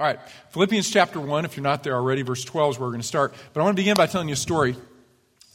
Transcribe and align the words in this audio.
All 0.00 0.06
right, 0.06 0.18
Philippians 0.52 0.88
chapter 0.88 1.20
1, 1.20 1.44
if 1.44 1.58
you're 1.58 1.62
not 1.62 1.82
there 1.82 1.94
already, 1.94 2.22
verse 2.22 2.42
12 2.42 2.70
is 2.70 2.78
where 2.78 2.86
we're 2.86 2.92
going 2.92 3.02
to 3.02 3.06
start. 3.06 3.34
But 3.52 3.60
I 3.60 3.64
want 3.64 3.76
to 3.76 3.82
begin 3.82 3.98
by 3.98 4.06
telling 4.06 4.28
you 4.28 4.32
a 4.32 4.36
story. 4.36 4.74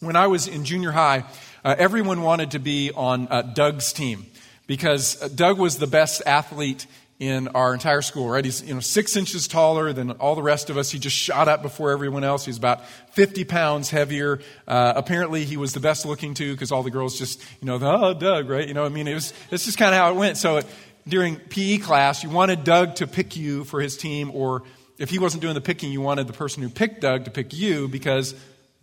When 0.02 0.16
I 0.16 0.28
was 0.28 0.48
in 0.48 0.66
junior 0.66 0.92
high, 0.92 1.24
uh, 1.64 1.74
everyone 1.80 2.22
wanted 2.22 2.52
to 2.52 2.60
be 2.60 2.92
on 2.92 3.28
uh, 3.32 3.42
Doug's 3.42 3.92
team 3.92 4.28
because 4.68 5.20
uh, 5.20 5.30
Doug 5.30 5.58
was 5.58 5.80
the 5.80 5.88
best 5.88 6.22
athlete 6.28 6.86
in 7.18 7.48
our 7.50 7.74
entire 7.74 8.04
school, 8.04 8.30
right? 8.30 8.46
He's, 8.46 8.62
you 8.62 8.76
know, 8.76 8.82
six 8.82 9.16
inches 9.16 9.48
taller 9.48 9.94
than 9.94 10.12
all 10.12 10.36
the 10.36 10.44
rest 10.44 10.70
of 10.70 10.78
us. 10.78 10.92
He 10.92 11.00
just 11.00 11.16
shot 11.16 11.48
up 11.48 11.64
before 11.64 11.90
everyone 11.90 12.24
else. 12.24 12.46
He's 12.46 12.58
about 12.58 12.86
50 13.14 13.46
pounds 13.46 13.90
heavier. 13.90 14.42
Uh, 14.68 14.94
apparently 14.96 15.44
he 15.44 15.58
was 15.58 15.74
the 15.74 15.80
best 15.80 16.06
looking 16.06 16.36
too 16.36 16.52
because 16.52 16.72
all 16.72 16.84
the 16.84 16.92
girls 16.92 17.18
just, 17.18 17.42
you 17.62 17.66
know, 17.66 17.80
oh, 17.82 18.14
Doug, 18.14 18.48
right? 18.48 18.68
You 18.68 18.76
know, 18.76 18.86
I 18.86 18.90
mean, 18.90 19.08
it 19.08 19.16
was, 19.16 19.34
it's 19.50 19.66
just 19.66 19.80
kind 19.80 19.96
of 19.96 20.00
how 20.00 20.12
it 20.12 20.18
went. 20.18 20.38
So 20.38 20.58
it, 20.58 20.68
during 21.08 21.38
PE 21.38 21.78
class, 21.80 22.24
you 22.24 22.30
wanted 22.30 22.64
Doug 22.64 22.96
to 22.96 23.08
pick 23.08 23.36
you 23.36 23.64
for 23.64 23.80
his 23.80 23.98
team, 23.98 24.32
or 24.34 24.64
if 24.98 25.10
he 25.10 25.20
wasn't 25.20 25.42
doing 25.42 25.54
the 25.54 25.62
picking, 25.62 25.92
you 25.92 26.02
wanted 26.02 26.28
the 26.28 26.34
person 26.34 26.64
who 26.64 26.70
picked 26.70 27.02
Doug 27.02 27.26
to 27.26 27.32
pick 27.32 27.54
you 27.54 27.88
because 27.88 28.34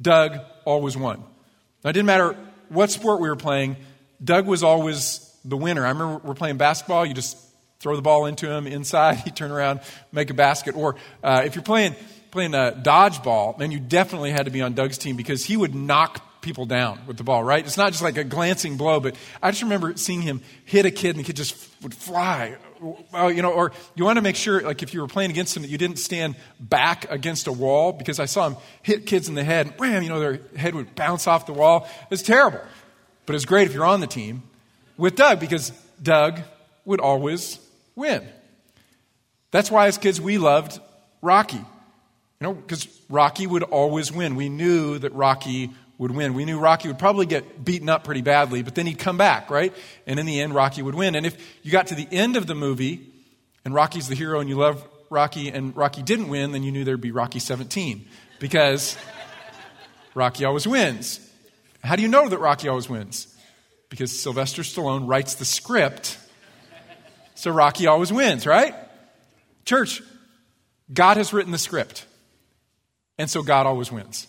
Doug 0.01 0.38
always 0.64 0.97
won. 0.97 1.19
Now, 1.83 1.91
it 1.91 1.95
didn't 1.95 2.06
matter 2.06 2.37
what 2.69 2.91
sport 2.91 3.20
we 3.20 3.28
were 3.28 3.37
playing, 3.37 3.77
Doug 4.23 4.47
was 4.47 4.62
always 4.62 5.28
the 5.45 5.56
winner. 5.56 5.84
I 5.84 5.91
remember 5.91 6.20
we're 6.24 6.34
playing 6.34 6.56
basketball, 6.56 7.05
you 7.05 7.14
just 7.14 7.37
throw 7.80 7.97
the 7.97 8.02
ball 8.02 8.27
into 8.27 8.50
him 8.50 8.66
inside, 8.66 9.16
he'd 9.25 9.34
turn 9.34 9.50
around, 9.50 9.80
make 10.12 10.30
a 10.30 10.34
basket. 10.34 10.77
Or 10.77 10.97
uh, 11.23 11.42
if 11.45 11.56
you're 11.56 11.64
playing, 11.64 11.97
playing 12.30 12.55
a 12.55 12.80
dodgeball, 12.80 13.59
then 13.59 13.73
you 13.73 13.80
definitely 13.80 14.30
had 14.30 14.45
to 14.45 14.52
be 14.52 14.62
on 14.62 14.75
Doug's 14.75 14.98
team 14.98 15.16
because 15.16 15.45
he 15.45 15.56
would 15.56 15.75
knock 15.75 16.25
people 16.42 16.66
down 16.66 16.98
with 17.06 17.16
the 17.16 17.24
ball, 17.24 17.42
right? 17.42 17.64
It's 17.64 17.77
not 17.77 17.92
just 17.92 18.02
like 18.02 18.19
a 18.19 18.24
glancing 18.24 18.77
blow, 18.77 19.00
but 19.00 19.16
I 19.42 19.50
just 19.50 19.62
remember 19.62 19.96
seeing 19.96 20.20
him 20.20 20.42
hit 20.64 20.84
a 20.84 20.91
kid 20.91 21.10
and 21.10 21.20
the 21.20 21.24
kid 21.24 21.37
just 21.37 21.56
would 21.83 21.95
fly. 21.95 22.56
You 22.80 23.42
know, 23.42 23.52
or 23.52 23.73
you 23.95 24.05
want 24.05 24.16
to 24.16 24.23
make 24.23 24.37
sure, 24.37 24.60
like 24.60 24.83
if 24.83 24.92
you 24.92 25.00
were 25.00 25.06
playing 25.06 25.30
against 25.30 25.56
him, 25.56 25.62
that 25.62 25.69
you 25.69 25.78
didn't 25.78 25.98
stand 25.98 26.34
back 26.59 27.10
against 27.10 27.47
a 27.47 27.52
wall 27.52 27.92
because 27.92 28.19
I 28.19 28.27
saw 28.27 28.48
him 28.48 28.56
hit 28.83 29.06
kids 29.06 29.28
in 29.28 29.34
the 29.34 29.45
head 29.45 29.69
and 29.69 29.77
bam, 29.77 30.02
you 30.02 30.08
know, 30.08 30.20
their 30.20 30.41
head 30.56 30.75
would 30.75 30.94
bounce 30.94 31.27
off 31.27 31.47
the 31.47 31.52
wall. 31.52 31.89
It's 32.11 32.22
terrible. 32.22 32.61
But 33.24 33.36
it's 33.36 33.45
great 33.45 33.69
if 33.69 33.74
you're 33.74 33.84
on 33.84 34.00
the 34.00 34.06
team 34.06 34.42
with 34.97 35.14
Doug 35.14 35.39
because 35.39 35.70
Doug 36.02 36.41
would 36.84 37.00
always 37.00 37.61
win. 37.95 38.27
That's 39.52 39.70
why 39.70 39.86
as 39.86 39.97
kids 39.98 40.20
we 40.20 40.39
loved 40.39 40.80
Rocky. 41.20 41.56
You 41.56 42.48
know, 42.48 42.55
because 42.55 42.89
Rocky 43.08 43.47
would 43.47 43.62
always 43.62 44.11
win. 44.11 44.34
We 44.34 44.48
knew 44.48 44.98
that 44.98 45.12
Rocky 45.12 45.70
would 46.03 46.11
win. 46.11 46.34
We 46.34 46.45
knew 46.45 46.58
Rocky 46.58 46.89
would 46.89 46.98
probably 46.98 47.27
get 47.27 47.64
beaten 47.64 47.89
up 47.89 48.03
pretty 48.03 48.22
badly, 48.22 48.62
but 48.62 48.75
then 48.75 48.86
he'd 48.86 48.98
come 48.98 49.17
back, 49.17 49.50
right? 49.50 49.72
And 50.05 50.19
in 50.19 50.27
the 50.27 50.41
end, 50.41 50.53
Rocky 50.53 50.83
would 50.83 50.97
win. 50.97 51.14
And 51.14 51.25
if 51.25 51.36
you 51.62 51.70
got 51.70 51.86
to 51.86 51.95
the 51.95 52.08
end 52.11 52.36
of 52.36 52.48
the 52.48 52.56
movie 52.56 53.08
and 53.64 53.72
Rocky's 53.72 54.08
the 54.08 54.17
hero 54.17 54.41
and 54.41 54.48
you 54.48 54.56
love 54.56 54.84
Rocky 55.11 55.48
and 55.48 55.77
Rocky 55.77 56.03
didn't 56.03 56.28
win, 56.28 56.50
then 56.50 56.64
you 56.64 56.73
knew 56.73 56.83
there'd 56.84 57.00
be 57.00 57.12
Rocky 57.12 57.39
17 57.39 58.05
because 58.41 58.98
Rocky 60.14 60.45
always 60.45 60.67
wins. 60.67 61.20
How 61.84 61.95
do 61.95 62.03
you 62.03 62.08
know 62.08 62.28
that 62.28 62.39
Rocky 62.39 62.67
always 62.67 62.89
wins? 62.89 63.33
Because 63.89 64.19
Sylvester 64.19 64.62
Stallone 64.62 65.08
writes 65.08 65.36
the 65.36 65.45
script, 65.45 66.19
so 67.36 67.53
Rocky 67.53 67.86
always 67.86 68.12
wins, 68.12 68.45
right? 68.45 68.75
Church, 69.64 70.03
God 70.92 71.17
has 71.17 71.33
written 71.33 71.53
the 71.53 71.58
script, 71.58 72.06
and 73.19 73.30
so 73.30 73.42
God 73.42 73.67
always 73.67 73.92
wins. 73.92 74.27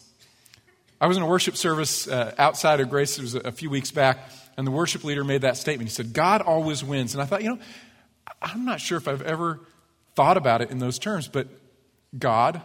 I 1.03 1.07
was 1.07 1.17
in 1.17 1.23
a 1.23 1.27
worship 1.27 1.57
service 1.57 2.07
uh, 2.07 2.33
outside 2.37 2.79
of 2.79 2.89
Grace, 2.89 3.19
it 3.19 3.23
was 3.23 3.35
a 3.35 3.51
few 3.51 3.69
weeks 3.69 3.91
back, 3.91 4.19
and 4.55 4.65
the 4.65 4.71
worship 4.71 5.03
leader 5.03 5.25
made 5.25 5.41
that 5.41 5.57
statement. 5.57 5.89
He 5.89 5.93
said, 5.93 6.13
God 6.13 6.41
always 6.41 6.81
wins. 6.81 7.13
And 7.13 7.21
I 7.21 7.25
thought, 7.25 7.43
you 7.43 7.49
know, 7.49 7.59
I'm 8.41 8.63
not 8.63 8.79
sure 8.79 8.99
if 8.99 9.09
I've 9.09 9.21
ever 9.21 9.59
thought 10.15 10.37
about 10.37 10.61
it 10.61 10.71
in 10.71 10.79
those 10.79 10.97
terms, 10.97 11.27
but 11.27 11.49
God 12.17 12.61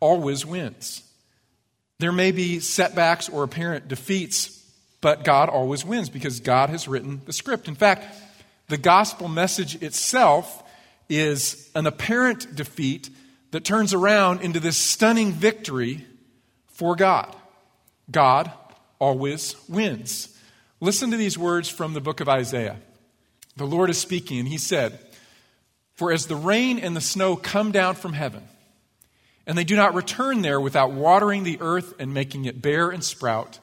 always 0.00 0.44
wins. 0.44 1.02
There 1.98 2.12
may 2.12 2.30
be 2.30 2.60
setbacks 2.60 3.30
or 3.30 3.42
apparent 3.42 3.88
defeats, 3.88 4.50
but 5.00 5.24
God 5.24 5.48
always 5.48 5.82
wins 5.82 6.10
because 6.10 6.40
God 6.40 6.68
has 6.68 6.86
written 6.86 7.22
the 7.24 7.32
script. 7.32 7.68
In 7.68 7.74
fact, 7.74 8.04
the 8.68 8.76
gospel 8.76 9.28
message 9.28 9.82
itself 9.82 10.62
is 11.08 11.70
an 11.74 11.86
apparent 11.86 12.54
defeat 12.54 13.08
that 13.52 13.64
turns 13.64 13.94
around 13.94 14.42
into 14.42 14.60
this 14.60 14.76
stunning 14.76 15.32
victory 15.32 16.04
for 16.66 16.94
God. 16.96 17.34
God 18.12 18.52
always 18.98 19.56
wins. 19.68 20.28
Listen 20.80 21.10
to 21.10 21.16
these 21.16 21.38
words 21.38 21.68
from 21.68 21.94
the 21.94 22.00
book 22.00 22.20
of 22.20 22.28
Isaiah. 22.28 22.76
The 23.56 23.66
Lord 23.66 23.90
is 23.90 23.98
speaking, 23.98 24.38
and 24.38 24.48
he 24.48 24.58
said, 24.58 24.98
For 25.94 26.12
as 26.12 26.26
the 26.26 26.36
rain 26.36 26.78
and 26.78 26.96
the 26.96 27.00
snow 27.00 27.36
come 27.36 27.72
down 27.72 27.94
from 27.94 28.12
heaven, 28.12 28.42
and 29.46 29.58
they 29.58 29.64
do 29.64 29.76
not 29.76 29.94
return 29.94 30.42
there 30.42 30.60
without 30.60 30.92
watering 30.92 31.42
the 31.42 31.60
earth 31.60 31.94
and 31.98 32.14
making 32.14 32.44
it 32.44 32.62
bear 32.62 32.90
and 32.90 33.02
sprout, 33.02 33.58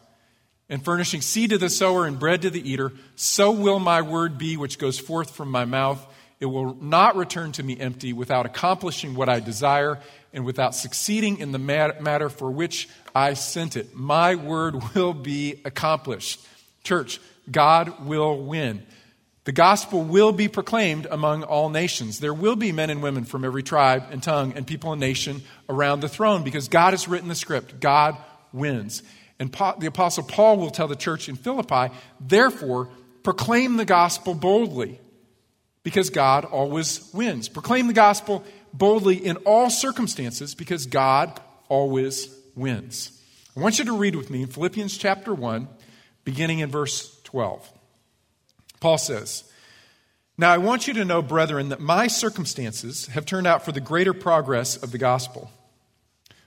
and 0.69 0.83
furnishing 0.83 1.21
seed 1.21 1.49
to 1.49 1.57
the 1.57 1.69
sower 1.69 2.05
and 2.05 2.19
bread 2.19 2.41
to 2.43 2.49
the 2.49 2.69
eater, 2.69 2.91
so 3.15 3.51
will 3.51 3.79
my 3.79 4.01
word 4.01 4.37
be 4.37 4.57
which 4.57 4.77
goes 4.77 4.99
forth 4.99 5.31
from 5.31 5.49
my 5.49 5.65
mouth. 5.65 6.05
It 6.39 6.45
will 6.45 6.75
not 6.75 7.17
return 7.17 7.51
to 7.53 7.63
me 7.63 7.77
empty 7.77 8.13
without 8.13 8.45
accomplishing 8.45 9.13
what 9.13 9.27
I 9.27 9.41
desire 9.41 9.99
and 10.33 10.45
without 10.45 10.73
succeeding 10.73 11.39
in 11.39 11.51
the 11.51 11.59
matter 11.59 12.29
for 12.29 12.49
which 12.49 12.87
I 13.13 13.33
sent 13.33 13.75
it. 13.75 13.93
My 13.93 14.35
word 14.35 14.75
will 14.95 15.13
be 15.13 15.61
accomplished. 15.65 16.39
Church, 16.83 17.19
God 17.51 18.05
will 18.05 18.41
win. 18.41 18.83
The 19.43 19.51
gospel 19.51 20.03
will 20.03 20.31
be 20.31 20.47
proclaimed 20.47 21.07
among 21.09 21.43
all 21.43 21.69
nations. 21.69 22.19
There 22.19 22.33
will 22.33 22.55
be 22.55 22.71
men 22.71 22.89
and 22.89 23.01
women 23.01 23.25
from 23.25 23.43
every 23.43 23.63
tribe 23.63 24.03
and 24.11 24.21
tongue 24.21 24.53
and 24.55 24.65
people 24.65 24.93
and 24.93 24.99
nation 24.99 25.41
around 25.67 26.01
the 26.01 26.09
throne 26.09 26.43
because 26.43 26.67
God 26.67 26.91
has 26.91 27.07
written 27.07 27.27
the 27.27 27.35
script. 27.35 27.79
God 27.79 28.15
wins. 28.53 29.01
And 29.39 29.51
the 29.79 29.87
Apostle 29.87 30.23
Paul 30.23 30.57
will 30.57 30.69
tell 30.69 30.87
the 30.87 30.95
church 30.95 31.27
in 31.29 31.35
Philippi, 31.35 31.93
therefore, 32.19 32.89
proclaim 33.23 33.77
the 33.77 33.85
gospel 33.85 34.35
boldly 34.35 34.99
because 35.89 36.11
God 36.11 36.45
always 36.45 37.11
wins. 37.15 37.49
Proclaim 37.49 37.87
the 37.87 37.93
gospel 37.93 38.45
boldly 38.71 39.15
in 39.15 39.37
all 39.37 39.71
circumstances 39.71 40.53
because 40.53 40.85
God 40.85 41.41
always 41.67 42.29
wins. 42.55 43.19
I 43.57 43.59
want 43.59 43.79
you 43.79 43.85
to 43.85 43.97
read 43.97 44.15
with 44.15 44.29
me 44.29 44.43
in 44.43 44.49
Philippians 44.49 44.95
chapter 44.99 45.33
1, 45.33 45.67
beginning 46.25 46.59
in 46.59 46.69
verse 46.69 47.19
12. 47.23 47.67
Paul 48.79 48.99
says, 48.99 49.51
Now 50.37 50.53
I 50.53 50.59
want 50.59 50.87
you 50.87 50.93
to 50.93 51.05
know, 51.05 51.23
brethren, 51.23 51.69
that 51.69 51.79
my 51.79 52.05
circumstances 52.05 53.07
have 53.07 53.25
turned 53.25 53.47
out 53.47 53.65
for 53.65 53.71
the 53.71 53.81
greater 53.81 54.13
progress 54.13 54.77
of 54.77 54.91
the 54.91 54.99
gospel, 54.99 55.49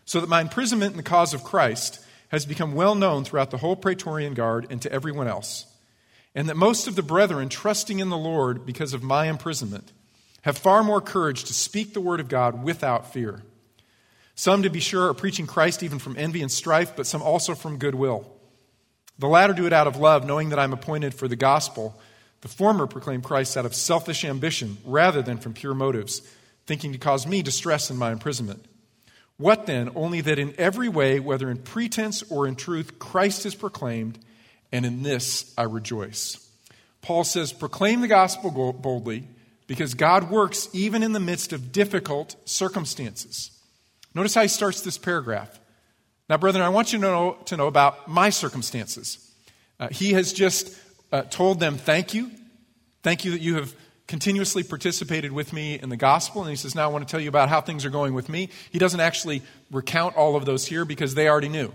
so 0.04 0.20
that 0.20 0.28
my 0.28 0.40
imprisonment 0.40 0.92
in 0.92 0.98
the 0.98 1.02
cause 1.02 1.34
of 1.34 1.42
Christ 1.42 1.98
has 2.28 2.46
become 2.46 2.76
well 2.76 2.94
known 2.94 3.24
throughout 3.24 3.50
the 3.50 3.58
whole 3.58 3.74
Praetorian 3.74 4.34
Guard 4.34 4.68
and 4.70 4.80
to 4.82 4.92
everyone 4.92 5.26
else, 5.26 5.66
and 6.34 6.48
that 6.48 6.56
most 6.56 6.86
of 6.88 6.96
the 6.96 7.02
brethren, 7.02 7.48
trusting 7.48 7.98
in 7.98 8.08
the 8.08 8.16
Lord 8.16 8.64
because 8.64 8.94
of 8.94 9.02
my 9.02 9.26
imprisonment, 9.26 9.92
have 10.42 10.58
far 10.58 10.82
more 10.82 11.00
courage 11.00 11.44
to 11.44 11.54
speak 11.54 11.92
the 11.92 12.00
word 12.00 12.20
of 12.20 12.28
God 12.28 12.62
without 12.64 13.12
fear. 13.12 13.42
Some, 14.34 14.62
to 14.62 14.70
be 14.70 14.80
sure, 14.80 15.08
are 15.08 15.14
preaching 15.14 15.46
Christ 15.46 15.82
even 15.82 15.98
from 15.98 16.16
envy 16.16 16.42
and 16.42 16.50
strife, 16.50 16.96
but 16.96 17.06
some 17.06 17.22
also 17.22 17.54
from 17.54 17.78
goodwill. 17.78 18.30
The 19.18 19.28
latter 19.28 19.52
do 19.52 19.66
it 19.66 19.72
out 19.72 19.86
of 19.86 19.96
love, 19.96 20.26
knowing 20.26 20.48
that 20.48 20.58
I'm 20.58 20.72
appointed 20.72 21.14
for 21.14 21.28
the 21.28 21.36
gospel. 21.36 22.00
The 22.40 22.48
former 22.48 22.86
proclaim 22.86 23.22
Christ 23.22 23.56
out 23.56 23.66
of 23.66 23.74
selfish 23.74 24.24
ambition 24.24 24.78
rather 24.84 25.22
than 25.22 25.38
from 25.38 25.52
pure 25.52 25.74
motives, 25.74 26.22
thinking 26.66 26.92
to 26.92 26.98
cause 26.98 27.26
me 27.26 27.42
distress 27.42 27.90
in 27.90 27.96
my 27.96 28.10
imprisonment. 28.10 28.64
What 29.36 29.66
then? 29.66 29.90
Only 29.94 30.22
that 30.22 30.38
in 30.38 30.54
every 30.58 30.88
way, 30.88 31.20
whether 31.20 31.50
in 31.50 31.58
pretense 31.58 32.22
or 32.30 32.46
in 32.46 32.56
truth, 32.56 32.98
Christ 32.98 33.44
is 33.46 33.54
proclaimed, 33.54 34.18
and 34.72 34.84
in 34.86 35.02
this 35.02 35.52
I 35.56 35.64
rejoice. 35.64 36.38
Paul 37.02 37.24
says, 37.24 37.52
Proclaim 37.52 38.00
the 38.00 38.08
gospel 38.08 38.50
boldly 38.72 39.28
because 39.66 39.94
God 39.94 40.30
works 40.30 40.68
even 40.72 41.02
in 41.02 41.12
the 41.12 41.20
midst 41.20 41.52
of 41.52 41.72
difficult 41.72 42.36
circumstances. 42.44 43.50
Notice 44.14 44.34
how 44.34 44.42
he 44.42 44.48
starts 44.48 44.80
this 44.80 44.98
paragraph. 44.98 45.58
Now, 46.28 46.38
brethren, 46.38 46.64
I 46.64 46.68
want 46.68 46.92
you 46.92 46.98
to 46.98 47.04
know, 47.04 47.36
to 47.46 47.56
know 47.56 47.66
about 47.66 48.08
my 48.08 48.30
circumstances. 48.30 49.30
Uh, 49.78 49.88
he 49.90 50.12
has 50.12 50.32
just 50.32 50.76
uh, 51.10 51.22
told 51.22 51.60
them, 51.60 51.76
Thank 51.76 52.14
you. 52.14 52.30
Thank 53.02 53.24
you 53.24 53.32
that 53.32 53.40
you 53.40 53.56
have 53.56 53.74
continuously 54.06 54.62
participated 54.62 55.32
with 55.32 55.52
me 55.52 55.78
in 55.78 55.88
the 55.88 55.96
gospel. 55.96 56.42
And 56.42 56.50
he 56.50 56.56
says, 56.56 56.74
Now 56.74 56.84
I 56.84 56.92
want 56.92 57.06
to 57.06 57.10
tell 57.10 57.20
you 57.20 57.28
about 57.28 57.48
how 57.48 57.60
things 57.60 57.84
are 57.84 57.90
going 57.90 58.14
with 58.14 58.28
me. 58.28 58.50
He 58.70 58.78
doesn't 58.78 59.00
actually 59.00 59.42
recount 59.70 60.16
all 60.16 60.36
of 60.36 60.44
those 60.44 60.66
here 60.66 60.84
because 60.84 61.14
they 61.14 61.28
already 61.28 61.48
knew. 61.48 61.72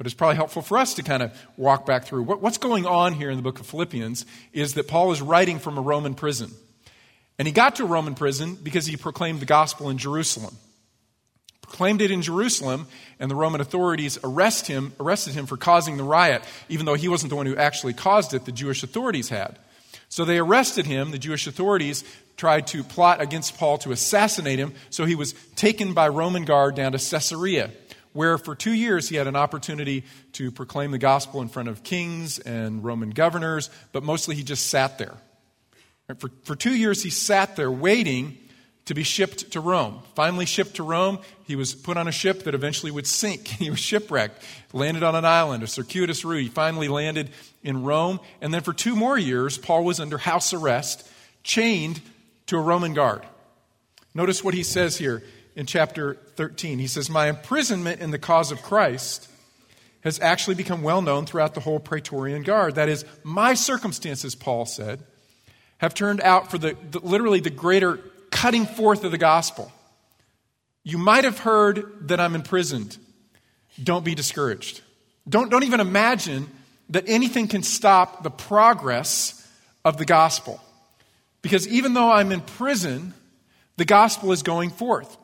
But 0.00 0.06
it's 0.06 0.14
probably 0.14 0.36
helpful 0.36 0.62
for 0.62 0.78
us 0.78 0.94
to 0.94 1.02
kind 1.02 1.22
of 1.22 1.38
walk 1.58 1.84
back 1.84 2.06
through. 2.06 2.22
What, 2.22 2.40
what's 2.40 2.56
going 2.56 2.86
on 2.86 3.12
here 3.12 3.28
in 3.28 3.36
the 3.36 3.42
book 3.42 3.60
of 3.60 3.66
Philippians 3.66 4.24
is 4.54 4.72
that 4.72 4.88
Paul 4.88 5.12
is 5.12 5.20
writing 5.20 5.58
from 5.58 5.76
a 5.76 5.82
Roman 5.82 6.14
prison. 6.14 6.52
And 7.38 7.46
he 7.46 7.52
got 7.52 7.76
to 7.76 7.82
a 7.82 7.86
Roman 7.86 8.14
prison 8.14 8.54
because 8.54 8.86
he 8.86 8.96
proclaimed 8.96 9.40
the 9.40 9.44
gospel 9.44 9.90
in 9.90 9.98
Jerusalem. 9.98 10.56
Proclaimed 11.60 12.00
it 12.00 12.10
in 12.10 12.22
Jerusalem, 12.22 12.86
and 13.18 13.30
the 13.30 13.34
Roman 13.34 13.60
authorities 13.60 14.18
arrest 14.24 14.68
him, 14.68 14.94
arrested 14.98 15.34
him 15.34 15.44
for 15.44 15.58
causing 15.58 15.98
the 15.98 16.02
riot, 16.02 16.40
even 16.70 16.86
though 16.86 16.94
he 16.94 17.08
wasn't 17.08 17.28
the 17.28 17.36
one 17.36 17.44
who 17.44 17.56
actually 17.56 17.92
caused 17.92 18.32
it, 18.32 18.46
the 18.46 18.52
Jewish 18.52 18.82
authorities 18.82 19.28
had. 19.28 19.58
So 20.08 20.24
they 20.24 20.38
arrested 20.38 20.86
him, 20.86 21.10
the 21.10 21.18
Jewish 21.18 21.46
authorities, 21.46 22.04
tried 22.38 22.68
to 22.68 22.82
plot 22.82 23.20
against 23.20 23.58
Paul 23.58 23.76
to 23.76 23.92
assassinate 23.92 24.58
him, 24.58 24.72
so 24.88 25.04
he 25.04 25.14
was 25.14 25.34
taken 25.56 25.92
by 25.92 26.08
Roman 26.08 26.46
guard 26.46 26.74
down 26.74 26.92
to 26.92 26.98
Caesarea, 26.98 27.70
where 28.12 28.38
for 28.38 28.54
two 28.54 28.72
years 28.72 29.08
he 29.08 29.16
had 29.16 29.26
an 29.26 29.36
opportunity 29.36 30.04
to 30.32 30.50
proclaim 30.50 30.90
the 30.90 30.98
gospel 30.98 31.42
in 31.42 31.48
front 31.48 31.68
of 31.68 31.82
kings 31.82 32.38
and 32.38 32.84
Roman 32.84 33.10
governors, 33.10 33.70
but 33.92 34.02
mostly 34.02 34.34
he 34.34 34.42
just 34.42 34.66
sat 34.66 34.98
there. 34.98 35.14
For, 36.18 36.30
for 36.44 36.56
two 36.56 36.74
years 36.74 37.02
he 37.02 37.10
sat 37.10 37.56
there 37.56 37.70
waiting 37.70 38.36
to 38.86 38.94
be 38.94 39.04
shipped 39.04 39.52
to 39.52 39.60
Rome. 39.60 40.00
Finally, 40.16 40.46
shipped 40.46 40.76
to 40.76 40.82
Rome, 40.82 41.20
he 41.44 41.54
was 41.54 41.74
put 41.74 41.96
on 41.96 42.08
a 42.08 42.12
ship 42.12 42.42
that 42.44 42.54
eventually 42.54 42.90
would 42.90 43.06
sink. 43.06 43.46
He 43.60 43.70
was 43.70 43.78
shipwrecked, 43.78 44.42
landed 44.72 45.04
on 45.04 45.14
an 45.14 45.24
island, 45.24 45.62
a 45.62 45.68
circuitous 45.68 46.24
route. 46.24 46.42
He 46.42 46.48
finally 46.48 46.88
landed 46.88 47.30
in 47.62 47.84
Rome. 47.84 48.18
And 48.40 48.52
then 48.52 48.62
for 48.62 48.72
two 48.72 48.96
more 48.96 49.16
years, 49.16 49.58
Paul 49.58 49.84
was 49.84 50.00
under 50.00 50.18
house 50.18 50.52
arrest, 50.52 51.08
chained 51.44 52.00
to 52.46 52.56
a 52.56 52.60
Roman 52.60 52.94
guard. 52.94 53.22
Notice 54.12 54.42
what 54.42 54.54
he 54.54 54.64
says 54.64 54.96
here 54.96 55.22
in 55.60 55.66
chapter 55.66 56.14
13. 56.36 56.78
He 56.78 56.86
says, 56.86 57.10
My 57.10 57.28
imprisonment 57.28 58.00
in 58.00 58.12
the 58.12 58.18
cause 58.18 58.50
of 58.50 58.62
Christ 58.62 59.28
has 60.00 60.18
actually 60.18 60.54
become 60.54 60.80
well 60.80 61.02
known 61.02 61.26
throughout 61.26 61.52
the 61.52 61.60
whole 61.60 61.78
Praetorian 61.78 62.42
Guard. 62.42 62.76
That 62.76 62.88
is, 62.88 63.04
my 63.22 63.52
circumstances, 63.52 64.34
Paul 64.34 64.64
said, 64.64 65.00
have 65.76 65.92
turned 65.92 66.22
out 66.22 66.50
for 66.50 66.56
the, 66.56 66.78
the 66.90 67.00
literally 67.00 67.40
the 67.40 67.50
greater 67.50 67.98
cutting 68.30 68.64
forth 68.64 69.04
of 69.04 69.10
the 69.10 69.18
gospel. 69.18 69.70
You 70.82 70.96
might 70.96 71.24
have 71.24 71.40
heard 71.40 72.08
that 72.08 72.20
I'm 72.20 72.34
imprisoned. 72.34 72.96
Don't 73.82 74.04
be 74.04 74.14
discouraged. 74.14 74.80
Don't, 75.28 75.50
don't 75.50 75.64
even 75.64 75.80
imagine 75.80 76.48
that 76.88 77.04
anything 77.06 77.48
can 77.48 77.62
stop 77.62 78.22
the 78.22 78.30
progress 78.30 79.46
of 79.84 79.98
the 79.98 80.06
gospel. 80.06 80.58
Because 81.42 81.68
even 81.68 81.92
though 81.92 82.10
I'm 82.10 82.32
in 82.32 82.40
prison, 82.40 83.12
the 83.76 83.84
gospel 83.84 84.32
is 84.32 84.42
going 84.42 84.70
forth. 84.70 85.18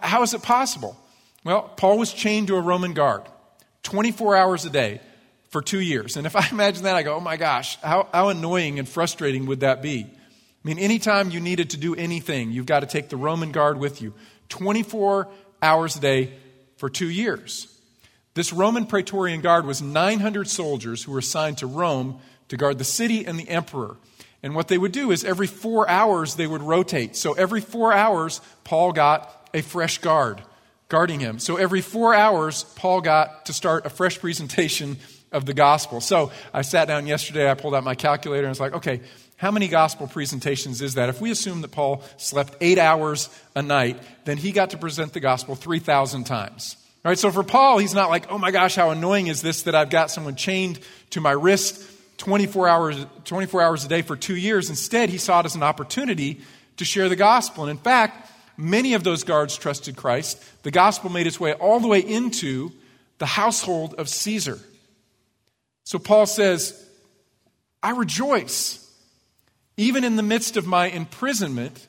How 0.00 0.22
is 0.22 0.34
it 0.34 0.42
possible? 0.42 0.96
Well, 1.44 1.62
Paul 1.62 1.98
was 1.98 2.12
chained 2.12 2.48
to 2.48 2.56
a 2.56 2.60
Roman 2.60 2.94
guard 2.94 3.22
24 3.82 4.36
hours 4.36 4.64
a 4.64 4.70
day 4.70 5.00
for 5.50 5.60
two 5.60 5.80
years. 5.80 6.16
And 6.16 6.26
if 6.26 6.36
I 6.36 6.48
imagine 6.52 6.84
that, 6.84 6.96
I 6.96 7.02
go, 7.02 7.16
oh 7.16 7.20
my 7.20 7.36
gosh, 7.36 7.76
how, 7.80 8.08
how 8.12 8.28
annoying 8.28 8.78
and 8.78 8.88
frustrating 8.88 9.46
would 9.46 9.60
that 9.60 9.82
be? 9.82 10.06
I 10.08 10.68
mean, 10.68 10.78
anytime 10.78 11.30
you 11.30 11.40
needed 11.40 11.70
to 11.70 11.76
do 11.76 11.94
anything, 11.94 12.52
you've 12.52 12.66
got 12.66 12.80
to 12.80 12.86
take 12.86 13.08
the 13.08 13.16
Roman 13.16 13.50
guard 13.50 13.78
with 13.78 14.00
you 14.00 14.14
24 14.48 15.28
hours 15.60 15.96
a 15.96 16.00
day 16.00 16.32
for 16.76 16.88
two 16.88 17.10
years. 17.10 17.68
This 18.34 18.52
Roman 18.52 18.86
Praetorian 18.86 19.40
Guard 19.40 19.66
was 19.66 19.82
900 19.82 20.48
soldiers 20.48 21.02
who 21.02 21.12
were 21.12 21.18
assigned 21.18 21.58
to 21.58 21.66
Rome 21.66 22.18
to 22.48 22.56
guard 22.56 22.78
the 22.78 22.84
city 22.84 23.26
and 23.26 23.38
the 23.38 23.48
emperor. 23.48 23.96
And 24.42 24.54
what 24.54 24.68
they 24.68 24.78
would 24.78 24.92
do 24.92 25.10
is 25.10 25.24
every 25.24 25.46
four 25.46 25.88
hours 25.88 26.34
they 26.34 26.46
would 26.46 26.62
rotate. 26.62 27.14
So 27.14 27.34
every 27.34 27.60
four 27.60 27.92
hours, 27.92 28.40
Paul 28.64 28.92
got 28.92 29.41
a 29.54 29.62
fresh 29.62 29.98
guard 29.98 30.42
guarding 30.88 31.20
him. 31.20 31.38
So 31.38 31.56
every 31.56 31.80
four 31.80 32.14
hours, 32.14 32.64
Paul 32.76 33.00
got 33.00 33.46
to 33.46 33.52
start 33.52 33.86
a 33.86 33.90
fresh 33.90 34.20
presentation 34.20 34.98
of 35.32 35.46
the 35.46 35.54
gospel. 35.54 36.00
So 36.00 36.30
I 36.52 36.62
sat 36.62 36.86
down 36.86 37.06
yesterday, 37.06 37.50
I 37.50 37.54
pulled 37.54 37.74
out 37.74 37.82
my 37.84 37.94
calculator, 37.94 38.42
and 38.42 38.48
I 38.48 38.50
was 38.50 38.60
like, 38.60 38.74
okay, 38.74 39.00
how 39.36 39.50
many 39.50 39.68
gospel 39.68 40.06
presentations 40.06 40.82
is 40.82 40.94
that? 40.94 41.08
If 41.08 41.20
we 41.20 41.30
assume 41.30 41.62
that 41.62 41.72
Paul 41.72 42.02
slept 42.16 42.56
eight 42.60 42.78
hours 42.78 43.28
a 43.56 43.62
night, 43.62 44.00
then 44.24 44.36
he 44.36 44.52
got 44.52 44.70
to 44.70 44.78
present 44.78 45.14
the 45.14 45.20
gospel 45.20 45.54
3,000 45.54 46.24
times. 46.24 46.76
All 47.04 47.10
right, 47.10 47.18
so 47.18 47.32
for 47.32 47.42
Paul, 47.42 47.78
he's 47.78 47.94
not 47.94 48.10
like, 48.10 48.30
oh 48.30 48.38
my 48.38 48.52
gosh, 48.52 48.76
how 48.76 48.90
annoying 48.90 49.26
is 49.26 49.42
this 49.42 49.62
that 49.62 49.74
I've 49.74 49.90
got 49.90 50.10
someone 50.10 50.36
chained 50.36 50.78
to 51.10 51.20
my 51.20 51.32
wrist 51.32 51.82
24 52.18 52.68
hours, 52.68 53.06
24 53.24 53.62
hours 53.62 53.84
a 53.84 53.88
day 53.88 54.02
for 54.02 54.14
two 54.14 54.36
years. 54.36 54.70
Instead, 54.70 55.08
he 55.08 55.18
saw 55.18 55.40
it 55.40 55.46
as 55.46 55.56
an 55.56 55.64
opportunity 55.64 56.40
to 56.76 56.84
share 56.84 57.08
the 57.08 57.16
gospel. 57.16 57.64
And 57.64 57.70
in 57.72 57.78
fact, 57.78 58.30
many 58.62 58.94
of 58.94 59.04
those 59.04 59.24
guards 59.24 59.56
trusted 59.56 59.96
Christ. 59.96 60.42
The 60.62 60.70
gospel 60.70 61.10
made 61.10 61.26
its 61.26 61.40
way 61.40 61.52
all 61.54 61.80
the 61.80 61.88
way 61.88 62.00
into 62.00 62.72
the 63.18 63.26
household 63.26 63.94
of 63.98 64.08
Caesar. 64.08 64.58
So 65.84 65.98
Paul 65.98 66.26
says, 66.26 66.78
I 67.82 67.90
rejoice 67.90 68.82
even 69.76 70.04
in 70.04 70.16
the 70.16 70.22
midst 70.22 70.56
of 70.56 70.66
my 70.66 70.86
imprisonment, 70.86 71.86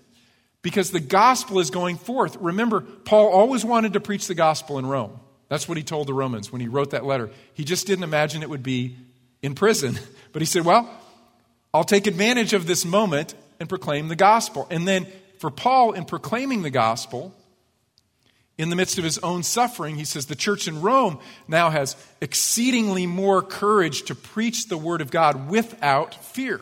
because 0.62 0.92
the 0.92 1.00
gospel 1.00 1.60
is 1.60 1.70
going 1.70 1.98
forth. 1.98 2.38
Remember, 2.38 2.82
Paul 2.82 3.28
always 3.28 3.66
wanted 3.66 3.94
to 3.94 4.00
preach 4.00 4.28
the 4.28 4.36
gospel 4.36 4.80
in 4.80 4.86
Rome. 4.86 5.20
That's 5.50 5.68
what 5.68 5.78
he 5.78 5.84
told 5.84 6.08
the 6.08 6.14
Romans 6.14 6.52
when 6.52 6.62
he 6.62 6.68
wrote 6.68 6.92
that 6.92 7.06
letter. 7.06 7.30
He 7.54 7.66
just 7.66 7.86
didn't 7.86 8.04
imagine 8.04 8.42
it 8.42 8.50
would 8.50 8.64
be 8.64 8.96
in 9.42 9.56
prison. 9.56 10.00
But 10.32 10.42
he 10.42 10.48
said, 10.48 10.66
Well, 10.66 10.90
I'll 11.76 11.84
take 11.84 12.08
advantage 12.08 12.54
of 12.54 12.66
this 12.66 12.86
moment 12.86 13.36
and 13.60 13.70
proclaim 13.70 14.08
the 14.08 14.16
gospel. 14.16 14.66
And 14.72 14.88
then 14.88 15.06
for 15.44 15.52
Paul, 15.52 15.92
in 15.92 16.06
proclaiming 16.06 16.62
the 16.62 16.70
gospel, 16.70 17.36
in 18.58 18.70
the 18.70 18.78
midst 18.78 18.98
of 18.98 19.04
his 19.04 19.18
own 19.18 19.44
suffering, 19.44 19.98
he 19.98 20.06
says 20.06 20.28
the 20.28 20.38
church 20.38 20.70
in 20.70 20.80
Rome 20.80 21.20
now 21.50 21.70
has 21.70 21.98
exceedingly 22.22 23.08
more 23.08 23.42
courage 23.42 24.04
to 24.04 24.16
preach 24.16 24.70
the 24.70 24.78
word 24.78 25.02
of 25.02 25.12
God 25.12 25.50
without 25.50 26.16
fear. 26.16 26.62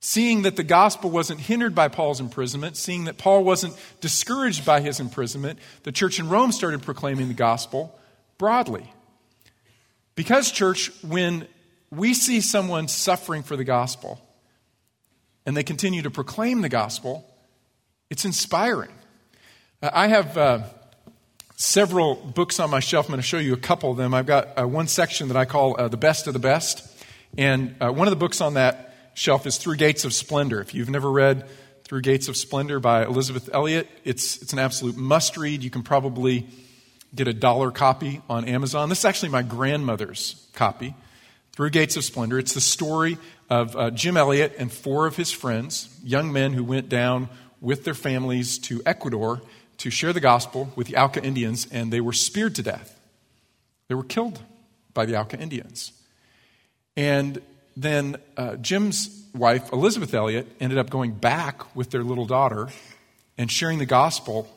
Seeing 0.00 0.42
that 0.42 0.56
the 0.56 0.64
gospel 0.64 1.08
wasn't 1.08 1.38
hindered 1.38 1.72
by 1.72 1.86
Paul's 1.86 2.18
imprisonment, 2.18 2.76
seeing 2.76 3.04
that 3.04 3.16
Paul 3.16 3.44
wasn't 3.44 3.76
discouraged 4.00 4.66
by 4.66 4.80
his 4.80 4.98
imprisonment, 4.98 5.60
the 5.84 5.92
church 5.92 6.18
in 6.18 6.28
Rome 6.28 6.50
started 6.50 6.82
proclaiming 6.82 7.28
the 7.28 7.34
gospel 7.34 7.96
broadly. 8.38 8.92
Because, 10.16 10.50
church, 10.50 10.90
when 11.04 11.46
we 11.92 12.12
see 12.12 12.40
someone 12.40 12.88
suffering 12.88 13.44
for 13.44 13.54
the 13.54 13.62
gospel 13.62 14.20
and 15.46 15.56
they 15.56 15.62
continue 15.62 16.02
to 16.02 16.10
proclaim 16.10 16.60
the 16.60 16.68
gospel, 16.68 17.28
it's 18.12 18.26
inspiring. 18.26 18.90
Uh, 19.82 19.88
I 19.90 20.08
have 20.08 20.36
uh, 20.36 20.64
several 21.56 22.14
books 22.14 22.60
on 22.60 22.68
my 22.68 22.78
shelf. 22.78 23.06
I'm 23.06 23.12
going 23.12 23.22
to 23.22 23.26
show 23.26 23.38
you 23.38 23.54
a 23.54 23.56
couple 23.56 23.90
of 23.90 23.96
them. 23.96 24.12
I've 24.12 24.26
got 24.26 24.60
uh, 24.60 24.68
one 24.68 24.86
section 24.86 25.28
that 25.28 25.36
I 25.38 25.46
call 25.46 25.80
uh, 25.80 25.88
The 25.88 25.96
Best 25.96 26.26
of 26.26 26.34
the 26.34 26.38
Best. 26.38 26.86
And 27.38 27.74
uh, 27.80 27.90
one 27.90 28.06
of 28.06 28.10
the 28.10 28.16
books 28.16 28.42
on 28.42 28.54
that 28.54 28.94
shelf 29.14 29.46
is 29.46 29.56
Through 29.56 29.76
Gates 29.76 30.04
of 30.04 30.12
Splendor. 30.12 30.60
If 30.60 30.74
you've 30.74 30.90
never 30.90 31.10
read 31.10 31.48
Through 31.84 32.02
Gates 32.02 32.28
of 32.28 32.36
Splendor 32.36 32.80
by 32.80 33.06
Elisabeth 33.06 33.48
Elliot, 33.50 33.88
it's, 34.04 34.42
it's 34.42 34.52
an 34.52 34.58
absolute 34.58 34.98
must 34.98 35.38
read. 35.38 35.64
You 35.64 35.70
can 35.70 35.82
probably 35.82 36.46
get 37.14 37.28
a 37.28 37.32
dollar 37.32 37.70
copy 37.70 38.20
on 38.28 38.44
Amazon. 38.44 38.90
This 38.90 38.98
is 38.98 39.04
actually 39.06 39.30
my 39.30 39.42
grandmother's 39.42 40.50
copy, 40.52 40.94
Through 41.52 41.70
Gates 41.70 41.96
of 41.96 42.04
Splendor. 42.04 42.38
It's 42.38 42.52
the 42.52 42.60
story 42.60 43.16
of 43.48 43.74
uh, 43.74 43.90
Jim 43.90 44.18
Elliot 44.18 44.56
and 44.58 44.70
four 44.70 45.06
of 45.06 45.16
his 45.16 45.32
friends, 45.32 45.98
young 46.04 46.30
men 46.30 46.52
who 46.52 46.62
went 46.62 46.90
down 46.90 47.30
with 47.62 47.84
their 47.84 47.94
families 47.94 48.58
to 48.58 48.82
Ecuador 48.84 49.40
to 49.78 49.88
share 49.88 50.12
the 50.12 50.20
gospel 50.20 50.70
with 50.76 50.88
the 50.88 50.96
Auca 50.96 51.22
Indians, 51.22 51.66
and 51.72 51.90
they 51.90 52.00
were 52.00 52.12
speared 52.12 52.54
to 52.56 52.62
death. 52.62 52.98
They 53.88 53.94
were 53.94 54.04
killed 54.04 54.42
by 54.92 55.06
the 55.06 55.18
Auca 55.18 55.38
Indians. 55.38 55.92
And 56.96 57.40
then 57.76 58.16
uh, 58.36 58.56
Jim's 58.56 59.24
wife, 59.34 59.72
Elisabeth 59.72 60.12
Elliot, 60.12 60.46
ended 60.60 60.78
up 60.78 60.90
going 60.90 61.12
back 61.12 61.74
with 61.74 61.90
their 61.90 62.04
little 62.04 62.26
daughter 62.26 62.68
and 63.38 63.50
sharing 63.50 63.78
the 63.78 63.86
gospel, 63.86 64.48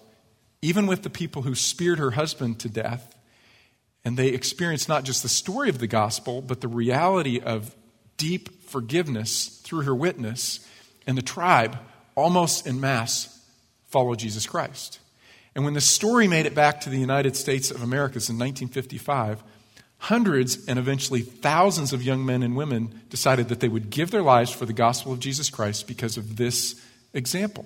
even 0.62 0.88
with 0.88 1.04
the 1.04 1.10
people 1.10 1.44
who 1.44 1.56
speared 1.56 2.00
her 2.00 2.12
husband 2.12 2.60
to 2.60 2.70
death. 2.70 3.16
And 4.04 4.18
they 4.18 4.30
experienced 4.30 4.90
not 4.90 5.04
just 5.04 5.24
the 5.24 5.30
story 5.30 5.70
of 5.70 5.80
the 5.80 5.88
gospel, 5.88 6.42
but 6.42 6.62
the 6.62 6.68
reality 6.68 7.40
of 7.40 7.76
deep 8.18 8.64
forgiveness 8.64 9.62
through 9.64 9.82
her 9.82 9.96
witness. 9.96 10.68
And 11.08 11.18
the 11.18 11.22
tribe, 11.22 11.78
almost 12.16 12.66
in 12.66 12.80
mass, 12.80 13.40
followed 13.88 14.20
Jesus 14.20 14.46
Christ. 14.46 15.00
And 15.56 15.64
when 15.64 15.74
the 15.74 15.82
story 15.82 16.28
made 16.28 16.46
it 16.46 16.56
back 16.56 16.82
to 16.82 16.90
the 16.90 17.00
United 17.00 17.36
States 17.36 17.72
of 17.72 17.82
America 17.82 18.16
in 18.16 18.38
1955, 18.38 19.42
hundreds 19.98 20.66
and 20.68 20.78
eventually 20.78 21.22
thousands 21.22 21.94
of 21.94 22.04
young 22.04 22.26
men 22.26 22.44
and 22.44 22.56
women 22.56 23.02
decided 23.10 23.50
that 23.50 23.62
they 23.62 23.70
would 23.70 23.90
give 23.90 24.12
their 24.12 24.22
lives 24.22 24.52
for 24.52 24.66
the 24.66 24.74
gospel 24.74 25.14
of 25.14 25.20
Jesus 25.20 25.50
Christ 25.50 25.88
because 25.88 26.18
of 26.18 26.36
this 26.36 26.82
example. 27.14 27.66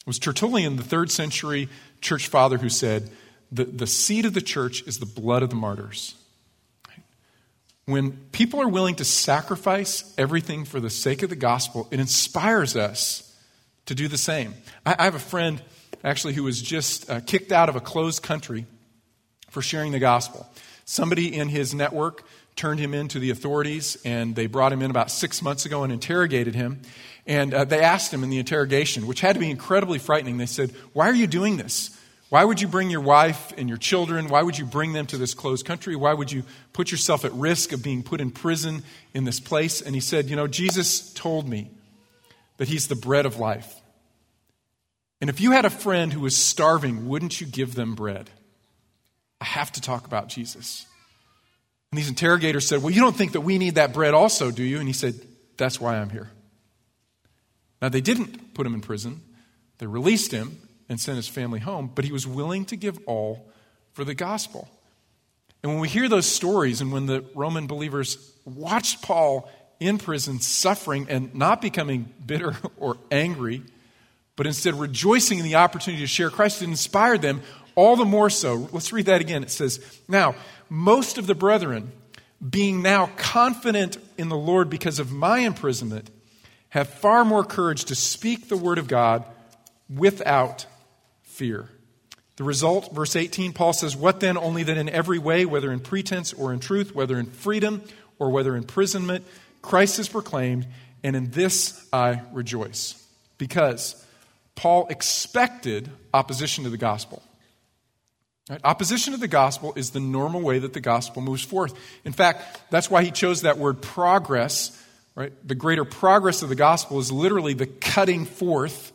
It 0.00 0.06
was 0.06 0.18
Tertullian, 0.18 0.76
the 0.76 0.82
third 0.82 1.10
century 1.10 1.68
church 2.00 2.26
father, 2.28 2.58
who 2.58 2.68
said, 2.68 3.08
the, 3.50 3.64
the 3.64 3.86
seed 3.86 4.26
of 4.26 4.34
the 4.34 4.42
church 4.42 4.82
is 4.86 4.98
the 4.98 5.06
blood 5.06 5.42
of 5.42 5.50
the 5.50 5.56
martyrs. 5.56 6.16
When 7.86 8.12
people 8.32 8.62
are 8.62 8.68
willing 8.68 8.94
to 8.96 9.04
sacrifice 9.04 10.14
everything 10.16 10.64
for 10.64 10.80
the 10.80 10.88
sake 10.88 11.22
of 11.22 11.30
the 11.30 11.36
gospel, 11.36 11.86
it 11.90 12.00
inspires 12.00 12.76
us 12.76 13.36
to 13.86 13.94
do 13.94 14.08
the 14.08 14.16
same. 14.16 14.54
I, 14.86 15.04
have 15.04 15.14
a 15.14 15.18
friend, 15.18 15.60
actually, 16.02 16.32
who 16.32 16.44
was 16.44 16.62
just 16.62 17.10
uh, 17.10 17.20
kicked 17.20 17.52
out 17.52 17.68
of 17.68 17.76
a 17.76 17.80
closed 17.80 18.22
country 18.22 18.66
for 19.50 19.60
sharing 19.60 19.92
the 19.92 19.98
gospel. 19.98 20.48
Somebody 20.86 21.34
in 21.34 21.48
his 21.48 21.74
network 21.74 22.24
turned 22.56 22.80
him 22.80 22.94
in 22.94 23.08
to 23.08 23.18
the 23.18 23.30
authorities, 23.30 23.98
and 24.04 24.34
they 24.34 24.46
brought 24.46 24.72
him 24.72 24.80
in 24.80 24.90
about 24.90 25.10
six 25.10 25.42
months 25.42 25.66
ago 25.66 25.82
and 25.82 25.92
interrogated 25.92 26.54
him. 26.54 26.80
And 27.26 27.52
uh, 27.52 27.64
they 27.64 27.80
asked 27.80 28.12
him 28.12 28.22
in 28.22 28.30
the 28.30 28.38
interrogation, 28.38 29.06
which 29.06 29.20
had 29.20 29.34
to 29.34 29.40
be 29.40 29.50
incredibly 29.50 29.98
frightening, 29.98 30.38
they 30.38 30.46
said, 30.46 30.70
Why 30.92 31.08
are 31.08 31.14
you 31.14 31.26
doing 31.26 31.56
this? 31.58 31.98
Why 32.34 32.42
would 32.42 32.60
you 32.60 32.66
bring 32.66 32.90
your 32.90 33.00
wife 33.00 33.52
and 33.56 33.68
your 33.68 33.78
children? 33.78 34.26
Why 34.26 34.42
would 34.42 34.58
you 34.58 34.64
bring 34.64 34.92
them 34.92 35.06
to 35.06 35.16
this 35.16 35.34
closed 35.34 35.64
country? 35.64 35.94
Why 35.94 36.12
would 36.12 36.32
you 36.32 36.42
put 36.72 36.90
yourself 36.90 37.24
at 37.24 37.32
risk 37.32 37.70
of 37.70 37.80
being 37.80 38.02
put 38.02 38.20
in 38.20 38.32
prison 38.32 38.82
in 39.14 39.22
this 39.22 39.38
place? 39.38 39.80
And 39.80 39.94
he 39.94 40.00
said, 40.00 40.28
You 40.28 40.34
know, 40.34 40.48
Jesus 40.48 41.12
told 41.12 41.48
me 41.48 41.70
that 42.56 42.66
he's 42.66 42.88
the 42.88 42.96
bread 42.96 43.24
of 43.24 43.38
life. 43.38 43.80
And 45.20 45.30
if 45.30 45.40
you 45.40 45.52
had 45.52 45.64
a 45.64 45.70
friend 45.70 46.12
who 46.12 46.22
was 46.22 46.36
starving, 46.36 47.06
wouldn't 47.06 47.40
you 47.40 47.46
give 47.46 47.76
them 47.76 47.94
bread? 47.94 48.28
I 49.40 49.44
have 49.44 49.70
to 49.70 49.80
talk 49.80 50.04
about 50.04 50.26
Jesus. 50.26 50.86
And 51.92 51.98
these 51.98 52.08
interrogators 52.08 52.66
said, 52.66 52.82
Well, 52.82 52.90
you 52.90 53.00
don't 53.00 53.14
think 53.14 53.34
that 53.34 53.42
we 53.42 53.58
need 53.58 53.76
that 53.76 53.92
bread 53.92 54.12
also, 54.12 54.50
do 54.50 54.64
you? 54.64 54.80
And 54.80 54.88
he 54.88 54.92
said, 54.92 55.14
That's 55.56 55.80
why 55.80 55.98
I'm 55.98 56.10
here. 56.10 56.32
Now, 57.80 57.90
they 57.90 58.00
didn't 58.00 58.54
put 58.54 58.66
him 58.66 58.74
in 58.74 58.80
prison, 58.80 59.22
they 59.78 59.86
released 59.86 60.32
him 60.32 60.58
and 60.88 61.00
sent 61.00 61.16
his 61.16 61.28
family 61.28 61.60
home, 61.60 61.90
but 61.94 62.04
he 62.04 62.12
was 62.12 62.26
willing 62.26 62.64
to 62.66 62.76
give 62.76 62.98
all 63.06 63.50
for 63.92 64.04
the 64.04 64.14
gospel. 64.14 64.68
And 65.62 65.72
when 65.72 65.80
we 65.80 65.88
hear 65.88 66.08
those 66.08 66.26
stories, 66.26 66.80
and 66.80 66.92
when 66.92 67.06
the 67.06 67.24
Roman 67.34 67.66
believers 67.66 68.32
watched 68.44 69.00
Paul 69.00 69.50
in 69.80 69.98
prison 69.98 70.40
suffering 70.40 71.06
and 71.08 71.34
not 71.34 71.62
becoming 71.62 72.12
bitter 72.24 72.54
or 72.76 72.98
angry, 73.10 73.62
but 74.36 74.46
instead 74.46 74.74
rejoicing 74.74 75.38
in 75.38 75.44
the 75.44 75.54
opportunity 75.54 76.02
to 76.02 76.06
share 76.06 76.30
Christ, 76.30 76.60
it 76.60 76.66
inspired 76.66 77.22
them 77.22 77.40
all 77.76 77.96
the 77.96 78.04
more 78.04 78.30
so. 78.30 78.68
Let's 78.72 78.92
read 78.92 79.06
that 79.06 79.20
again. 79.20 79.42
It 79.42 79.50
says, 79.50 79.80
Now, 80.08 80.34
most 80.68 81.18
of 81.18 81.26
the 81.26 81.34
brethren, 81.34 81.92
being 82.46 82.82
now 82.82 83.10
confident 83.16 83.96
in 84.18 84.28
the 84.28 84.36
Lord 84.36 84.68
because 84.68 84.98
of 84.98 85.12
my 85.12 85.38
imprisonment, 85.38 86.10
have 86.70 86.88
far 86.88 87.24
more 87.24 87.44
courage 87.44 87.86
to 87.86 87.94
speak 87.94 88.48
the 88.48 88.56
word 88.56 88.78
of 88.78 88.88
God 88.88 89.24
without 89.88 90.66
fear. 91.34 91.68
The 92.36 92.44
result, 92.44 92.92
verse 92.92 93.14
18, 93.14 93.52
Paul 93.52 93.72
says, 93.72 93.96
What 93.96 94.20
then? 94.20 94.36
Only 94.36 94.62
that 94.64 94.76
in 94.76 94.88
every 94.88 95.18
way, 95.18 95.44
whether 95.44 95.70
in 95.72 95.80
pretense 95.80 96.32
or 96.32 96.52
in 96.52 96.60
truth, 96.60 96.94
whether 96.94 97.18
in 97.18 97.26
freedom 97.26 97.82
or 98.18 98.30
whether 98.30 98.56
imprisonment, 98.56 99.24
Christ 99.62 99.98
is 99.98 100.08
proclaimed, 100.08 100.66
and 101.02 101.14
in 101.14 101.30
this 101.30 101.86
I 101.92 102.22
rejoice. 102.32 103.00
Because 103.38 104.04
Paul 104.54 104.86
expected 104.88 105.90
opposition 106.12 106.64
to 106.64 106.70
the 106.70 106.76
gospel. 106.76 107.22
Right? 108.50 108.60
Opposition 108.62 109.12
to 109.12 109.18
the 109.18 109.28
gospel 109.28 109.72
is 109.74 109.90
the 109.90 110.00
normal 110.00 110.40
way 110.40 110.58
that 110.58 110.72
the 110.72 110.80
gospel 110.80 111.22
moves 111.22 111.42
forth. 111.42 111.74
In 112.04 112.12
fact, 112.12 112.60
that's 112.70 112.90
why 112.90 113.04
he 113.04 113.10
chose 113.10 113.42
that 113.42 113.58
word 113.58 113.80
progress. 113.80 114.80
Right? 115.14 115.32
The 115.46 115.54
greater 115.54 115.84
progress 115.84 116.42
of 116.42 116.48
the 116.48 116.54
gospel 116.56 116.98
is 116.98 117.12
literally 117.12 117.54
the 117.54 117.66
cutting 117.66 118.24
forth 118.24 118.92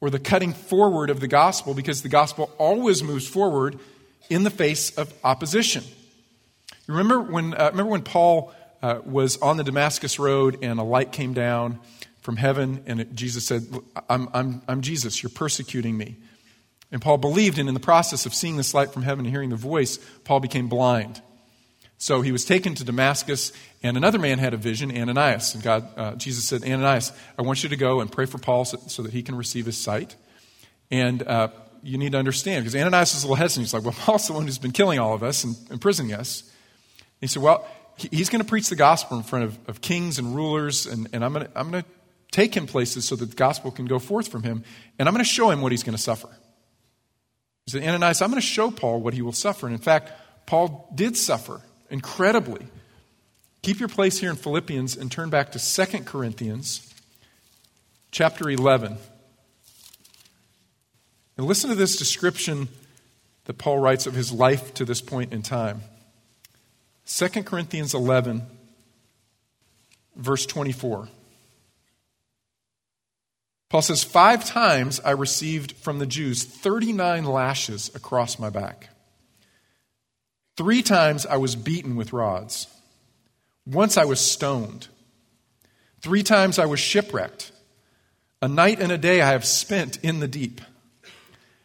or 0.00 0.10
the 0.10 0.18
cutting 0.18 0.52
forward 0.52 1.10
of 1.10 1.20
the 1.20 1.28
gospel 1.28 1.74
because 1.74 2.02
the 2.02 2.08
gospel 2.08 2.50
always 2.58 3.02
moves 3.02 3.26
forward 3.26 3.78
in 4.30 4.44
the 4.44 4.50
face 4.50 4.96
of 4.96 5.12
opposition. 5.24 5.84
Remember 6.86 7.20
when, 7.20 7.54
uh, 7.54 7.68
remember 7.70 7.92
when 7.92 8.02
Paul 8.02 8.52
uh, 8.82 9.00
was 9.04 9.36
on 9.38 9.56
the 9.56 9.64
Damascus 9.64 10.18
Road 10.18 10.58
and 10.62 10.78
a 10.78 10.82
light 10.82 11.12
came 11.12 11.34
down 11.34 11.80
from 12.20 12.36
heaven 12.36 12.82
and 12.86 13.00
it, 13.00 13.14
Jesus 13.14 13.44
said, 13.46 13.66
I'm, 14.08 14.28
I'm, 14.32 14.62
I'm 14.68 14.80
Jesus, 14.80 15.22
you're 15.22 15.30
persecuting 15.30 15.96
me. 15.96 16.16
And 16.90 17.02
Paul 17.02 17.18
believed, 17.18 17.58
and 17.58 17.68
in 17.68 17.74
the 17.74 17.80
process 17.80 18.24
of 18.24 18.32
seeing 18.32 18.56
this 18.56 18.72
light 18.72 18.92
from 18.92 19.02
heaven 19.02 19.26
and 19.26 19.34
hearing 19.34 19.50
the 19.50 19.56
voice, 19.56 19.98
Paul 20.24 20.40
became 20.40 20.68
blind. 20.68 21.20
So 22.00 22.22
he 22.22 22.30
was 22.30 22.44
taken 22.44 22.76
to 22.76 22.84
Damascus, 22.84 23.52
and 23.82 23.96
another 23.96 24.20
man 24.20 24.38
had 24.38 24.54
a 24.54 24.56
vision, 24.56 24.96
Ananias. 24.96 25.54
And 25.54 25.64
God, 25.64 25.88
uh, 25.96 26.14
Jesus 26.14 26.44
said, 26.44 26.62
Ananias, 26.62 27.12
I 27.36 27.42
want 27.42 27.64
you 27.64 27.68
to 27.70 27.76
go 27.76 28.00
and 28.00 28.10
pray 28.10 28.24
for 28.24 28.38
Paul 28.38 28.64
so, 28.64 28.78
so 28.86 29.02
that 29.02 29.12
he 29.12 29.22
can 29.22 29.34
receive 29.34 29.66
his 29.66 29.76
sight. 29.76 30.14
And 30.92 31.26
uh, 31.26 31.48
you 31.82 31.98
need 31.98 32.12
to 32.12 32.18
understand, 32.18 32.64
because 32.64 32.80
Ananias 32.80 33.14
is 33.14 33.24
a 33.24 33.26
little 33.26 33.36
hesitant. 33.36 33.66
He's 33.66 33.74
like, 33.74 33.82
Well, 33.82 33.92
Paul's 33.98 34.28
the 34.28 34.32
one 34.32 34.44
who's 34.44 34.58
been 34.58 34.70
killing 34.70 35.00
all 35.00 35.12
of 35.12 35.24
us 35.24 35.42
and 35.42 35.56
imprisoning 35.70 36.14
us. 36.14 36.42
And 36.42 37.02
he 37.22 37.26
said, 37.26 37.42
Well, 37.42 37.66
he's 37.96 38.28
going 38.28 38.42
to 38.42 38.48
preach 38.48 38.68
the 38.68 38.76
gospel 38.76 39.16
in 39.16 39.24
front 39.24 39.46
of, 39.46 39.58
of 39.66 39.80
kings 39.80 40.20
and 40.20 40.36
rulers, 40.36 40.86
and, 40.86 41.08
and 41.12 41.24
I'm 41.24 41.32
going 41.32 41.46
to 41.46 41.58
I'm 41.58 41.70
going 41.72 41.82
to 41.82 41.88
take 42.30 42.56
him 42.56 42.66
places 42.66 43.06
so 43.06 43.16
that 43.16 43.30
the 43.30 43.36
gospel 43.36 43.72
can 43.72 43.86
go 43.86 43.98
forth 43.98 44.28
from 44.28 44.44
him, 44.44 44.62
and 45.00 45.08
I'm 45.08 45.14
going 45.14 45.24
to 45.24 45.30
show 45.30 45.50
him 45.50 45.62
what 45.62 45.72
he's 45.72 45.82
going 45.82 45.96
to 45.96 46.02
suffer. 46.02 46.28
He 47.66 47.72
said, 47.72 47.82
Ananias, 47.82 48.22
I'm 48.22 48.30
going 48.30 48.40
to 48.40 48.46
show 48.46 48.70
Paul 48.70 49.00
what 49.00 49.14
he 49.14 49.22
will 49.22 49.32
suffer. 49.32 49.66
And 49.66 49.74
in 49.74 49.82
fact, 49.82 50.12
Paul 50.46 50.90
did 50.94 51.16
suffer 51.16 51.60
incredibly. 51.90 52.66
Keep 53.62 53.80
your 53.80 53.88
place 53.88 54.18
here 54.18 54.30
in 54.30 54.36
Philippians 54.36 54.96
and 54.96 55.10
turn 55.10 55.30
back 55.30 55.52
to 55.52 55.58
2 55.58 55.98
Corinthians 56.04 56.94
chapter 58.10 58.48
11. 58.48 58.96
And 61.36 61.46
listen 61.46 61.70
to 61.70 61.76
this 61.76 61.96
description 61.96 62.68
that 63.44 63.58
Paul 63.58 63.78
writes 63.78 64.06
of 64.06 64.14
his 64.14 64.32
life 64.32 64.74
to 64.74 64.84
this 64.84 65.00
point 65.00 65.32
in 65.32 65.42
time. 65.42 65.82
2 67.06 67.28
Corinthians 67.42 67.94
11, 67.94 68.42
verse 70.16 70.44
24. 70.46 71.08
Paul 73.68 73.82
says, 73.82 74.04
Five 74.04 74.44
times 74.44 75.00
I 75.00 75.10
received 75.10 75.72
from 75.72 75.98
the 75.98 76.06
Jews 76.06 76.44
39 76.44 77.24
lashes 77.24 77.90
across 77.94 78.38
my 78.38 78.50
back. 78.50 78.90
Three 80.58 80.82
times 80.82 81.24
I 81.24 81.36
was 81.36 81.54
beaten 81.54 81.94
with 81.94 82.12
rods. 82.12 82.66
Once 83.64 83.96
I 83.96 84.06
was 84.06 84.18
stoned. 84.18 84.88
Three 86.00 86.24
times 86.24 86.58
I 86.58 86.66
was 86.66 86.80
shipwrecked. 86.80 87.52
A 88.42 88.48
night 88.48 88.80
and 88.80 88.90
a 88.90 88.98
day 88.98 89.20
I 89.20 89.28
have 89.30 89.44
spent 89.44 90.02
in 90.02 90.18
the 90.18 90.26
deep. 90.26 90.60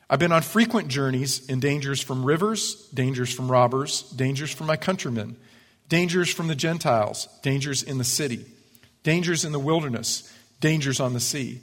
I've 0.08 0.20
been 0.20 0.32
on 0.32 0.44
frequent 0.44 0.90
journeys 0.90 1.50
in 1.50 1.60
dangers 1.60 2.02
from 2.02 2.24
rivers, 2.24 2.88
dangers 2.94 3.34
from 3.34 3.52
robbers, 3.52 4.04
dangers 4.12 4.52
from 4.52 4.68
my 4.68 4.78
countrymen, 4.78 5.38
dangers 5.90 6.32
from 6.32 6.48
the 6.48 6.54
Gentiles, 6.54 7.28
dangers 7.42 7.82
in 7.82 7.98
the 7.98 8.04
city, 8.04 8.46
dangers 9.02 9.44
in 9.44 9.54
the 9.54 9.60
wilderness, 9.60 10.32
dangers 10.60 11.00
on 11.00 11.14
the 11.14 11.20
sea, 11.20 11.62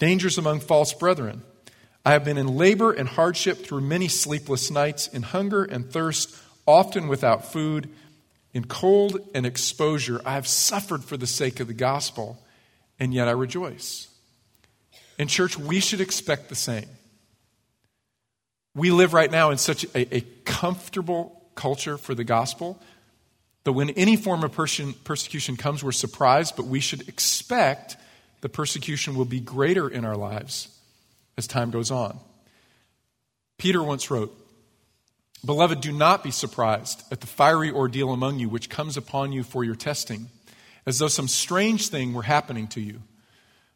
dangers 0.00 0.36
among 0.36 0.58
false 0.58 0.92
brethren. 0.92 1.42
I 2.04 2.10
have 2.10 2.24
been 2.24 2.38
in 2.38 2.56
labor 2.56 2.90
and 2.90 3.08
hardship 3.08 3.58
through 3.58 3.82
many 3.82 4.08
sleepless 4.08 4.68
nights, 4.68 5.06
in 5.06 5.22
hunger 5.22 5.62
and 5.62 5.88
thirst 5.88 6.36
often 6.66 7.08
without 7.08 7.52
food, 7.52 7.88
in 8.52 8.64
cold 8.64 9.18
and 9.34 9.46
exposure. 9.46 10.20
I 10.24 10.34
have 10.34 10.46
suffered 10.46 11.04
for 11.04 11.16
the 11.16 11.26
sake 11.26 11.60
of 11.60 11.66
the 11.66 11.74
gospel, 11.74 12.42
and 12.98 13.12
yet 13.14 13.28
I 13.28 13.32
rejoice. 13.32 14.08
In 15.18 15.28
church, 15.28 15.58
we 15.58 15.80
should 15.80 16.00
expect 16.00 16.48
the 16.48 16.54
same. 16.54 16.88
We 18.74 18.90
live 18.90 19.12
right 19.12 19.30
now 19.30 19.50
in 19.50 19.58
such 19.58 19.84
a, 19.94 20.16
a 20.16 20.20
comfortable 20.44 21.42
culture 21.54 21.98
for 21.98 22.14
the 22.14 22.24
gospel 22.24 22.80
that 23.64 23.72
when 23.72 23.90
any 23.90 24.16
form 24.16 24.42
of 24.42 24.52
persecution 24.52 25.56
comes, 25.56 25.84
we're 25.84 25.92
surprised, 25.92 26.56
but 26.56 26.66
we 26.66 26.80
should 26.80 27.08
expect 27.08 27.96
the 28.40 28.48
persecution 28.48 29.14
will 29.14 29.24
be 29.24 29.40
greater 29.40 29.88
in 29.88 30.04
our 30.04 30.16
lives 30.16 30.68
as 31.36 31.46
time 31.46 31.70
goes 31.70 31.90
on. 31.90 32.18
Peter 33.58 33.82
once 33.82 34.10
wrote, 34.10 34.36
Beloved, 35.44 35.80
do 35.80 35.90
not 35.90 36.22
be 36.22 36.30
surprised 36.30 37.02
at 37.10 37.20
the 37.20 37.26
fiery 37.26 37.70
ordeal 37.70 38.12
among 38.12 38.38
you 38.38 38.48
which 38.48 38.70
comes 38.70 38.96
upon 38.96 39.32
you 39.32 39.42
for 39.42 39.64
your 39.64 39.74
testing, 39.74 40.28
as 40.86 40.98
though 40.98 41.08
some 41.08 41.26
strange 41.26 41.88
thing 41.88 42.12
were 42.12 42.22
happening 42.22 42.68
to 42.68 42.80
you. 42.80 43.02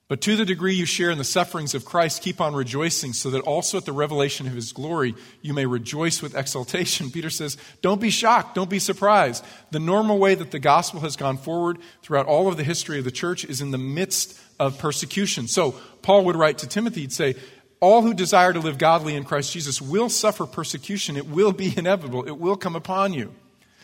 But 0.08 0.20
to 0.20 0.37
the 0.37 0.44
degree 0.44 0.75
you 0.75 0.87
share 0.87 1.11
in 1.11 1.18
the 1.18 1.25
sufferings 1.25 1.75
of 1.75 1.85
Christ, 1.85 2.23
keep 2.23 2.40
on 2.40 2.54
rejoicing, 2.54 3.12
so 3.12 3.30
that 3.30 3.40
also 3.40 3.78
at 3.78 3.87
the 3.87 3.92
revelation 3.92 4.46
of 4.46 4.52
his 4.52 4.73
glory 4.73 5.16
you 5.42 5.52
may 5.52 5.66
rejoice 5.66 6.23
with 6.23 6.37
exultation. 6.37 7.11
Peter 7.12 7.30
says, 7.30 7.56
Don't 7.82 8.00
be 8.00 8.11
shocked, 8.11 8.54
don't 8.54 8.70
be 8.70 8.78
surprised. 8.78 9.44
The 9.73 9.80
normal 9.80 10.18
way 10.18 10.37
that 10.37 10.52
the 10.52 10.61
gospel 10.61 11.00
has 11.00 11.16
gone 11.16 11.38
forward 11.38 11.78
throughout 12.02 12.26
all 12.26 12.46
of 12.46 12.56
the 12.56 12.62
history 12.62 13.00
of 13.00 13.04
the 13.04 13.11
church 13.11 13.44
is 13.44 13.61
in 13.61 13.73
the 13.73 13.78
midst 13.78 14.40
of 14.61 14.78
persecution. 14.78 15.49
So 15.49 15.73
Paul 16.02 16.25
would 16.26 16.37
write 16.37 16.58
to 16.58 16.68
Timothy, 16.68 17.00
he'd 17.00 17.12
say, 17.12 17.35
all 17.80 18.02
who 18.02 18.14
desire 18.14 18.52
to 18.52 18.61
live 18.61 18.78
godly 18.78 19.14
in 19.14 19.25
Christ 19.25 19.52
Jesus 19.52 19.80
will 19.80 20.09
suffer 20.09 20.47
persecution. 20.47 21.16
It 21.16 21.26
will 21.26 21.52
be 21.52 21.76
inevitable, 21.76 22.26
it 22.26 22.38
will 22.38 22.56
come 22.56 22.76
upon 22.76 23.12
you. 23.12 23.35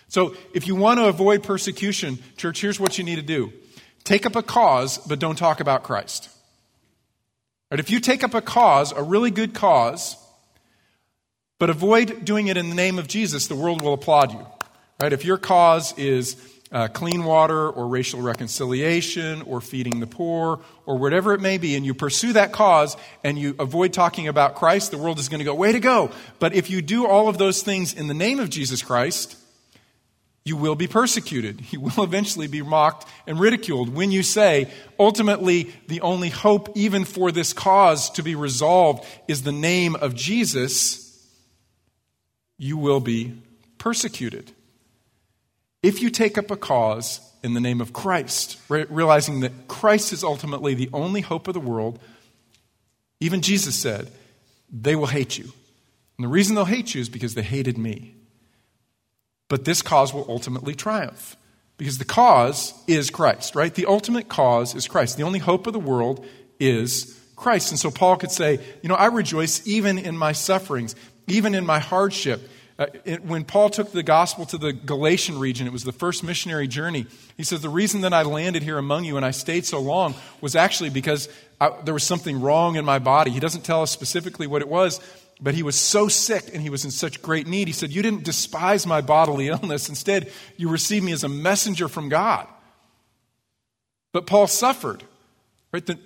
So, 0.08 0.36
if 0.52 0.66
you 0.66 0.74
want 0.74 0.98
to 0.98 1.06
avoid 1.06 1.42
persecution, 1.42 2.18
church, 2.36 2.60
here's 2.60 2.78
what 2.78 2.98
you 2.98 3.04
need 3.04 3.16
to 3.16 3.22
do 3.22 3.52
take 4.04 4.26
up 4.26 4.36
a 4.36 4.42
cause, 4.42 4.98
but 4.98 5.18
don't 5.18 5.36
talk 5.36 5.60
about 5.60 5.82
Christ. 5.82 6.28
Right? 7.70 7.80
If 7.80 7.90
you 7.90 8.00
take 8.00 8.22
up 8.22 8.34
a 8.34 8.42
cause, 8.42 8.92
a 8.92 9.02
really 9.02 9.30
good 9.30 9.54
cause, 9.54 10.16
but 11.58 11.70
avoid 11.70 12.24
doing 12.24 12.48
it 12.48 12.58
in 12.58 12.68
the 12.68 12.74
name 12.74 12.98
of 12.98 13.08
Jesus, 13.08 13.46
the 13.46 13.54
world 13.54 13.80
will 13.80 13.94
applaud 13.94 14.32
you. 14.32 14.46
Right? 15.00 15.12
If 15.12 15.24
your 15.24 15.38
cause 15.38 15.96
is 15.96 16.36
uh, 16.72 16.88
clean 16.88 17.24
water 17.24 17.68
or 17.68 17.86
racial 17.86 18.20
reconciliation 18.22 19.42
or 19.42 19.60
feeding 19.60 20.00
the 20.00 20.06
poor 20.06 20.60
or 20.86 20.98
whatever 20.98 21.34
it 21.34 21.40
may 21.40 21.58
be, 21.58 21.76
and 21.76 21.84
you 21.84 21.94
pursue 21.94 22.32
that 22.32 22.52
cause 22.52 22.96
and 23.22 23.38
you 23.38 23.54
avoid 23.58 23.92
talking 23.92 24.28
about 24.28 24.54
Christ, 24.54 24.90
the 24.90 24.98
world 24.98 25.18
is 25.18 25.28
going 25.28 25.40
to 25.40 25.44
go, 25.44 25.54
way 25.54 25.72
to 25.72 25.80
go. 25.80 26.10
But 26.38 26.54
if 26.54 26.70
you 26.70 26.82
do 26.82 27.06
all 27.06 27.28
of 27.28 27.38
those 27.38 27.62
things 27.62 27.92
in 27.92 28.06
the 28.06 28.14
name 28.14 28.40
of 28.40 28.48
Jesus 28.48 28.82
Christ, 28.82 29.36
you 30.44 30.56
will 30.56 30.74
be 30.74 30.88
persecuted. 30.88 31.62
You 31.72 31.80
will 31.80 32.04
eventually 32.04 32.48
be 32.48 32.62
mocked 32.62 33.08
and 33.26 33.40
ridiculed 33.40 33.94
when 33.94 34.10
you 34.10 34.22
say, 34.22 34.70
ultimately, 34.98 35.72
the 35.88 36.00
only 36.00 36.28
hope, 36.28 36.76
even 36.76 37.04
for 37.04 37.32
this 37.32 37.52
cause 37.52 38.10
to 38.10 38.22
be 38.22 38.34
resolved, 38.34 39.06
is 39.26 39.42
the 39.42 39.52
name 39.52 39.94
of 39.96 40.14
Jesus. 40.14 41.26
You 42.58 42.76
will 42.76 43.00
be 43.00 43.40
persecuted. 43.78 44.52
If 45.82 46.00
you 46.00 46.10
take 46.10 46.38
up 46.38 46.50
a 46.50 46.56
cause 46.56 47.20
in 47.42 47.54
the 47.54 47.60
name 47.60 47.80
of 47.80 47.92
Christ, 47.92 48.58
re- 48.68 48.86
realizing 48.88 49.40
that 49.40 49.68
Christ 49.68 50.12
is 50.12 50.22
ultimately 50.22 50.74
the 50.74 50.90
only 50.92 51.20
hope 51.20 51.48
of 51.48 51.54
the 51.54 51.60
world, 51.60 51.98
even 53.20 53.42
Jesus 53.42 53.74
said, 53.74 54.10
they 54.70 54.96
will 54.96 55.06
hate 55.06 55.38
you. 55.38 55.44
And 56.16 56.24
the 56.24 56.28
reason 56.28 56.54
they'll 56.54 56.64
hate 56.64 56.94
you 56.94 57.00
is 57.00 57.08
because 57.08 57.34
they 57.34 57.42
hated 57.42 57.76
me. 57.76 58.14
But 59.48 59.64
this 59.64 59.82
cause 59.82 60.14
will 60.14 60.26
ultimately 60.28 60.74
triumph 60.74 61.36
because 61.76 61.98
the 61.98 62.04
cause 62.04 62.72
is 62.86 63.10
Christ, 63.10 63.54
right? 63.54 63.74
The 63.74 63.86
ultimate 63.86 64.28
cause 64.28 64.74
is 64.74 64.86
Christ. 64.86 65.16
The 65.16 65.24
only 65.24 65.40
hope 65.40 65.66
of 65.66 65.72
the 65.72 65.80
world 65.80 66.24
is 66.60 67.18
Christ. 67.34 67.72
And 67.72 67.78
so 67.78 67.90
Paul 67.90 68.16
could 68.16 68.30
say, 68.30 68.60
you 68.82 68.88
know, 68.88 68.94
I 68.94 69.06
rejoice 69.06 69.66
even 69.66 69.98
in 69.98 70.16
my 70.16 70.32
sufferings, 70.32 70.94
even 71.26 71.54
in 71.54 71.66
my 71.66 71.80
hardship. 71.80 72.48
Uh, 72.82 72.86
it, 73.04 73.24
when 73.24 73.44
Paul 73.44 73.70
took 73.70 73.92
the 73.92 74.02
gospel 74.02 74.44
to 74.46 74.58
the 74.58 74.72
Galatian 74.72 75.38
region, 75.38 75.68
it 75.68 75.72
was 75.72 75.84
the 75.84 75.92
first 75.92 76.24
missionary 76.24 76.66
journey. 76.66 77.06
He 77.36 77.44
says, 77.44 77.60
The 77.60 77.68
reason 77.68 78.00
that 78.00 78.12
I 78.12 78.22
landed 78.22 78.64
here 78.64 78.76
among 78.76 79.04
you 79.04 79.16
and 79.16 79.24
I 79.24 79.30
stayed 79.30 79.64
so 79.64 79.78
long 79.78 80.16
was 80.40 80.56
actually 80.56 80.90
because 80.90 81.28
I, 81.60 81.70
there 81.84 81.94
was 81.94 82.02
something 82.02 82.40
wrong 82.40 82.74
in 82.74 82.84
my 82.84 82.98
body. 82.98 83.30
He 83.30 83.38
doesn't 83.38 83.62
tell 83.62 83.82
us 83.82 83.92
specifically 83.92 84.48
what 84.48 84.62
it 84.62 84.68
was, 84.68 85.00
but 85.40 85.54
he 85.54 85.62
was 85.62 85.76
so 85.76 86.08
sick 86.08 86.50
and 86.52 86.60
he 86.60 86.70
was 86.70 86.84
in 86.84 86.90
such 86.90 87.22
great 87.22 87.46
need. 87.46 87.68
He 87.68 87.72
said, 87.72 87.92
You 87.92 88.02
didn't 88.02 88.24
despise 88.24 88.84
my 88.84 89.00
bodily 89.00 89.46
illness. 89.46 89.88
Instead, 89.88 90.32
you 90.56 90.68
received 90.68 91.04
me 91.04 91.12
as 91.12 91.22
a 91.22 91.28
messenger 91.28 91.86
from 91.86 92.08
God. 92.08 92.48
But 94.10 94.26
Paul 94.26 94.48
suffered. 94.48 95.04
Right? 95.70 95.86
The, 95.86 96.00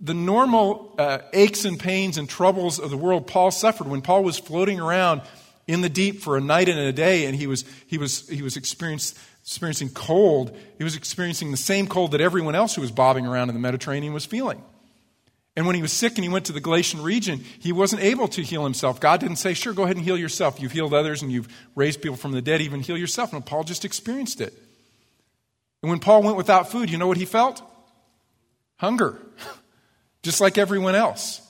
the 0.00 0.12
normal 0.12 0.92
uh, 0.98 1.18
aches 1.32 1.64
and 1.64 1.78
pains 1.78 2.18
and 2.18 2.28
troubles 2.28 2.80
of 2.80 2.90
the 2.90 2.96
world, 2.96 3.28
Paul 3.28 3.52
suffered. 3.52 3.86
When 3.86 4.02
Paul 4.02 4.24
was 4.24 4.40
floating 4.40 4.80
around 4.80 5.22
in 5.66 5.80
the 5.80 5.88
deep 5.88 6.20
for 6.20 6.36
a 6.36 6.40
night 6.40 6.68
and 6.68 6.78
a 6.78 6.92
day, 6.92 7.26
and 7.26 7.34
he 7.34 7.46
was, 7.46 7.64
he 7.86 7.98
was, 7.98 8.28
he 8.28 8.42
was 8.42 8.56
experiencing 8.56 9.90
cold, 9.90 10.56
he 10.78 10.84
was 10.84 10.96
experiencing 10.96 11.50
the 11.50 11.56
same 11.56 11.86
cold 11.86 12.12
that 12.12 12.20
everyone 12.20 12.54
else 12.54 12.74
who 12.74 12.80
was 12.80 12.92
bobbing 12.92 13.26
around 13.26 13.48
in 13.48 13.54
the 13.54 13.60
Mediterranean 13.60 14.12
was 14.12 14.24
feeling. 14.24 14.62
And 15.56 15.66
when 15.66 15.74
he 15.74 15.82
was 15.82 15.92
sick 15.92 16.16
and 16.16 16.24
he 16.24 16.28
went 16.28 16.44
to 16.46 16.52
the 16.52 16.60
Galatian 16.60 17.02
region, 17.02 17.38
he 17.58 17.72
wasn't 17.72 18.02
able 18.02 18.28
to 18.28 18.42
heal 18.42 18.62
himself. 18.62 19.00
God 19.00 19.20
didn't 19.20 19.36
say, 19.36 19.54
Sure, 19.54 19.72
go 19.72 19.84
ahead 19.84 19.96
and 19.96 20.04
heal 20.04 20.18
yourself. 20.18 20.60
You've 20.60 20.72
healed 20.72 20.92
others 20.92 21.22
and 21.22 21.32
you've 21.32 21.48
raised 21.74 22.02
people 22.02 22.18
from 22.18 22.32
the 22.32 22.42
dead, 22.42 22.60
even 22.60 22.80
heal 22.80 22.98
yourself. 22.98 23.32
No, 23.32 23.40
Paul 23.40 23.64
just 23.64 23.86
experienced 23.86 24.42
it. 24.42 24.52
And 25.82 25.88
when 25.88 25.98
Paul 25.98 26.22
went 26.22 26.36
without 26.36 26.70
food, 26.70 26.90
you 26.90 26.98
know 26.98 27.06
what 27.06 27.16
he 27.16 27.24
felt? 27.24 27.62
Hunger, 28.76 29.18
just 30.22 30.42
like 30.42 30.58
everyone 30.58 30.94
else. 30.94 31.40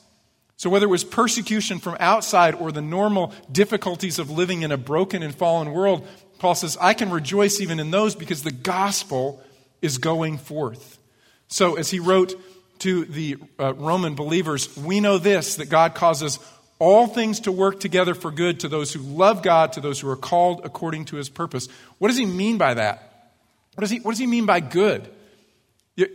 So, 0.59 0.71
whether 0.71 0.87
it 0.87 0.91
was 0.91 1.05
persecution 1.05 1.79
from 1.79 1.97
outside 2.01 2.55
or 2.55 2.73
the 2.73 2.81
normal 2.81 3.35
difficulties 3.53 4.19
of 4.19 4.31
living 4.31 4.63
in 4.63 4.73
a 4.73 4.79
broken 4.79 5.23
and 5.23 5.35
fallen 5.35 5.73
world, 5.73 6.07
Paul 6.39 6.55
says, 6.55 6.79
I 6.81 6.95
can 6.95 7.11
rejoice 7.11 7.61
even 7.61 7.79
in 7.79 7.91
those 7.91 8.15
because 8.15 8.43
the 8.43 8.53
gospel 8.53 9.43
is 9.83 9.99
going 9.99 10.39
forth. 10.39 10.99
So, 11.49 11.77
as 11.77 11.91
he 11.91 11.99
wrote 11.99 12.35
to 12.81 13.05
the 13.05 13.37
uh, 13.59 13.75
Roman 13.75 14.15
believers, 14.15 14.75
we 14.77 15.01
know 15.01 15.19
this 15.19 15.57
that 15.57 15.69
God 15.69 15.95
causes 15.95 16.39
all 16.79 17.07
things 17.07 17.41
to 17.41 17.53
work 17.53 17.81
together 17.81 18.15
for 18.15 18.31
good 18.31 18.61
to 18.61 18.69
those 18.69 18.93
who 18.93 19.01
love 19.01 19.43
God, 19.43 19.73
to 19.75 19.81
those 19.81 20.01
who 20.01 20.11
are 20.11 20.17
called 20.17 20.63
according 20.65 21.07
to 21.07 21.17
his 21.17 21.29
purpose. 21.29 21.69
What 21.99 22.09
does 22.09 22.19
he 22.19 22.27
mean 22.27 22.59
by 22.59 22.75
that? 22.75 23.35
What 23.75 23.83
does 23.83 23.91
he, 23.91 24.01
what 24.01 24.13
does 24.13 24.19
he 24.19 24.27
mean 24.27 24.47
by 24.47 24.61
good? 24.61 25.09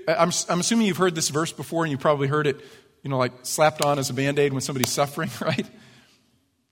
I'm, 0.07 0.31
I'm 0.48 0.60
assuming 0.60 0.86
you've 0.86 0.98
heard 0.98 1.15
this 1.15 1.29
verse 1.29 1.51
before 1.51 1.83
and 1.83 1.91
you 1.91 1.98
probably 1.98 2.27
heard 2.27 2.45
it, 2.45 2.62
you 3.03 3.10
know, 3.10 3.17
like 3.17 3.31
slapped 3.43 3.84
on 3.84 4.00
as 4.00 4.10
a 4.10 4.13
band 4.13 4.39
aid 4.39 4.53
when 4.53 4.62
somebody's 4.62 4.91
suffering, 4.91 5.29
right? 5.41 5.67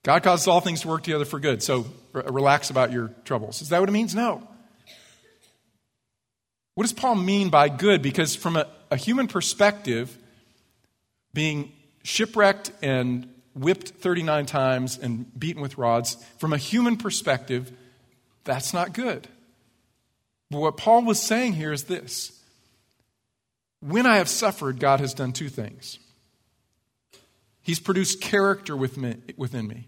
God 0.02 0.22
causes 0.22 0.48
all 0.48 0.60
things 0.60 0.82
to 0.82 0.88
work 0.88 1.02
together 1.02 1.24
for 1.24 1.40
good. 1.40 1.62
So 1.62 1.86
relax 2.12 2.70
about 2.70 2.92
your 2.92 3.08
troubles. 3.24 3.60
Is 3.62 3.68
that 3.68 3.80
what 3.80 3.88
it 3.88 3.92
means? 3.92 4.14
No. 4.14 4.46
What 6.74 6.84
does 6.84 6.92
Paul 6.92 7.16
mean 7.16 7.50
by 7.50 7.68
good? 7.68 8.00
Because 8.00 8.34
from 8.34 8.56
a, 8.56 8.66
a 8.90 8.96
human 8.96 9.26
perspective, 9.26 10.16
being 11.34 11.72
shipwrecked 12.02 12.72
and 12.82 13.28
whipped 13.54 13.90
39 13.90 14.46
times 14.46 14.98
and 14.98 15.38
beaten 15.38 15.60
with 15.60 15.76
rods, 15.76 16.16
from 16.38 16.52
a 16.52 16.56
human 16.56 16.96
perspective, 16.96 17.70
that's 18.44 18.72
not 18.72 18.94
good. 18.94 19.28
But 20.50 20.60
what 20.60 20.76
Paul 20.76 21.04
was 21.04 21.20
saying 21.20 21.54
here 21.54 21.72
is 21.72 21.84
this 21.84 22.40
when 23.80 24.06
I 24.06 24.16
have 24.16 24.28
suffered, 24.28 24.78
God 24.78 25.00
has 25.00 25.14
done 25.14 25.32
two 25.32 25.48
things. 25.48 25.98
He's 27.70 27.78
produced 27.78 28.20
character 28.20 28.76
within 28.76 29.68
me, 29.68 29.86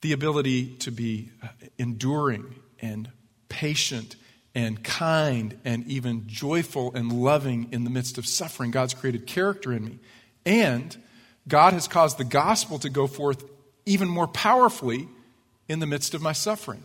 the 0.00 0.12
ability 0.12 0.76
to 0.76 0.90
be 0.90 1.28
uh, 1.42 1.48
enduring 1.76 2.54
and 2.80 3.10
patient 3.50 4.16
and 4.54 4.82
kind 4.82 5.58
and 5.66 5.86
even 5.86 6.26
joyful 6.26 6.94
and 6.94 7.12
loving 7.12 7.68
in 7.72 7.84
the 7.84 7.90
midst 7.90 8.16
of 8.16 8.26
suffering. 8.26 8.70
God's 8.70 8.94
created 8.94 9.26
character 9.26 9.70
in 9.70 9.84
me. 9.84 9.98
And 10.46 10.96
God 11.46 11.74
has 11.74 11.88
caused 11.88 12.16
the 12.16 12.24
gospel 12.24 12.78
to 12.78 12.88
go 12.88 13.06
forth 13.06 13.44
even 13.84 14.08
more 14.08 14.26
powerfully 14.26 15.10
in 15.68 15.80
the 15.80 15.86
midst 15.86 16.14
of 16.14 16.22
my 16.22 16.32
suffering. 16.32 16.82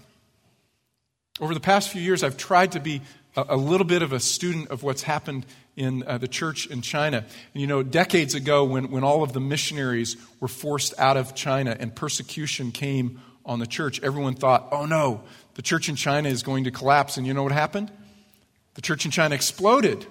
Over 1.39 1.53
the 1.53 1.61
past 1.61 1.87
few 1.87 2.01
years, 2.01 2.23
I've 2.23 2.35
tried 2.35 2.73
to 2.73 2.81
be 2.81 3.03
a, 3.37 3.45
a 3.51 3.55
little 3.55 3.87
bit 3.87 4.01
of 4.01 4.11
a 4.11 4.19
student 4.19 4.69
of 4.69 4.83
what's 4.83 5.03
happened 5.03 5.45
in 5.75 6.03
uh, 6.03 6.17
the 6.17 6.27
church 6.27 6.67
in 6.67 6.81
China. 6.81 7.25
And 7.53 7.61
you 7.61 7.67
know, 7.67 7.83
decades 7.83 8.35
ago, 8.35 8.63
when, 8.63 8.91
when 8.91 9.03
all 9.03 9.23
of 9.23 9.33
the 9.33 9.39
missionaries 9.39 10.17
were 10.39 10.47
forced 10.47 10.93
out 10.99 11.17
of 11.17 11.33
China 11.35 11.75
and 11.79 11.95
persecution 11.95 12.71
came 12.71 13.21
on 13.45 13.59
the 13.59 13.67
church, 13.67 14.01
everyone 14.03 14.35
thought, 14.35 14.67
oh 14.71 14.85
no, 14.85 15.23
the 15.55 15.61
church 15.61 15.89
in 15.89 15.95
China 15.95 16.29
is 16.29 16.43
going 16.43 16.65
to 16.65 16.71
collapse. 16.71 17.17
And 17.17 17.25
you 17.25 17.33
know 17.33 17.43
what 17.43 17.51
happened? 17.51 17.91
The 18.75 18.81
church 18.81 19.05
in 19.05 19.11
China 19.11 19.35
exploded. 19.35 20.05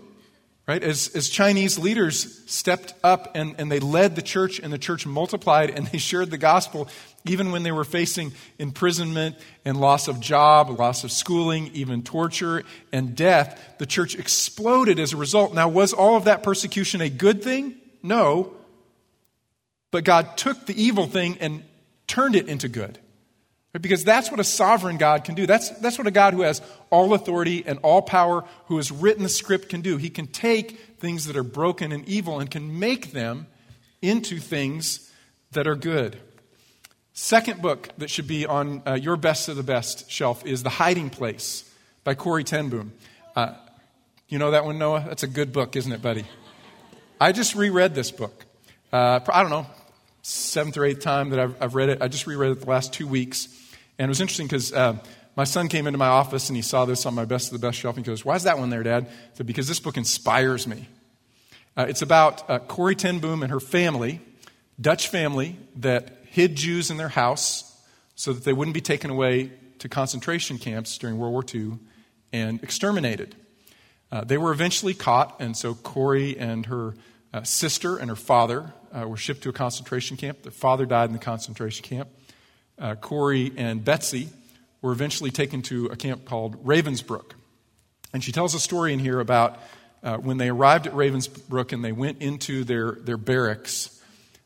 Right? 0.66 0.82
As, 0.82 1.08
as 1.16 1.28
Chinese 1.28 1.76
leaders 1.76 2.48
stepped 2.48 2.94
up 3.02 3.32
and, 3.34 3.56
and 3.58 3.70
they 3.70 3.80
led 3.80 4.14
the 4.14 4.22
church, 4.22 4.60
and 4.60 4.72
the 4.72 4.78
church 4.78 5.06
multiplied 5.06 5.70
and 5.70 5.88
they 5.88 5.98
shared 5.98 6.30
the 6.30 6.38
gospel, 6.38 6.88
even 7.24 7.50
when 7.50 7.64
they 7.64 7.72
were 7.72 7.84
facing 7.84 8.32
imprisonment 8.58 9.36
and 9.64 9.80
loss 9.80 10.06
of 10.06 10.20
job, 10.20 10.70
loss 10.78 11.02
of 11.02 11.10
schooling, 11.10 11.70
even 11.74 12.02
torture 12.02 12.62
and 12.92 13.16
death, 13.16 13.60
the 13.78 13.86
church 13.86 14.14
exploded 14.14 15.00
as 15.00 15.12
a 15.12 15.16
result. 15.16 15.52
Now, 15.52 15.68
was 15.68 15.92
all 15.92 16.16
of 16.16 16.24
that 16.24 16.44
persecution 16.44 17.00
a 17.00 17.08
good 17.08 17.42
thing? 17.42 17.74
No. 18.02 18.52
But 19.90 20.04
God 20.04 20.36
took 20.36 20.66
the 20.66 20.80
evil 20.80 21.06
thing 21.06 21.38
and 21.40 21.64
turned 22.06 22.36
it 22.36 22.48
into 22.48 22.68
good. 22.68 22.98
Because 23.80 24.04
that's 24.04 24.30
what 24.30 24.38
a 24.38 24.44
sovereign 24.44 24.98
God 24.98 25.24
can 25.24 25.34
do. 25.34 25.46
That's, 25.46 25.70
that's 25.80 25.96
what 25.96 26.06
a 26.06 26.10
God 26.10 26.34
who 26.34 26.42
has 26.42 26.60
all 26.90 27.14
authority 27.14 27.64
and 27.66 27.78
all 27.78 28.02
power, 28.02 28.44
who 28.66 28.76
has 28.76 28.92
written 28.92 29.22
the 29.22 29.30
script, 29.30 29.70
can 29.70 29.80
do. 29.80 29.96
He 29.96 30.10
can 30.10 30.26
take 30.26 30.78
things 30.98 31.24
that 31.24 31.36
are 31.36 31.42
broken 31.42 31.90
and 31.90 32.06
evil 32.06 32.38
and 32.38 32.50
can 32.50 32.78
make 32.78 33.12
them 33.12 33.46
into 34.02 34.38
things 34.38 35.10
that 35.52 35.66
are 35.66 35.74
good. 35.74 36.18
Second 37.14 37.62
book 37.62 37.88
that 37.96 38.10
should 38.10 38.26
be 38.26 38.44
on 38.44 38.82
uh, 38.86 38.92
your 38.94 39.16
best 39.16 39.48
of 39.48 39.56
the 39.56 39.62
best 39.62 40.10
shelf 40.10 40.44
is 40.44 40.62
The 40.62 40.70
Hiding 40.70 41.08
Place 41.08 41.70
by 42.04 42.14
Corrie 42.14 42.44
ten 42.44 42.68
Boom. 42.68 42.92
Uh, 43.34 43.54
you 44.28 44.38
know 44.38 44.50
that 44.50 44.66
one, 44.66 44.78
Noah? 44.78 45.04
That's 45.06 45.22
a 45.22 45.28
good 45.28 45.52
book, 45.52 45.76
isn't 45.76 45.92
it, 45.92 46.02
buddy? 46.02 46.24
I 47.18 47.32
just 47.32 47.54
reread 47.54 47.94
this 47.94 48.10
book. 48.10 48.44
Uh, 48.92 49.20
I 49.32 49.40
don't 49.40 49.50
know, 49.50 49.66
seventh 50.20 50.76
or 50.76 50.84
eighth 50.84 51.00
time 51.00 51.30
that 51.30 51.38
I've, 51.38 51.54
I've 51.60 51.74
read 51.74 51.88
it. 51.88 52.02
I 52.02 52.08
just 52.08 52.26
reread 52.26 52.52
it 52.52 52.60
the 52.60 52.70
last 52.70 52.92
two 52.92 53.06
weeks. 53.06 53.48
And 53.98 54.06
it 54.06 54.08
was 54.08 54.20
interesting 54.20 54.46
because 54.46 54.72
uh, 54.72 54.98
my 55.36 55.44
son 55.44 55.68
came 55.68 55.86
into 55.86 55.98
my 55.98 56.08
office 56.08 56.48
and 56.48 56.56
he 56.56 56.62
saw 56.62 56.84
this 56.84 57.06
on 57.06 57.14
my 57.14 57.24
best 57.24 57.52
of 57.52 57.58
the 57.58 57.66
best 57.66 57.78
shelf 57.78 57.96
and 57.96 58.04
he 58.04 58.10
goes, 58.10 58.24
Why 58.24 58.34
is 58.34 58.42
that 58.44 58.58
one 58.58 58.70
there, 58.70 58.82
Dad? 58.82 59.06
I 59.06 59.36
said, 59.36 59.46
Because 59.46 59.68
this 59.68 59.80
book 59.80 59.96
inspires 59.96 60.66
me. 60.66 60.88
Uh, 61.76 61.86
it's 61.88 62.02
about 62.02 62.48
uh, 62.50 62.58
Corrie 62.58 62.94
ten 62.94 63.18
Boom 63.18 63.42
and 63.42 63.50
her 63.50 63.60
family, 63.60 64.20
Dutch 64.80 65.08
family, 65.08 65.56
that 65.76 66.18
hid 66.26 66.56
Jews 66.56 66.90
in 66.90 66.98
their 66.98 67.08
house 67.08 67.68
so 68.14 68.32
that 68.32 68.44
they 68.44 68.52
wouldn't 68.52 68.74
be 68.74 68.82
taken 68.82 69.10
away 69.10 69.52
to 69.78 69.88
concentration 69.88 70.58
camps 70.58 70.98
during 70.98 71.18
World 71.18 71.32
War 71.32 71.44
II 71.54 71.78
and 72.32 72.62
exterminated. 72.62 73.34
Uh, 74.10 74.22
they 74.24 74.36
were 74.36 74.52
eventually 74.52 74.92
caught, 74.92 75.36
and 75.40 75.56
so 75.56 75.74
Corrie 75.74 76.38
and 76.38 76.66
her 76.66 76.94
uh, 77.32 77.42
sister 77.42 77.96
and 77.96 78.10
her 78.10 78.16
father 78.16 78.74
uh, 78.92 79.08
were 79.08 79.16
shipped 79.16 79.42
to 79.42 79.48
a 79.48 79.52
concentration 79.52 80.18
camp. 80.18 80.42
Their 80.42 80.52
father 80.52 80.84
died 80.84 81.06
in 81.06 81.14
the 81.14 81.18
concentration 81.18 81.84
camp 81.84 82.10
uh, 82.78 82.94
Corrie 82.96 83.52
and 83.56 83.84
Betsy 83.84 84.28
were 84.80 84.92
eventually 84.92 85.30
taken 85.30 85.62
to 85.62 85.86
a 85.86 85.96
camp 85.96 86.24
called 86.24 86.64
Ravensbrück. 86.64 87.32
And 88.12 88.22
she 88.22 88.32
tells 88.32 88.54
a 88.54 88.60
story 88.60 88.92
in 88.92 88.98
here 88.98 89.20
about 89.20 89.58
uh, 90.02 90.16
when 90.16 90.36
they 90.36 90.48
arrived 90.48 90.86
at 90.86 90.92
Ravensbrück 90.92 91.72
and 91.72 91.84
they 91.84 91.92
went 91.92 92.20
into 92.20 92.64
their, 92.64 92.92
their 92.92 93.16
barracks. 93.16 94.00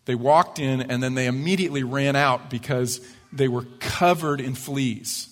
They 0.04 0.14
walked 0.14 0.58
in 0.58 0.82
and 0.82 1.02
then 1.02 1.14
they 1.14 1.26
immediately 1.26 1.82
ran 1.82 2.14
out 2.14 2.50
because 2.50 3.00
they 3.32 3.48
were 3.48 3.64
covered 3.80 4.40
in 4.40 4.54
fleas. 4.54 5.28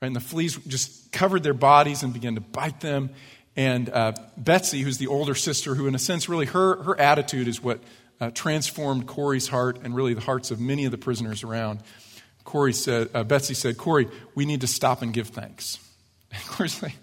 And 0.00 0.14
the 0.14 0.20
fleas 0.20 0.56
just 0.56 1.12
covered 1.12 1.42
their 1.42 1.54
bodies 1.54 2.02
and 2.02 2.12
began 2.12 2.34
to 2.36 2.40
bite 2.40 2.80
them. 2.80 3.10
And 3.56 3.88
uh, 3.88 4.12
Betsy, 4.36 4.82
who's 4.82 4.98
the 4.98 5.06
older 5.06 5.34
sister, 5.34 5.74
who 5.74 5.86
in 5.86 5.94
a 5.94 5.98
sense 5.98 6.28
really 6.28 6.46
her, 6.46 6.82
her 6.82 7.00
attitude 7.00 7.48
is 7.48 7.62
what 7.62 7.80
uh, 8.20 8.30
transformed 8.30 9.06
Corrie's 9.06 9.48
heart 9.48 9.78
and 9.82 9.94
really 9.94 10.14
the 10.14 10.20
hearts 10.20 10.50
of 10.50 10.60
many 10.60 10.84
of 10.84 10.90
the 10.90 10.98
prisoners 10.98 11.42
around. 11.42 11.80
Corrie 12.44 12.72
said, 12.72 13.08
uh, 13.14 13.24
Betsy 13.24 13.54
said, 13.54 13.78
Corrie, 13.78 14.08
we 14.34 14.44
need 14.44 14.60
to 14.60 14.66
stop 14.66 15.02
and 15.02 15.12
give 15.12 15.28
thanks. 15.28 15.78
And 16.34 16.42
Corrie's 16.46 16.82
like, 16.82 16.96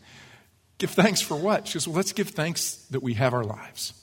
give 0.78 0.90
thanks 0.92 1.22
for 1.22 1.38
what? 1.38 1.66
She 1.66 1.76
goes, 1.76 1.88
well, 1.88 1.96
let's 1.96 2.12
give 2.12 2.32
thanks 2.32 2.86
that 2.92 3.02
we 3.02 3.14
have 3.14 3.34
our 3.34 3.46
lives. 3.46 3.94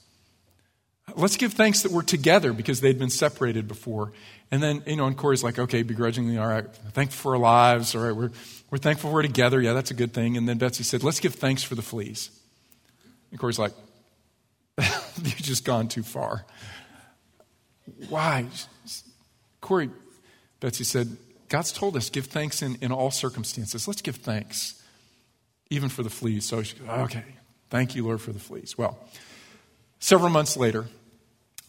Let's 1.16 1.36
give 1.36 1.52
thanks 1.52 1.82
that 1.82 1.92
we're 1.92 2.00
together 2.00 2.54
because 2.54 2.80
they'd 2.80 2.98
been 2.98 3.10
separated 3.10 3.68
before. 3.68 4.12
And 4.50 4.62
then, 4.62 4.82
you 4.86 4.96
know, 4.96 5.06
and 5.06 5.14
Corrie's 5.14 5.44
like, 5.44 5.58
okay, 5.58 5.82
begrudgingly, 5.82 6.38
all 6.38 6.46
right, 6.46 6.64
thankful 6.92 7.18
for 7.18 7.32
our 7.34 7.40
lives. 7.40 7.94
All 7.94 8.02
right, 8.02 8.16
we're, 8.16 8.30
we're 8.70 8.78
thankful 8.78 9.12
we're 9.12 9.20
together. 9.20 9.60
Yeah, 9.60 9.74
that's 9.74 9.90
a 9.90 9.94
good 9.94 10.14
thing. 10.14 10.38
And 10.38 10.48
then 10.48 10.56
Betsy 10.56 10.82
said, 10.82 11.02
let's 11.02 11.20
give 11.20 11.34
thanks 11.34 11.62
for 11.62 11.74
the 11.74 11.82
fleas. 11.82 12.30
And 13.30 13.38
Corrie's 13.38 13.58
like, 13.58 13.72
you've 14.78 15.36
just 15.36 15.66
gone 15.66 15.88
too 15.88 16.02
far. 16.02 16.46
Why? 18.08 18.46
Corrie, 19.60 19.90
Betsy 20.60 20.84
said, 20.84 21.16
God's 21.48 21.72
told 21.72 21.96
us, 21.96 22.10
give 22.10 22.26
thanks 22.26 22.62
in, 22.62 22.76
in 22.80 22.92
all 22.92 23.10
circumstances. 23.10 23.88
Let's 23.88 24.02
give 24.02 24.16
thanks, 24.16 24.82
even 25.70 25.88
for 25.88 26.02
the 26.02 26.10
fleas. 26.10 26.44
So 26.44 26.62
she 26.62 26.76
goes, 26.76 26.88
okay, 26.88 27.24
thank 27.70 27.94
you, 27.94 28.04
Lord, 28.04 28.20
for 28.20 28.32
the 28.32 28.38
fleas. 28.38 28.76
Well, 28.76 28.98
several 29.98 30.30
months 30.30 30.56
later, 30.56 30.86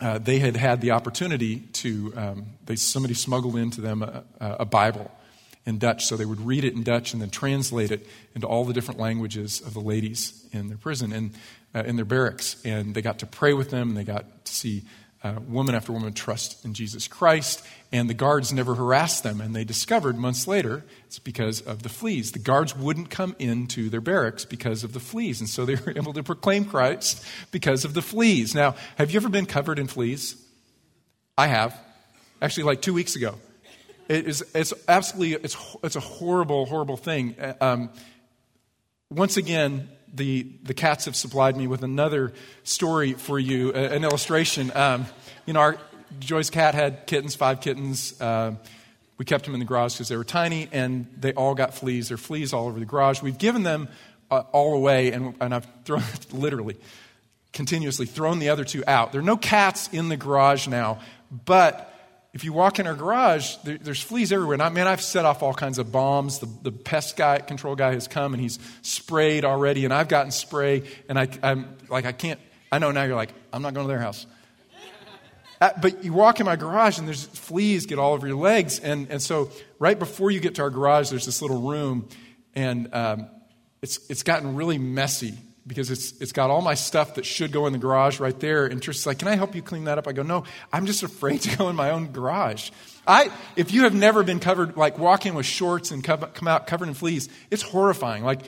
uh, 0.01 0.17
they 0.17 0.39
had 0.39 0.55
had 0.55 0.81
the 0.81 0.91
opportunity 0.91 1.59
to, 1.59 2.13
um, 2.15 2.45
they, 2.65 2.75
somebody 2.75 3.13
smuggled 3.13 3.55
into 3.55 3.81
them 3.81 4.01
a, 4.01 4.23
a, 4.39 4.65
Bible 4.65 5.11
in 5.65 5.77
Dutch, 5.77 6.05
so 6.05 6.15
they 6.15 6.25
would 6.25 6.39
read 6.39 6.63
it 6.63 6.73
in 6.73 6.83
Dutch 6.83 7.11
and 7.11 7.21
then 7.21 7.29
translate 7.29 7.91
it 7.91 8.07
into 8.33 8.47
all 8.47 8.63
the 8.63 8.73
different 8.73 8.99
languages 8.99 9.59
of 9.59 9.73
the 9.73 9.81
ladies 9.81 10.47
in 10.53 10.69
their 10.69 10.77
prison 10.77 11.11
and 11.11 11.33
uh, 11.75 11.83
in 11.83 11.97
their 11.97 12.05
barracks. 12.05 12.61
And 12.63 12.95
they 12.95 13.01
got 13.01 13.19
to 13.19 13.25
pray 13.25 13.53
with 13.53 13.71
them, 13.71 13.89
and 13.89 13.97
they 13.97 14.05
got 14.05 14.45
to 14.45 14.53
see 14.53 14.83
uh, 15.23 15.35
woman 15.47 15.75
after 15.75 15.91
woman 15.91 16.13
trust 16.13 16.63
in 16.63 16.73
Jesus 16.73 17.07
Christ, 17.07 17.65
and 17.91 18.09
the 18.09 18.13
guards 18.13 18.53
never 18.53 18.75
harassed 18.75 19.23
them. 19.23 19.41
And 19.41 19.53
they 19.53 19.65
discovered 19.65 20.17
months 20.17 20.47
later 20.47 20.85
it's 21.07 21.19
because 21.19 21.61
of 21.61 21.83
the 21.83 21.89
fleas. 21.89 22.31
The 22.31 22.39
guards 22.39 22.75
wouldn't 22.75 23.09
come 23.09 23.35
into 23.37 23.89
their 23.89 24.01
barracks 24.01 24.45
because 24.45 24.83
of 24.83 24.93
the 24.93 24.99
fleas, 24.99 25.41
and 25.41 25.49
so 25.49 25.65
they 25.65 25.75
were 25.75 25.93
able 25.95 26.13
to 26.13 26.23
proclaim 26.23 26.65
Christ 26.65 27.23
because 27.51 27.83
of 27.83 27.93
the 27.93 28.01
fleas. 28.01 28.55
Now, 28.55 28.75
have 28.97 29.11
you 29.11 29.17
ever 29.17 29.29
been 29.29 29.45
covered 29.45 29.79
in 29.79 29.87
fleas? 29.87 30.41
I 31.37 31.47
have. 31.47 31.77
Actually, 32.41 32.63
like 32.63 32.81
two 32.81 32.93
weeks 32.93 33.15
ago. 33.15 33.35
It 34.07 34.25
is, 34.25 34.43
it's 34.55 34.73
absolutely, 34.87 35.35
it's, 35.43 35.55
it's 35.83 35.95
a 35.95 35.99
horrible, 35.99 36.65
horrible 36.65 36.97
thing. 36.97 37.35
Uh, 37.39 37.53
um, 37.61 37.89
once 39.11 39.37
again, 39.37 39.89
the, 40.13 40.47
the 40.63 40.73
cats 40.73 41.05
have 41.05 41.15
supplied 41.15 41.55
me 41.55 41.67
with 41.67 41.83
another 41.83 42.33
story 42.63 43.13
for 43.13 43.39
you, 43.39 43.71
an 43.73 44.03
illustration. 44.03 44.71
Um, 44.75 45.05
you 45.45 45.53
know, 45.53 45.59
our, 45.59 45.77
Joy's 46.19 46.49
cat 46.49 46.75
had 46.75 47.05
kittens, 47.07 47.35
five 47.35 47.61
kittens. 47.61 48.19
Uh, 48.19 48.55
we 49.17 49.25
kept 49.25 49.45
them 49.45 49.53
in 49.53 49.59
the 49.59 49.65
garage 49.65 49.93
because 49.93 50.07
they 50.07 50.17
were 50.17 50.23
tiny, 50.23 50.69
and 50.71 51.07
they 51.17 51.33
all 51.33 51.53
got 51.53 51.73
fleas. 51.73 52.07
There 52.07 52.15
are 52.15 52.17
fleas 52.17 52.53
all 52.53 52.67
over 52.67 52.79
the 52.79 52.85
garage. 52.85 53.21
We've 53.21 53.37
given 53.37 53.63
them 53.63 53.89
uh, 54.31 54.43
all 54.51 54.75
away, 54.75 55.11
and, 55.11 55.35
and 55.41 55.53
I've 55.53 55.67
thrown, 55.85 56.03
literally, 56.31 56.77
continuously 57.53 58.05
thrown 58.05 58.39
the 58.39 58.49
other 58.49 58.63
two 58.63 58.83
out. 58.87 59.11
There 59.11 59.19
are 59.19 59.23
no 59.23 59.37
cats 59.37 59.89
in 59.91 60.09
the 60.09 60.17
garage 60.17 60.67
now, 60.67 60.99
but 61.45 61.88
if 62.33 62.43
you 62.43 62.53
walk 62.53 62.79
in 62.79 62.85
our 62.85 62.93
garage, 62.93 63.55
there, 63.63 63.77
there's 63.77 64.01
fleas 64.01 64.31
everywhere. 64.31 64.53
And 64.53 64.61
I, 64.61 64.69
man, 64.69 64.87
I've 64.87 65.01
set 65.01 65.25
off 65.25 65.41
all 65.41 65.53
kinds 65.53 65.79
of 65.79 65.91
bombs. 65.91 66.39
The, 66.39 66.49
the 66.61 66.71
pest 66.71 67.17
guy, 67.17 67.39
control 67.39 67.75
guy 67.75 67.93
has 67.93 68.07
come 68.07 68.33
and 68.33 68.41
he's 68.41 68.59
sprayed 68.81 69.45
already, 69.45 69.85
and 69.85 69.93
I've 69.93 70.07
gotten 70.07 70.31
spray, 70.31 70.83
and 71.07 71.19
I, 71.19 71.27
I'm 71.41 71.77
like, 71.89 72.05
I 72.05 72.11
can't, 72.11 72.39
I 72.71 72.77
know 72.77 72.91
now 72.91 73.03
you're 73.03 73.15
like, 73.15 73.33
I'm 73.51 73.61
not 73.61 73.73
going 73.73 73.87
to 73.87 73.91
their 73.91 73.99
house. 73.99 74.27
Uh, 75.61 75.71
but 75.81 76.03
you 76.05 76.13
walk 76.13 76.39
in 76.39 76.45
my 76.45 76.55
garage 76.55 76.99
and 76.99 77.07
there's 77.07 77.25
fleas 77.25 77.85
get 77.85 77.99
all 77.99 78.13
over 78.13 78.25
your 78.25 78.37
legs. 78.37 78.79
And, 78.79 79.09
and 79.09 79.21
so 79.21 79.51
right 79.77 79.99
before 79.99 80.31
you 80.31 80.39
get 80.39 80.55
to 80.55 80.61
our 80.61 80.69
garage, 80.69 81.09
there's 81.09 81.25
this 81.25 81.41
little 81.41 81.61
room, 81.61 82.07
and 82.55 82.93
um, 82.93 83.27
it's, 83.81 84.09
it's 84.09 84.23
gotten 84.23 84.55
really 84.55 84.77
messy 84.77 85.33
because 85.69 85.91
it's, 85.91 86.19
it's 86.19 86.33
got 86.33 86.49
all 86.49 86.61
my 86.61 86.73
stuff 86.73 87.15
that 87.15 87.25
should 87.25 87.51
go 87.53 87.67
in 87.67 87.73
the 87.73 87.79
garage 87.79 88.19
right 88.19 88.37
there. 88.39 88.65
And 88.65 88.81
Trish's 88.81 89.05
like, 89.05 89.19
Can 89.19 89.29
I 89.29 89.35
help 89.35 89.55
you 89.55 89.61
clean 89.61 89.85
that 89.85 89.97
up? 89.97 90.07
I 90.07 90.11
go, 90.11 90.23
No, 90.23 90.43
I'm 90.73 90.85
just 90.85 91.03
afraid 91.03 91.41
to 91.43 91.57
go 91.57 91.69
in 91.69 91.77
my 91.77 91.91
own 91.91 92.11
garage. 92.11 92.71
I, 93.07 93.31
if 93.55 93.71
you 93.71 93.83
have 93.83 93.93
never 93.93 94.23
been 94.23 94.39
covered, 94.39 94.75
like 94.75 94.99
walking 94.99 95.35
with 95.35 95.45
shorts 95.45 95.91
and 95.91 96.03
come, 96.03 96.19
come 96.33 96.47
out 96.47 96.67
covered 96.67 96.89
in 96.89 96.93
fleas, 96.95 97.29
it's 97.49 97.61
horrifying. 97.61 98.23
Like, 98.25 98.41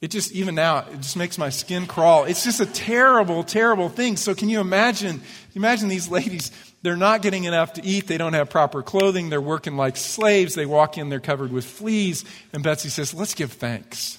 it 0.00 0.10
just, 0.10 0.32
even 0.32 0.56
now, 0.56 0.78
it 0.78 0.96
just 0.96 1.16
makes 1.16 1.38
my 1.38 1.50
skin 1.50 1.86
crawl. 1.86 2.24
It's 2.24 2.42
just 2.42 2.60
a 2.60 2.66
terrible, 2.66 3.44
terrible 3.44 3.88
thing. 3.88 4.16
So, 4.16 4.34
can 4.34 4.48
you 4.48 4.60
imagine? 4.60 5.20
Imagine 5.54 5.88
these 5.88 6.08
ladies, 6.08 6.50
they're 6.82 6.96
not 6.96 7.22
getting 7.22 7.44
enough 7.44 7.74
to 7.74 7.84
eat. 7.84 8.06
They 8.06 8.18
don't 8.18 8.32
have 8.32 8.50
proper 8.50 8.82
clothing. 8.82 9.30
They're 9.30 9.40
working 9.40 9.76
like 9.76 9.96
slaves. 9.96 10.54
They 10.54 10.66
walk 10.66 10.96
in, 10.96 11.08
they're 11.08 11.20
covered 11.20 11.52
with 11.52 11.64
fleas. 11.64 12.24
And 12.52 12.62
Betsy 12.62 12.88
says, 12.88 13.12
Let's 13.12 13.34
give 13.34 13.52
thanks. 13.52 14.18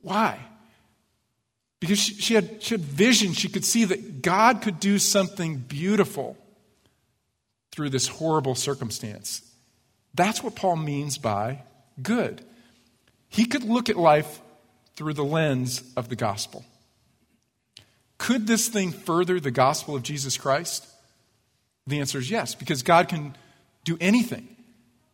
Why? 0.00 0.40
Because 1.82 1.98
she, 1.98 2.14
she, 2.14 2.34
had, 2.34 2.62
she 2.62 2.74
had 2.74 2.80
vision. 2.80 3.32
She 3.32 3.48
could 3.48 3.64
see 3.64 3.84
that 3.86 4.22
God 4.22 4.62
could 4.62 4.78
do 4.78 5.00
something 5.00 5.56
beautiful 5.56 6.36
through 7.72 7.90
this 7.90 8.06
horrible 8.06 8.54
circumstance. 8.54 9.42
That's 10.14 10.44
what 10.44 10.54
Paul 10.54 10.76
means 10.76 11.18
by 11.18 11.64
good. 12.00 12.44
He 13.28 13.46
could 13.46 13.64
look 13.64 13.90
at 13.90 13.96
life 13.96 14.40
through 14.94 15.14
the 15.14 15.24
lens 15.24 15.82
of 15.96 16.08
the 16.08 16.14
gospel. 16.14 16.64
Could 18.16 18.46
this 18.46 18.68
thing 18.68 18.92
further 18.92 19.40
the 19.40 19.50
gospel 19.50 19.96
of 19.96 20.04
Jesus 20.04 20.38
Christ? 20.38 20.86
The 21.88 21.98
answer 21.98 22.18
is 22.20 22.30
yes, 22.30 22.54
because 22.54 22.84
God 22.84 23.08
can 23.08 23.34
do 23.82 23.98
anything. 24.00 24.46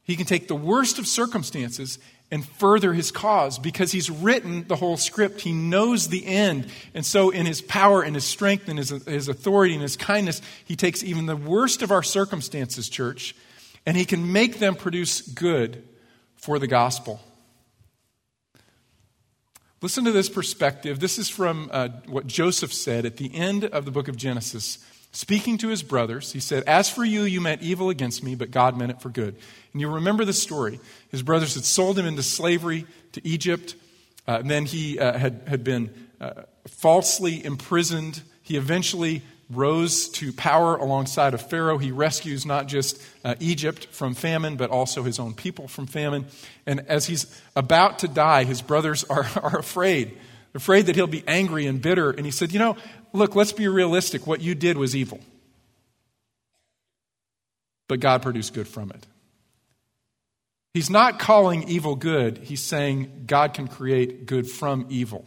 He 0.03 0.17
can 0.17 0.27
take 0.27 0.49
the 0.49 0.55
worst 0.55 0.99
of 0.99 1.07
circumstances 1.07 1.99
and 2.31 2.47
further 2.47 2.93
his 2.93 3.11
cause 3.11 3.59
because 3.59 3.93
he's 3.93 4.11
written 4.11 4.67
the 4.69 4.77
whole 4.77 4.97
script. 4.97 5.41
He 5.41 5.53
knows 5.53 6.09
the 6.09 6.27
end. 6.27 6.67
And 6.95 7.05
so, 7.05 7.31
in 7.31 7.47
his 7.47 7.62
power 7.62 8.03
and 8.03 8.14
his 8.14 8.25
strength 8.25 8.69
and 8.69 8.79
his, 8.79 8.91
his 8.91 9.29
authority 9.29 9.75
and 9.75 9.83
his 9.83 9.97
kindness, 9.97 10.43
he 10.64 10.77
takes 10.77 11.03
even 11.03 11.27
the 11.27 11.37
worst 11.37 11.83
of 11.83 11.91
our 11.91 12.03
circumstances, 12.03 12.88
church, 12.88 13.35
and 13.87 13.97
he 13.97 14.05
can 14.05 14.33
make 14.33 14.59
them 14.59 14.75
produce 14.75 15.23
good 15.23 15.83
for 16.37 16.59
the 16.59 16.67
gospel. 16.67 17.21
Listen 19.81 20.05
to 20.05 20.12
this 20.12 20.29
perspective. 20.29 20.99
This 20.99 21.19
is 21.19 21.29
from 21.29 21.71
uh, 21.73 21.88
what 22.07 22.27
Joseph 22.27 22.73
said 22.73 23.07
at 23.07 23.17
the 23.17 23.33
end 23.35 23.64
of 23.64 23.85
the 23.85 23.93
book 23.93 24.09
of 24.09 24.17
Genesis. 24.17 24.79
Speaking 25.12 25.59
to 25.59 25.68
his 25.68 25.83
brothers, 25.83 26.33
he 26.33 26.40
said, 26.40 26.64
As 26.64 26.90
for 26.90 27.05
you, 27.05 27.23
you 27.23 27.40
meant 27.40 27.62
evil 27.62 27.90
against 27.90 28.23
me, 28.23 28.35
but 28.35 28.51
God 28.51 28.77
meant 28.77 28.90
it 28.90 29.01
for 29.01 29.09
good. 29.09 29.37
And 29.73 29.81
you 29.81 29.88
remember 29.88 30.25
the 30.25 30.33
story. 30.33 30.81
His 31.11 31.23
brothers 31.23 31.55
had 31.55 31.64
sold 31.64 31.99
him 31.99 32.07
into 32.07 32.23
slavery 32.23 32.87
to 33.12 33.27
Egypt. 33.27 33.75
Uh, 34.27 34.38
and 34.40 34.51
then 34.51 34.66
he 34.66 34.99
uh, 34.99 35.16
had, 35.16 35.42
had 35.47 35.64
been 35.64 36.09
uh, 36.21 36.42
falsely 36.66 37.42
imprisoned. 37.42 38.23
He 38.42 38.57
eventually 38.57 39.23
rose 39.51 40.11
to 40.11 40.33
power 40.33 40.77
alongside 40.77 41.33
of 41.33 41.40
Pharaoh. 41.40 41.79
He 41.79 41.90
rescues 41.90 42.44
not 42.44 42.66
just 42.66 43.03
uh, 43.25 43.35
Egypt 43.40 43.87
from 43.87 44.14
famine, 44.14 44.57
but 44.57 44.71
also 44.71 45.03
his 45.03 45.18
own 45.18 45.33
people 45.33 45.68
from 45.68 45.87
famine. 45.87 46.27
And 46.66 46.81
as 46.87 47.07
he's 47.07 47.40
about 47.57 48.01
to 48.01 48.09
die, 48.09 48.44
his 48.44 48.61
brothers 48.61 49.05
are, 49.05 49.27
are 49.42 49.59
afraid. 49.59 50.18
Afraid 50.55 50.87
that 50.87 50.97
he'll 50.97 51.07
be 51.07 51.25
angry 51.27 51.66
and 51.66 51.81
bitter. 51.81 52.11
And 52.11 52.25
he 52.27 52.33
said, 52.33 52.53
You 52.53 52.59
know, 52.59 52.77
look, 53.12 53.35
let's 53.35 53.53
be 53.53 53.68
realistic. 53.68 54.27
What 54.27 54.40
you 54.40 54.55
did 54.55 54.77
was 54.79 54.94
evil. 54.94 55.21
But 57.88 58.01
God 58.01 58.23
produced 58.23 58.55
good 58.55 58.68
from 58.68 58.90
it. 58.90 59.07
He's 60.75 60.90
not 60.90 61.18
calling 61.18 61.68
evil 61.68 61.97
good, 61.97 62.38
he's 62.38 62.62
saying 62.62 63.25
God 63.27 63.55
can 63.55 63.66
create 63.66 64.27
good 64.27 64.49
from 64.49 64.87
evil. 64.90 65.25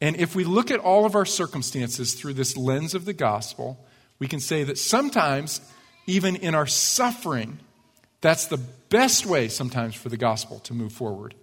And 0.00 0.16
if 0.16 0.34
we 0.34 0.44
look 0.44 0.70
at 0.70 0.80
all 0.80 1.04
of 1.04 1.14
our 1.14 1.26
circumstances 1.26 2.14
through 2.14 2.34
this 2.34 2.56
lens 2.56 2.94
of 2.94 3.04
the 3.04 3.12
gospel, 3.12 3.84
we 4.18 4.26
can 4.26 4.40
say 4.40 4.64
that 4.64 4.78
sometimes, 4.78 5.60
even 6.06 6.34
in 6.36 6.54
our 6.54 6.66
suffering, 6.66 7.60
that's 8.20 8.46
the 8.46 8.56
best 8.56 9.26
way 9.26 9.48
sometimes 9.48 9.94
for 9.94 10.08
the 10.08 10.16
gospel 10.16 10.60
to 10.60 10.74
move 10.74 10.92
forward. 10.92 11.34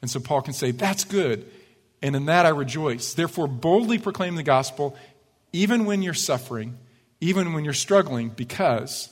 And 0.00 0.10
so 0.10 0.20
Paul 0.20 0.42
can 0.42 0.54
say, 0.54 0.70
That's 0.70 1.04
good. 1.04 1.50
And 2.02 2.14
in 2.14 2.26
that 2.26 2.46
I 2.46 2.50
rejoice. 2.50 3.14
Therefore, 3.14 3.48
boldly 3.48 3.98
proclaim 3.98 4.36
the 4.36 4.42
gospel, 4.42 4.96
even 5.52 5.84
when 5.84 6.02
you're 6.02 6.14
suffering, 6.14 6.78
even 7.20 7.52
when 7.52 7.64
you're 7.64 7.74
struggling, 7.74 8.28
because 8.28 9.08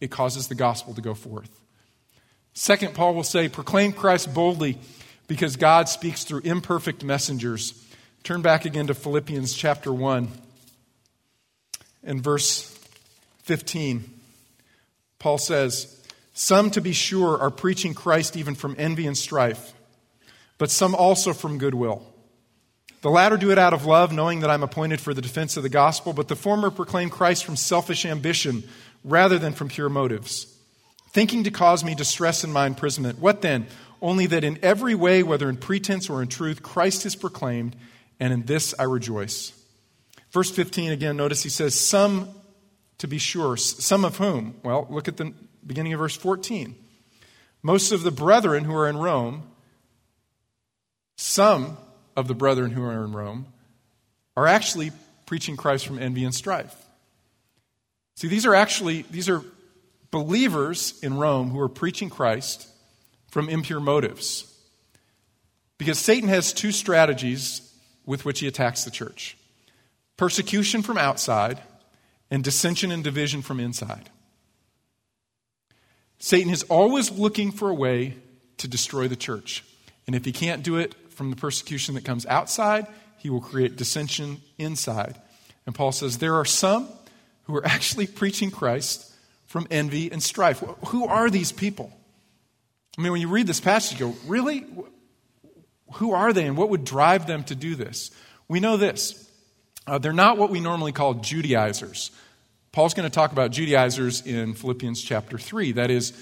it 0.00 0.10
causes 0.10 0.48
the 0.48 0.54
gospel 0.54 0.94
to 0.94 1.00
go 1.00 1.14
forth. 1.14 1.50
Second, 2.54 2.94
Paul 2.94 3.14
will 3.14 3.22
say, 3.22 3.48
proclaim 3.48 3.92
Christ 3.92 4.32
boldly 4.32 4.78
because 5.28 5.56
God 5.56 5.88
speaks 5.88 6.24
through 6.24 6.40
imperfect 6.40 7.04
messengers. 7.04 7.86
Turn 8.24 8.42
back 8.42 8.64
again 8.64 8.88
to 8.88 8.94
Philippians 8.94 9.54
chapter 9.54 9.92
1 9.92 10.28
and 12.02 12.22
verse 12.22 12.62
15. 13.44 14.04
Paul 15.18 15.38
says, 15.38 16.02
Some, 16.34 16.70
to 16.72 16.80
be 16.80 16.92
sure, 16.92 17.38
are 17.38 17.50
preaching 17.50 17.94
Christ 17.94 18.36
even 18.36 18.54
from 18.54 18.74
envy 18.78 19.06
and 19.06 19.16
strife, 19.16 19.72
but 20.58 20.70
some 20.70 20.94
also 20.94 21.32
from 21.32 21.58
goodwill. 21.58 22.02
The 23.02 23.10
latter 23.10 23.36
do 23.36 23.50
it 23.50 23.58
out 23.58 23.72
of 23.72 23.86
love, 23.86 24.12
knowing 24.12 24.40
that 24.40 24.50
I'm 24.50 24.62
appointed 24.62 25.00
for 25.00 25.14
the 25.14 25.22
defense 25.22 25.56
of 25.56 25.62
the 25.62 25.68
gospel, 25.68 26.12
but 26.12 26.28
the 26.28 26.36
former 26.36 26.70
proclaim 26.70 27.08
Christ 27.10 27.44
from 27.44 27.56
selfish 27.56 28.04
ambition 28.04 28.64
rather 29.04 29.38
than 29.38 29.54
from 29.54 29.68
pure 29.68 29.88
motives 29.88 30.54
thinking 31.10 31.44
to 31.44 31.50
cause 31.50 31.84
me 31.84 31.94
distress 31.94 32.44
in 32.44 32.52
my 32.52 32.66
imprisonment. 32.66 33.18
What 33.18 33.42
then? 33.42 33.66
Only 34.00 34.26
that 34.26 34.44
in 34.44 34.58
every 34.62 34.94
way, 34.94 35.22
whether 35.22 35.48
in 35.48 35.56
pretense 35.56 36.08
or 36.08 36.22
in 36.22 36.28
truth, 36.28 36.62
Christ 36.62 37.04
is 37.04 37.14
proclaimed, 37.14 37.76
and 38.18 38.32
in 38.32 38.46
this 38.46 38.74
I 38.78 38.84
rejoice. 38.84 39.52
Verse 40.30 40.50
15 40.50 40.92
again, 40.92 41.16
notice 41.16 41.42
he 41.42 41.48
says, 41.48 41.78
Some 41.78 42.30
to 42.98 43.08
be 43.08 43.18
sure, 43.18 43.56
some 43.56 44.04
of 44.04 44.16
whom? 44.16 44.54
Well, 44.62 44.86
look 44.88 45.08
at 45.08 45.16
the 45.16 45.34
beginning 45.66 45.92
of 45.92 45.98
verse 45.98 46.16
14. 46.16 46.74
Most 47.62 47.92
of 47.92 48.02
the 48.02 48.10
brethren 48.10 48.64
who 48.64 48.74
are 48.74 48.88
in 48.88 48.96
Rome, 48.96 49.42
some 51.16 51.76
of 52.20 52.28
the 52.28 52.34
brethren 52.34 52.70
who 52.70 52.84
are 52.84 53.04
in 53.04 53.12
Rome, 53.12 53.46
are 54.36 54.46
actually 54.46 54.92
preaching 55.26 55.56
Christ 55.56 55.86
from 55.86 55.98
envy 55.98 56.24
and 56.24 56.34
strife. 56.34 56.74
See, 58.14 58.28
these 58.28 58.46
are 58.46 58.54
actually 58.54 59.02
these 59.10 59.28
are 59.28 59.42
believers 60.10 60.98
in 61.02 61.18
Rome 61.18 61.50
who 61.50 61.60
are 61.60 61.68
preaching 61.68 62.10
Christ 62.10 62.68
from 63.28 63.48
impure 63.48 63.80
motives. 63.80 64.46
Because 65.78 65.98
Satan 65.98 66.28
has 66.28 66.52
two 66.52 66.72
strategies 66.72 67.72
with 68.04 68.24
which 68.24 68.40
he 68.40 68.46
attacks 68.46 68.84
the 68.84 68.90
church 68.90 69.36
persecution 70.16 70.82
from 70.82 70.98
outside 70.98 71.58
and 72.30 72.44
dissension 72.44 72.92
and 72.92 73.02
division 73.02 73.40
from 73.40 73.58
inside. 73.58 74.10
Satan 76.18 76.52
is 76.52 76.62
always 76.64 77.10
looking 77.10 77.50
for 77.50 77.70
a 77.70 77.74
way 77.74 78.16
to 78.58 78.68
destroy 78.68 79.08
the 79.08 79.16
church. 79.16 79.64
And 80.06 80.14
if 80.14 80.26
he 80.26 80.32
can't 80.32 80.62
do 80.62 80.76
it 80.76 80.94
from 81.20 81.28
the 81.28 81.36
persecution 81.36 81.96
that 81.96 82.02
comes 82.02 82.24
outside, 82.24 82.86
he 83.18 83.28
will 83.28 83.42
create 83.42 83.76
dissension 83.76 84.40
inside. 84.56 85.20
And 85.66 85.74
Paul 85.74 85.92
says 85.92 86.16
there 86.16 86.36
are 86.36 86.46
some 86.46 86.88
who 87.42 87.54
are 87.56 87.66
actually 87.66 88.06
preaching 88.06 88.50
Christ 88.50 89.12
from 89.44 89.66
envy 89.70 90.10
and 90.10 90.22
strife. 90.22 90.60
Who 90.86 91.06
are 91.06 91.28
these 91.28 91.52
people? 91.52 91.92
I 92.96 93.02
mean, 93.02 93.12
when 93.12 93.20
you 93.20 93.28
read 93.28 93.46
this 93.46 93.60
passage, 93.60 94.00
you 94.00 94.06
go, 94.06 94.16
really? 94.26 94.64
Who 95.96 96.12
are 96.12 96.32
they 96.32 96.46
and 96.46 96.56
what 96.56 96.70
would 96.70 96.86
drive 96.86 97.26
them 97.26 97.44
to 97.44 97.54
do 97.54 97.74
this? 97.74 98.10
We 98.48 98.58
know 98.58 98.78
this. 98.78 99.30
Uh, 99.86 99.98
they're 99.98 100.14
not 100.14 100.38
what 100.38 100.48
we 100.48 100.58
normally 100.58 100.92
call 100.92 101.12
Judaizers. 101.12 102.12
Paul's 102.72 102.94
going 102.94 103.06
to 103.06 103.14
talk 103.14 103.32
about 103.32 103.50
Judaizers 103.50 104.24
in 104.24 104.54
Philippians 104.54 105.02
chapter 105.02 105.36
3. 105.36 105.72
That 105.72 105.90
is, 105.90 106.14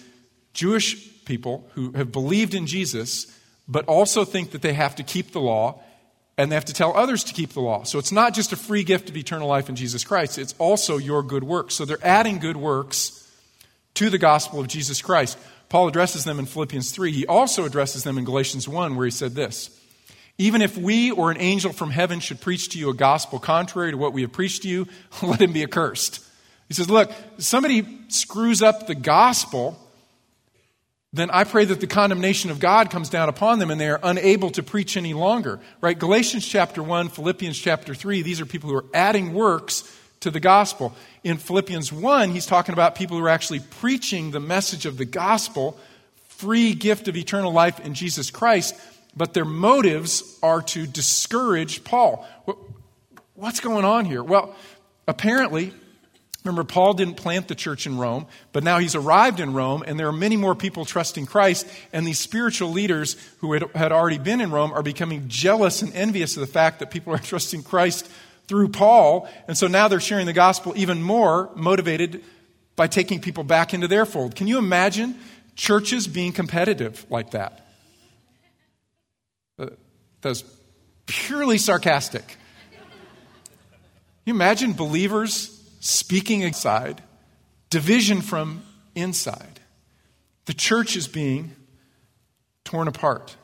Jewish 0.54 1.24
people 1.24 1.70
who 1.74 1.92
have 1.92 2.10
believed 2.10 2.52
in 2.52 2.66
Jesus, 2.66 3.32
but 3.68 3.84
also 3.84 4.24
think 4.24 4.52
that 4.52 4.62
they 4.62 4.72
have 4.72 4.96
to 4.96 5.02
keep 5.02 5.32
the 5.32 5.40
law 5.40 5.80
and 6.38 6.50
they 6.50 6.54
have 6.54 6.64
to 6.66 6.72
tell 6.72 6.96
others 6.96 7.24
to 7.24 7.34
keep 7.34 7.52
the 7.52 7.60
law. 7.60 7.82
So 7.82 7.98
it's 7.98 8.12
not 8.12 8.32
just 8.32 8.52
a 8.52 8.56
free 8.56 8.84
gift 8.84 9.10
of 9.10 9.16
eternal 9.16 9.48
life 9.48 9.68
in 9.68 9.76
Jesus 9.76 10.04
Christ, 10.04 10.38
it's 10.38 10.54
also 10.58 10.96
your 10.96 11.22
good 11.22 11.44
works. 11.44 11.74
So 11.74 11.84
they're 11.84 11.98
adding 12.02 12.38
good 12.38 12.56
works 12.56 13.28
to 13.94 14.08
the 14.08 14.18
gospel 14.18 14.60
of 14.60 14.68
Jesus 14.68 15.02
Christ. 15.02 15.36
Paul 15.68 15.88
addresses 15.88 16.24
them 16.24 16.38
in 16.38 16.46
Philippians 16.46 16.92
3. 16.92 17.12
He 17.12 17.26
also 17.26 17.64
addresses 17.64 18.04
them 18.04 18.16
in 18.16 18.24
Galatians 18.24 18.68
1, 18.68 18.96
where 18.96 19.04
he 19.04 19.10
said 19.10 19.34
this 19.34 19.70
Even 20.38 20.62
if 20.62 20.78
we 20.78 21.10
or 21.10 21.30
an 21.30 21.40
angel 21.40 21.72
from 21.72 21.90
heaven 21.90 22.20
should 22.20 22.40
preach 22.40 22.70
to 22.70 22.78
you 22.78 22.88
a 22.88 22.94
gospel 22.94 23.38
contrary 23.38 23.90
to 23.90 23.98
what 23.98 24.12
we 24.12 24.22
have 24.22 24.32
preached 24.32 24.62
to 24.62 24.68
you, 24.68 24.86
let 25.22 25.42
him 25.42 25.52
be 25.52 25.64
accursed. 25.64 26.24
He 26.68 26.74
says, 26.74 26.88
Look, 26.88 27.10
somebody 27.38 27.86
screws 28.08 28.62
up 28.62 28.86
the 28.86 28.94
gospel, 28.94 29.78
then 31.12 31.30
I 31.30 31.44
pray 31.44 31.64
that 31.64 31.80
the 31.80 31.86
condemnation 31.86 32.50
of 32.50 32.60
God 32.60 32.90
comes 32.90 33.08
down 33.08 33.28
upon 33.28 33.58
them 33.58 33.70
and 33.70 33.80
they 33.80 33.88
are 33.88 34.00
unable 34.02 34.50
to 34.50 34.62
preach 34.62 34.96
any 34.96 35.14
longer. 35.14 35.58
Right? 35.80 35.98
Galatians 35.98 36.46
chapter 36.46 36.82
1, 36.82 37.08
Philippians 37.08 37.58
chapter 37.58 37.94
3, 37.94 38.22
these 38.22 38.40
are 38.40 38.46
people 38.46 38.68
who 38.68 38.76
are 38.76 38.84
adding 38.92 39.32
works 39.32 39.90
to 40.20 40.30
the 40.30 40.40
gospel. 40.40 40.94
In 41.24 41.38
Philippians 41.38 41.92
1, 41.92 42.30
he's 42.30 42.46
talking 42.46 42.74
about 42.74 42.94
people 42.94 43.16
who 43.16 43.24
are 43.24 43.30
actually 43.30 43.60
preaching 43.60 44.32
the 44.32 44.40
message 44.40 44.84
of 44.84 44.98
the 44.98 45.04
gospel, 45.04 45.78
free 46.28 46.74
gift 46.74 47.08
of 47.08 47.16
eternal 47.16 47.52
life 47.52 47.80
in 47.80 47.94
Jesus 47.94 48.30
Christ, 48.30 48.74
but 49.16 49.32
their 49.32 49.46
motives 49.46 50.38
are 50.42 50.60
to 50.62 50.86
discourage 50.86 51.84
Paul. 51.84 52.26
What's 53.34 53.60
going 53.60 53.84
on 53.84 54.04
here? 54.04 54.22
Well, 54.22 54.54
apparently, 55.06 55.72
Remember, 56.48 56.64
Paul 56.64 56.94
didn't 56.94 57.16
plant 57.16 57.46
the 57.46 57.54
church 57.54 57.86
in 57.86 57.98
Rome, 57.98 58.26
but 58.52 58.64
now 58.64 58.78
he's 58.78 58.94
arrived 58.94 59.38
in 59.38 59.52
Rome, 59.52 59.84
and 59.86 60.00
there 60.00 60.08
are 60.08 60.12
many 60.12 60.34
more 60.34 60.54
people 60.54 60.86
trusting 60.86 61.26
Christ. 61.26 61.66
And 61.92 62.06
these 62.06 62.18
spiritual 62.18 62.70
leaders 62.70 63.16
who 63.40 63.52
had, 63.52 63.64
had, 63.74 63.92
already 63.92 64.16
been 64.16 64.40
in 64.40 64.50
Rome 64.50 64.72
are 64.72 64.82
becoming 64.82 65.28
jealous 65.28 65.82
and 65.82 65.92
envious 65.92 66.38
of 66.38 66.40
the 66.40 66.46
fact 66.46 66.78
that 66.78 66.90
people 66.90 67.12
are 67.12 67.18
trusting 67.22 67.64
Christ 67.64 68.10
through 68.46 68.70
Paul. 68.70 69.28
And 69.46 69.58
so 69.58 69.66
now 69.66 69.88
they're 69.88 70.00
sharing 70.00 70.24
the 70.24 70.32
gospel 70.32 70.72
even 70.74 71.02
more, 71.02 71.50
motivated 71.54 72.24
by 72.76 72.86
taking 72.86 73.20
people 73.20 73.44
back 73.44 73.74
into 73.74 73.86
their 73.86 74.06
fold. 74.06 74.34
Can 74.34 74.46
you 74.46 74.56
imagine 74.56 75.18
churches 75.54 76.06
being 76.06 76.32
competitive 76.32 77.04
like 77.10 77.32
that? 77.32 77.66
Uh, 79.58 79.66
that's 80.22 80.44
purely 81.04 81.58
sarcastic. 81.58 82.26
Can 82.26 82.36
you 84.24 84.34
imagine 84.34 84.72
believers 84.72 85.57
speaking 85.80 86.42
inside, 86.42 87.02
division 87.70 88.20
from 88.20 88.62
inside. 88.94 89.60
The 90.46 90.54
church 90.54 90.96
is 90.96 91.06
being 91.08 91.54
torn 92.64 92.88
apart. 92.88 93.36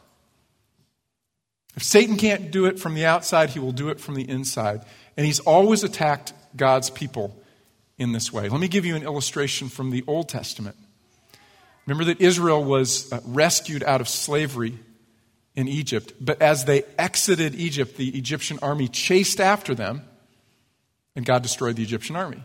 If 1.76 1.82
Satan 1.82 2.16
can't 2.16 2.50
do 2.50 2.66
it 2.66 2.78
from 2.78 2.94
the 2.94 3.04
outside, 3.04 3.50
he 3.50 3.58
will 3.58 3.72
do 3.72 3.88
it 3.88 4.00
from 4.00 4.14
the 4.14 4.28
inside. 4.28 4.82
And 5.16 5.26
he's 5.26 5.40
always 5.40 5.84
attacked 5.84 6.32
God's 6.56 6.90
people 6.90 7.36
in 7.98 8.12
this 8.12 8.32
way. 8.32 8.48
Let 8.48 8.60
me 8.60 8.68
give 8.68 8.84
you 8.84 8.96
an 8.96 9.02
illustration 9.02 9.68
from 9.68 9.90
the 9.90 10.04
Old 10.06 10.28
Testament. 10.28 10.76
Remember 11.86 12.04
that 12.04 12.20
Israel 12.20 12.64
was 12.64 13.12
uh, 13.12 13.20
rescued 13.26 13.82
out 13.82 14.00
of 14.00 14.08
slavery 14.08 14.78
in 15.54 15.68
Egypt, 15.68 16.12
but 16.20 16.40
as 16.40 16.64
they 16.64 16.82
exited 16.98 17.54
Egypt, 17.54 17.96
the 17.96 18.16
Egyptian 18.16 18.58
army 18.62 18.88
chased 18.88 19.40
after 19.40 19.74
them 19.74 20.02
and 21.16 21.24
God 21.24 21.42
destroyed 21.42 21.76
the 21.76 21.82
Egyptian 21.82 22.16
army. 22.16 22.42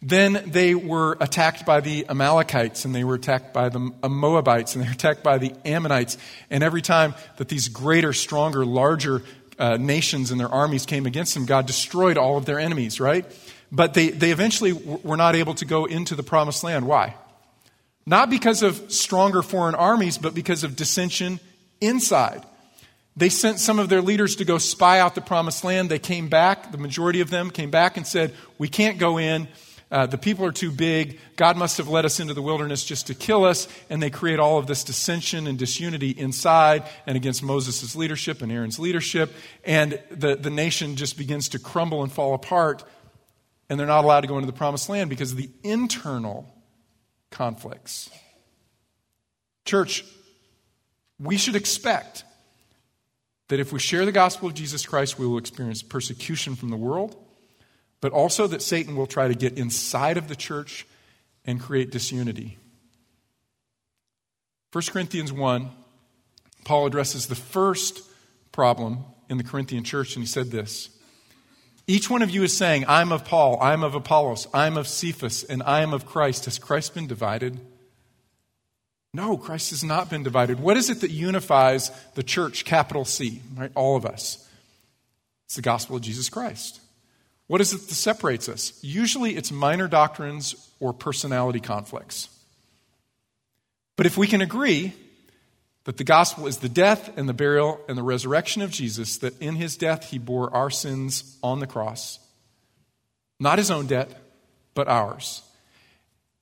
Then 0.00 0.44
they 0.46 0.74
were 0.74 1.16
attacked 1.20 1.66
by 1.66 1.80
the 1.80 2.06
Amalekites, 2.08 2.84
and 2.84 2.94
they 2.94 3.02
were 3.02 3.16
attacked 3.16 3.52
by 3.52 3.68
the 3.68 3.80
Moabites, 4.08 4.74
and 4.74 4.84
they 4.84 4.88
were 4.88 4.94
attacked 4.94 5.24
by 5.24 5.38
the 5.38 5.52
Ammonites. 5.64 6.16
And 6.50 6.62
every 6.62 6.82
time 6.82 7.14
that 7.36 7.48
these 7.48 7.68
greater, 7.68 8.12
stronger, 8.12 8.64
larger 8.64 9.22
uh, 9.58 9.76
nations 9.76 10.30
and 10.30 10.38
their 10.38 10.48
armies 10.48 10.86
came 10.86 11.04
against 11.04 11.34
them, 11.34 11.46
God 11.46 11.66
destroyed 11.66 12.16
all 12.16 12.36
of 12.36 12.44
their 12.44 12.60
enemies, 12.60 13.00
right? 13.00 13.26
But 13.72 13.94
they, 13.94 14.10
they 14.10 14.30
eventually 14.30 14.72
w- 14.72 15.00
were 15.02 15.16
not 15.16 15.34
able 15.34 15.54
to 15.54 15.64
go 15.64 15.84
into 15.84 16.14
the 16.14 16.22
promised 16.22 16.62
land. 16.62 16.86
Why? 16.86 17.16
Not 18.06 18.30
because 18.30 18.62
of 18.62 18.92
stronger 18.92 19.42
foreign 19.42 19.74
armies, 19.74 20.16
but 20.16 20.32
because 20.32 20.62
of 20.62 20.76
dissension 20.76 21.40
inside. 21.80 22.44
They 23.18 23.30
sent 23.30 23.58
some 23.58 23.80
of 23.80 23.88
their 23.88 24.00
leaders 24.00 24.36
to 24.36 24.44
go 24.44 24.58
spy 24.58 25.00
out 25.00 25.16
the 25.16 25.20
promised 25.20 25.64
land. 25.64 25.90
They 25.90 25.98
came 25.98 26.28
back, 26.28 26.70
the 26.70 26.78
majority 26.78 27.20
of 27.20 27.30
them 27.30 27.50
came 27.50 27.68
back 27.68 27.96
and 27.96 28.06
said, 28.06 28.32
We 28.58 28.68
can't 28.68 28.98
go 28.98 29.18
in. 29.18 29.48
Uh, 29.90 30.06
the 30.06 30.18
people 30.18 30.44
are 30.44 30.52
too 30.52 30.70
big. 30.70 31.18
God 31.34 31.56
must 31.56 31.78
have 31.78 31.88
led 31.88 32.04
us 32.04 32.20
into 32.20 32.32
the 32.32 32.42
wilderness 32.42 32.84
just 32.84 33.08
to 33.08 33.14
kill 33.14 33.44
us. 33.44 33.66
And 33.90 34.00
they 34.00 34.10
create 34.10 34.38
all 34.38 34.58
of 34.58 34.68
this 34.68 34.84
dissension 34.84 35.48
and 35.48 35.58
disunity 35.58 36.10
inside 36.10 36.84
and 37.06 37.16
against 37.16 37.42
Moses' 37.42 37.96
leadership 37.96 38.40
and 38.40 38.52
Aaron's 38.52 38.78
leadership. 38.78 39.32
And 39.64 40.00
the, 40.10 40.36
the 40.36 40.50
nation 40.50 40.94
just 40.94 41.18
begins 41.18 41.48
to 41.50 41.58
crumble 41.58 42.04
and 42.04 42.12
fall 42.12 42.34
apart. 42.34 42.84
And 43.68 43.80
they're 43.80 43.86
not 43.86 44.04
allowed 44.04 44.20
to 44.20 44.28
go 44.28 44.36
into 44.36 44.46
the 44.46 44.52
promised 44.52 44.88
land 44.88 45.10
because 45.10 45.32
of 45.32 45.38
the 45.38 45.50
internal 45.64 46.46
conflicts. 47.30 48.10
Church, 49.64 50.04
we 51.18 51.36
should 51.36 51.56
expect 51.56 52.24
that 53.48 53.60
if 53.60 53.72
we 53.72 53.78
share 53.78 54.04
the 54.04 54.12
gospel 54.12 54.48
of 54.48 54.54
Jesus 54.54 54.86
Christ, 54.86 55.18
we 55.18 55.26
will 55.26 55.38
experience 55.38 55.82
persecution 55.82 56.54
from 56.54 56.68
the 56.68 56.76
world, 56.76 57.16
but 58.00 58.12
also 58.12 58.46
that 58.46 58.62
Satan 58.62 58.94
will 58.94 59.06
try 59.06 59.28
to 59.28 59.34
get 59.34 59.58
inside 59.58 60.16
of 60.16 60.28
the 60.28 60.36
church 60.36 60.86
and 61.44 61.60
create 61.60 61.90
disunity. 61.90 62.58
1 64.72 64.84
Corinthians 64.90 65.32
1, 65.32 65.70
Paul 66.64 66.86
addresses 66.86 67.26
the 67.26 67.34
first 67.34 68.02
problem 68.52 69.04
in 69.30 69.38
the 69.38 69.44
Corinthian 69.44 69.82
church, 69.82 70.14
and 70.14 70.22
he 70.22 70.28
said 70.28 70.50
this 70.50 70.90
Each 71.86 72.10
one 72.10 72.20
of 72.20 72.30
you 72.30 72.42
is 72.42 72.54
saying, 72.54 72.84
I'm 72.86 73.12
of 73.12 73.24
Paul, 73.24 73.58
I'm 73.62 73.82
of 73.82 73.94
Apollos, 73.94 74.46
I'm 74.52 74.76
of 74.76 74.86
Cephas, 74.86 75.42
and 75.42 75.62
I 75.62 75.80
am 75.80 75.94
of 75.94 76.04
Christ. 76.04 76.44
Has 76.44 76.58
Christ 76.58 76.94
been 76.94 77.06
divided? 77.06 77.58
No, 79.14 79.36
Christ 79.36 79.70
has 79.70 79.82
not 79.82 80.10
been 80.10 80.22
divided. 80.22 80.60
What 80.60 80.76
is 80.76 80.90
it 80.90 81.00
that 81.00 81.10
unifies 81.10 81.90
the 82.14 82.22
church, 82.22 82.64
capital 82.64 83.04
C, 83.04 83.40
right? 83.56 83.72
All 83.74 83.96
of 83.96 84.04
us. 84.04 84.46
It's 85.46 85.56
the 85.56 85.62
gospel 85.62 85.96
of 85.96 86.02
Jesus 86.02 86.28
Christ. 86.28 86.80
What 87.46 87.62
is 87.62 87.72
it 87.72 87.88
that 87.88 87.94
separates 87.94 88.50
us? 88.50 88.78
Usually 88.82 89.34
it's 89.34 89.50
minor 89.50 89.88
doctrines 89.88 90.70
or 90.78 90.92
personality 90.92 91.60
conflicts. 91.60 92.28
But 93.96 94.04
if 94.04 94.18
we 94.18 94.26
can 94.26 94.42
agree 94.42 94.92
that 95.84 95.96
the 95.96 96.04
gospel 96.04 96.46
is 96.46 96.58
the 96.58 96.68
death 96.68 97.16
and 97.16 97.26
the 97.26 97.32
burial 97.32 97.80
and 97.88 97.96
the 97.96 98.02
resurrection 98.02 98.60
of 98.60 98.70
Jesus, 98.70 99.16
that 99.18 99.40
in 99.40 99.56
his 99.56 99.76
death 99.76 100.10
he 100.10 100.18
bore 100.18 100.54
our 100.54 100.68
sins 100.68 101.38
on 101.42 101.60
the 101.60 101.66
cross, 101.66 102.18
not 103.40 103.56
his 103.56 103.70
own 103.70 103.86
debt, 103.86 104.10
but 104.74 104.86
ours 104.86 105.42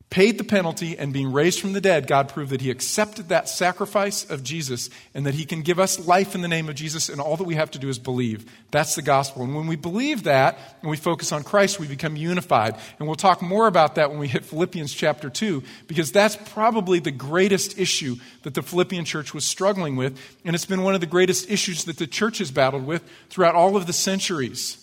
paid 0.09 0.38
the 0.38 0.45
penalty, 0.45 0.97
and 0.97 1.12
being 1.12 1.33
raised 1.33 1.61
from 1.61 1.73
the 1.73 1.81
dead, 1.81 2.07
God 2.07 2.29
proved 2.29 2.51
that 2.51 2.61
He 2.61 2.71
accepted 2.71 3.29
that 3.29 3.49
sacrifice 3.49 4.29
of 4.31 4.45
Jesus 4.45 4.88
and 5.14 5.27
that 5.27 5.35
He 5.35 5.45
can 5.45 5.62
give 5.62 5.81
us 5.81 6.07
life 6.07 6.35
in 6.35 6.42
the 6.42 6.49
name 6.49 6.69
of 6.69 6.77
Jesus, 6.77 7.09
and 7.09 7.21
all 7.21 7.37
that 7.37 7.45
we 7.45 7.57
have 7.57 7.73
to 7.73 7.79
do 7.79 7.88
is 7.88 7.99
believe. 7.99 8.51
That's 8.71 8.95
the 8.95 9.03
gospel. 9.03 9.42
And 9.42 9.57
when 9.57 9.66
we 9.66 9.75
believe 9.75 10.23
that 10.23 10.59
and 10.81 10.90
we 10.90 10.97
focus 10.97 11.33
on 11.33 11.42
Christ, 11.42 11.81
we 11.81 11.88
become 11.88 12.14
unified. 12.14 12.77
And 12.99 13.09
we'll 13.09 13.16
talk 13.16 13.42
more 13.42 13.66
about 13.66 13.97
that 13.97 14.11
when 14.11 14.21
we 14.21 14.29
hit 14.29 14.45
Philippians 14.45 14.92
chapter 14.92 15.29
2, 15.29 15.62
because 15.88 16.12
that's 16.12 16.37
probably 16.37 17.01
the 17.01 17.11
greatest 17.11 17.79
issue 17.79 18.16
that 18.45 18.55
the 18.55 18.62
Philippian 18.62 19.05
church 19.05 19.35
was 19.35 19.45
struggling 19.45 19.97
with, 19.97 20.19
and 20.45 20.55
it's 20.55 20.66
been 20.66 20.83
one 20.83 20.95
of 20.95 21.01
the 21.01 21.07
greatest 21.07 21.51
issues 21.51 21.85
that 21.85 21.99
the 21.99 22.07
church 22.07 22.38
has 22.38 22.53
battled 22.53 22.87
with 22.87 23.03
throughout 23.29 23.57
all 23.57 23.77
of 23.77 23.88
the 23.88 23.92
centuries. 23.92 24.83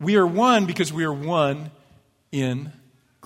We 0.00 0.16
are 0.16 0.26
one 0.26 0.64
because 0.64 0.92
we 0.92 1.04
are 1.04 1.12
one 1.12 1.72
in 2.30 2.72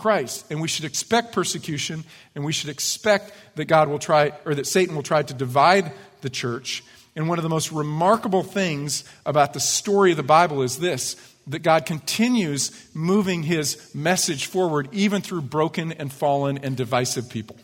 Christ. 0.03 0.45
And 0.51 0.61
we 0.61 0.67
should 0.67 0.85
expect 0.85 1.33
persecution, 1.33 2.05
and 2.35 2.45
we 2.45 2.53
should 2.53 2.71
expect 2.71 3.33
that 3.55 3.67
God 3.67 3.89
will 3.89 4.01
try, 4.01 4.33
or 4.45 4.55
that 4.55 4.67
Satan 4.67 4.97
will 4.97 5.05
try 5.05 5.23
to 5.23 5.33
divide 5.33 5.93
the 6.23 6.29
church. 6.29 6.83
And 7.15 7.29
one 7.29 7.39
of 7.39 7.45
the 7.45 7.49
most 7.49 7.71
remarkable 7.71 8.43
things 8.43 9.05
about 9.25 9.53
the 9.53 9.61
story 9.61 10.11
of 10.11 10.17
the 10.17 10.23
Bible 10.23 10.63
is 10.63 10.79
this 10.79 11.17
that 11.49 11.61
God 11.61 11.87
continues 11.87 12.71
moving 12.95 13.43
his 13.43 13.93
message 13.95 14.47
forward 14.47 14.89
even 14.93 15.23
through 15.23 15.43
broken 15.43 15.91
and 15.93 16.13
fallen 16.13 16.59
and 16.59 16.77
divisive 16.77 17.29
people. 17.29 17.57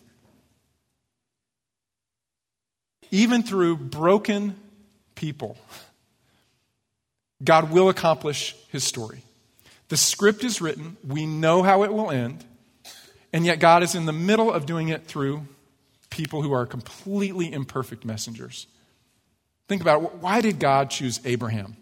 Even 3.13 3.43
through 3.43 3.77
broken 3.77 4.57
people, 5.15 5.57
God 7.43 7.71
will 7.71 7.89
accomplish 7.89 8.57
his 8.71 8.83
story. 8.83 9.23
The 9.89 9.97
script 9.97 10.45
is 10.45 10.61
written, 10.61 10.97
we 11.07 11.27
know 11.27 11.63
how 11.63 11.83
it 11.83 11.93
will 11.93 12.11
end, 12.11 12.45
and 13.33 13.47
yet 13.47 13.59
God 13.59 13.83
is 13.83 13.95
in 13.95 14.07
the 14.07 14.13
middle 14.13 14.53
of 14.53 14.67
doing 14.67 14.89
it 14.89 15.07
through 15.07 15.47
people 16.11 16.43
who 16.43 16.53
are 16.53 16.67
completely 16.67 17.53
imperfect 17.53 18.05
messengers. 18.05 18.67
Think 19.69 19.83
about 19.83 20.03
it. 20.03 20.15
Why 20.17 20.41
did 20.41 20.59
God 20.59 20.91
choose 20.91 21.21
Abraham? 21.25 21.77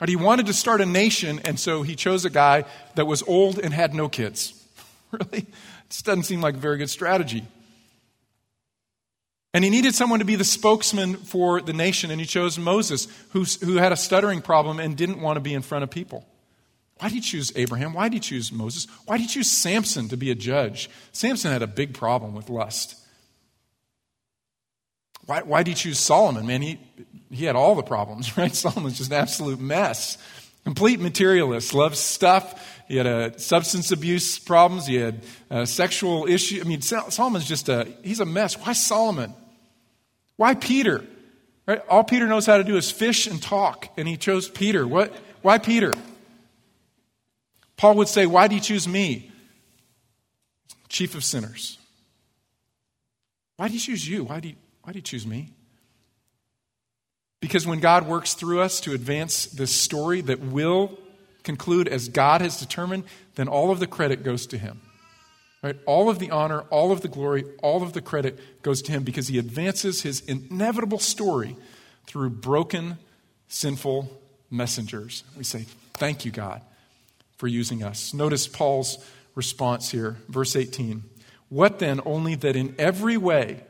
Right, 0.00 0.08
he 0.08 0.16
wanted 0.16 0.46
to 0.46 0.54
start 0.54 0.80
a 0.80 0.86
nation, 0.86 1.40
and 1.44 1.60
so 1.60 1.82
he 1.82 1.94
chose 1.94 2.24
a 2.24 2.30
guy 2.30 2.64
that 2.94 3.06
was 3.06 3.22
old 3.22 3.58
and 3.58 3.72
had 3.72 3.94
no 3.94 4.08
kids. 4.08 4.54
really? 5.12 5.46
This 5.88 6.02
doesn't 6.02 6.22
seem 6.22 6.40
like 6.40 6.54
a 6.54 6.58
very 6.58 6.78
good 6.78 6.88
strategy. 6.88 7.44
And 9.52 9.64
he 9.64 9.70
needed 9.70 9.94
someone 9.94 10.20
to 10.20 10.24
be 10.24 10.36
the 10.36 10.44
spokesman 10.44 11.16
for 11.16 11.60
the 11.60 11.72
nation, 11.72 12.10
and 12.10 12.20
he 12.20 12.26
chose 12.26 12.58
Moses, 12.58 13.08
who, 13.30 13.44
who 13.44 13.76
had 13.76 13.92
a 13.92 13.96
stuttering 13.96 14.40
problem 14.40 14.78
and 14.78 14.96
didn't 14.96 15.20
want 15.20 15.36
to 15.36 15.40
be 15.40 15.52
in 15.52 15.62
front 15.62 15.82
of 15.82 15.90
people. 15.90 16.26
Why 17.00 17.08
did 17.08 17.14
you 17.16 17.22
choose 17.22 17.52
Abraham? 17.56 17.94
Why 17.94 18.10
did 18.10 18.16
you 18.16 18.20
choose 18.20 18.52
Moses? 18.52 18.86
Why 19.06 19.16
did 19.16 19.22
you 19.22 19.28
choose 19.28 19.50
Samson 19.50 20.08
to 20.10 20.18
be 20.18 20.30
a 20.30 20.34
judge? 20.34 20.90
Samson 21.12 21.50
had 21.50 21.62
a 21.62 21.66
big 21.66 21.94
problem 21.94 22.34
with 22.34 22.50
lust. 22.50 22.94
Why, 25.24 25.40
why 25.40 25.62
did 25.62 25.70
you 25.70 25.76
choose 25.76 25.98
Solomon? 25.98 26.46
Man, 26.46 26.60
he, 26.60 26.78
he 27.30 27.46
had 27.46 27.56
all 27.56 27.74
the 27.74 27.82
problems, 27.82 28.36
right? 28.36 28.54
Solomon's 28.54 28.98
just 28.98 29.10
an 29.10 29.16
absolute 29.16 29.58
mess. 29.58 30.18
Complete 30.64 31.00
materialist, 31.00 31.72
loves 31.72 31.98
stuff. 31.98 32.82
He 32.86 32.96
had 32.96 33.06
a 33.06 33.38
substance 33.38 33.92
abuse 33.92 34.38
problems. 34.38 34.86
He 34.86 34.96
had 34.96 35.22
a 35.48 35.66
sexual 35.66 36.26
issue. 36.26 36.60
I 36.60 36.64
mean, 36.64 36.82
Solomon's 36.82 37.48
just 37.48 37.70
a, 37.70 37.88
he's 38.02 38.20
a 38.20 38.26
mess. 38.26 38.58
Why 38.58 38.74
Solomon? 38.74 39.32
Why 40.36 40.54
Peter? 40.54 41.02
Right? 41.64 41.80
All 41.88 42.04
Peter 42.04 42.26
knows 42.26 42.44
how 42.44 42.58
to 42.58 42.64
do 42.64 42.76
is 42.76 42.90
fish 42.90 43.26
and 43.26 43.42
talk, 43.42 43.88
and 43.96 44.06
he 44.06 44.18
chose 44.18 44.50
Peter. 44.50 44.86
What? 44.86 45.14
Why 45.40 45.56
Peter? 45.56 45.94
Paul 47.80 47.94
would 47.94 48.08
say, 48.08 48.26
Why 48.26 48.46
do 48.46 48.54
you 48.54 48.60
choose 48.60 48.86
me? 48.86 49.32
Chief 50.90 51.14
of 51.14 51.24
sinners. 51.24 51.78
Why 53.56 53.68
do 53.68 53.74
you 53.74 53.80
choose 53.80 54.06
you? 54.06 54.24
Why 54.24 54.38
do 54.40 54.48
you, 54.48 54.56
why 54.82 54.92
do 54.92 54.98
you 54.98 55.02
choose 55.02 55.26
me? 55.26 55.54
Because 57.40 57.66
when 57.66 57.80
God 57.80 58.06
works 58.06 58.34
through 58.34 58.60
us 58.60 58.80
to 58.80 58.92
advance 58.92 59.46
this 59.46 59.70
story 59.70 60.20
that 60.20 60.40
will 60.40 60.98
conclude 61.42 61.88
as 61.88 62.10
God 62.10 62.42
has 62.42 62.60
determined, 62.60 63.04
then 63.36 63.48
all 63.48 63.70
of 63.70 63.80
the 63.80 63.86
credit 63.86 64.24
goes 64.24 64.46
to 64.48 64.58
Him. 64.58 64.82
Right? 65.62 65.76
All 65.86 66.10
of 66.10 66.18
the 66.18 66.30
honor, 66.30 66.60
all 66.68 66.92
of 66.92 67.00
the 67.00 67.08
glory, 67.08 67.44
all 67.62 67.82
of 67.82 67.94
the 67.94 68.02
credit 68.02 68.62
goes 68.62 68.82
to 68.82 68.92
Him 68.92 69.04
because 69.04 69.28
He 69.28 69.38
advances 69.38 70.02
His 70.02 70.20
inevitable 70.20 70.98
story 70.98 71.56
through 72.06 72.28
broken, 72.28 72.98
sinful 73.48 74.20
messengers. 74.50 75.24
We 75.34 75.44
say, 75.44 75.64
Thank 75.94 76.26
you, 76.26 76.30
God 76.30 76.60
for 77.40 77.48
using 77.48 77.82
us. 77.82 78.12
Notice 78.12 78.46
Paul's 78.46 79.02
response 79.34 79.90
here, 79.90 80.18
verse 80.28 80.54
18. 80.54 81.02
What 81.48 81.78
then? 81.78 82.02
Only 82.04 82.34
that 82.34 82.54
in 82.54 82.74
every 82.78 83.16
way, 83.16 83.64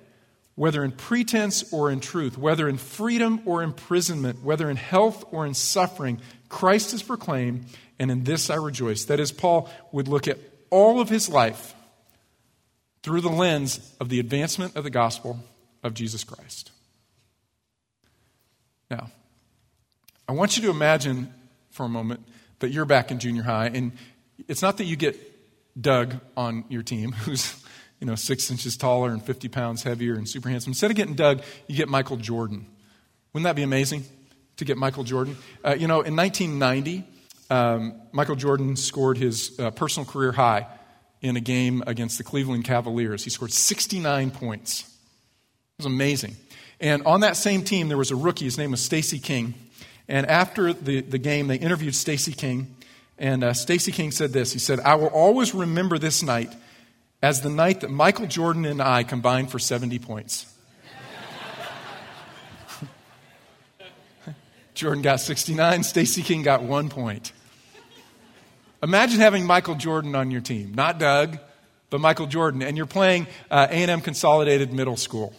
whether 0.56 0.82
in 0.82 0.90
pretense 0.90 1.72
or 1.72 1.88
in 1.88 2.00
truth, 2.00 2.36
whether 2.36 2.68
in 2.68 2.78
freedom 2.78 3.40
or 3.46 3.62
imprisonment, 3.62 4.42
whether 4.42 4.68
in 4.68 4.76
health 4.76 5.24
or 5.30 5.46
in 5.46 5.54
suffering, 5.54 6.20
Christ 6.48 6.92
is 6.92 7.04
proclaimed, 7.04 7.66
and 8.00 8.10
in 8.10 8.24
this 8.24 8.50
I 8.50 8.56
rejoice. 8.56 9.04
That 9.04 9.20
is, 9.20 9.30
Paul 9.30 9.70
would 9.92 10.08
look 10.08 10.26
at 10.26 10.38
all 10.70 11.00
of 11.00 11.08
his 11.08 11.28
life 11.28 11.72
through 13.04 13.20
the 13.20 13.30
lens 13.30 13.94
of 14.00 14.08
the 14.08 14.18
advancement 14.18 14.74
of 14.74 14.82
the 14.82 14.90
gospel 14.90 15.38
of 15.84 15.94
Jesus 15.94 16.24
Christ. 16.24 16.72
Now, 18.90 19.12
I 20.28 20.32
want 20.32 20.56
you 20.56 20.64
to 20.64 20.70
imagine 20.70 21.32
for 21.70 21.86
a 21.86 21.88
moment 21.88 22.26
that 22.60 22.70
you're 22.70 22.84
back 22.84 23.10
in 23.10 23.18
junior 23.18 23.42
high, 23.42 23.66
and 23.66 23.92
it's 24.48 24.62
not 24.62 24.78
that 24.78 24.84
you 24.84 24.96
get 24.96 25.18
Doug 25.80 26.14
on 26.36 26.64
your 26.68 26.82
team, 26.82 27.12
who's 27.24 27.62
you 28.00 28.06
know 28.06 28.14
six 28.14 28.50
inches 28.50 28.76
taller 28.76 29.10
and 29.10 29.22
50 29.22 29.48
pounds 29.48 29.82
heavier 29.82 30.14
and 30.14 30.28
super 30.28 30.48
handsome. 30.48 30.70
Instead 30.70 30.90
of 30.90 30.96
getting 30.96 31.14
Doug, 31.14 31.42
you 31.66 31.76
get 31.76 31.88
Michael 31.88 32.16
Jordan. 32.16 32.66
Wouldn't 33.32 33.44
that 33.44 33.56
be 33.56 33.62
amazing 33.62 34.04
to 34.56 34.64
get 34.64 34.76
Michael 34.76 35.04
Jordan? 35.04 35.36
Uh, 35.64 35.74
you 35.78 35.86
know, 35.86 36.00
in 36.00 36.16
1990, 36.16 37.04
um, 37.50 38.00
Michael 38.12 38.36
Jordan 38.36 38.76
scored 38.76 39.18
his 39.18 39.58
uh, 39.58 39.70
personal 39.70 40.08
career 40.08 40.32
high 40.32 40.66
in 41.20 41.36
a 41.36 41.40
game 41.40 41.82
against 41.86 42.18
the 42.18 42.24
Cleveland 42.24 42.64
Cavaliers. 42.64 43.24
He 43.24 43.30
scored 43.30 43.52
69 43.52 44.30
points. 44.30 44.82
It 44.82 45.84
was 45.84 45.86
amazing. 45.86 46.36
And 46.80 47.04
on 47.04 47.20
that 47.20 47.36
same 47.36 47.62
team, 47.62 47.88
there 47.88 47.98
was 47.98 48.10
a 48.10 48.16
rookie. 48.16 48.46
His 48.46 48.56
name 48.56 48.70
was 48.70 48.80
Stacy 48.80 49.18
King. 49.18 49.54
And 50.10 50.26
after 50.26 50.72
the, 50.72 51.00
the 51.02 51.18
game, 51.18 51.46
they 51.46 51.56
interviewed 51.56 51.94
Stacy 51.94 52.32
King. 52.32 52.74
And 53.16 53.44
uh, 53.44 53.52
Stacy 53.54 53.92
King 53.92 54.10
said 54.10 54.32
this 54.32 54.52
He 54.52 54.58
said, 54.58 54.80
I 54.80 54.96
will 54.96 55.06
always 55.06 55.54
remember 55.54 55.98
this 55.98 56.22
night 56.22 56.52
as 57.22 57.42
the 57.42 57.48
night 57.48 57.82
that 57.82 57.90
Michael 57.90 58.26
Jordan 58.26 58.64
and 58.64 58.82
I 58.82 59.04
combined 59.04 59.52
for 59.52 59.60
70 59.60 60.00
points. 60.00 60.52
Jordan 64.74 65.00
got 65.00 65.20
69, 65.20 65.84
Stacy 65.84 66.22
King 66.22 66.42
got 66.42 66.64
one 66.64 66.88
point. 66.88 67.32
Imagine 68.82 69.20
having 69.20 69.46
Michael 69.46 69.76
Jordan 69.76 70.16
on 70.16 70.32
your 70.32 70.40
team, 70.40 70.74
not 70.74 70.98
Doug, 70.98 71.38
but 71.88 72.00
Michael 72.00 72.26
Jordan, 72.26 72.62
and 72.62 72.76
you're 72.76 72.86
playing 72.86 73.28
uh, 73.48 73.68
A&M 73.70 74.00
Consolidated 74.00 74.72
Middle 74.72 74.96
School 74.96 75.34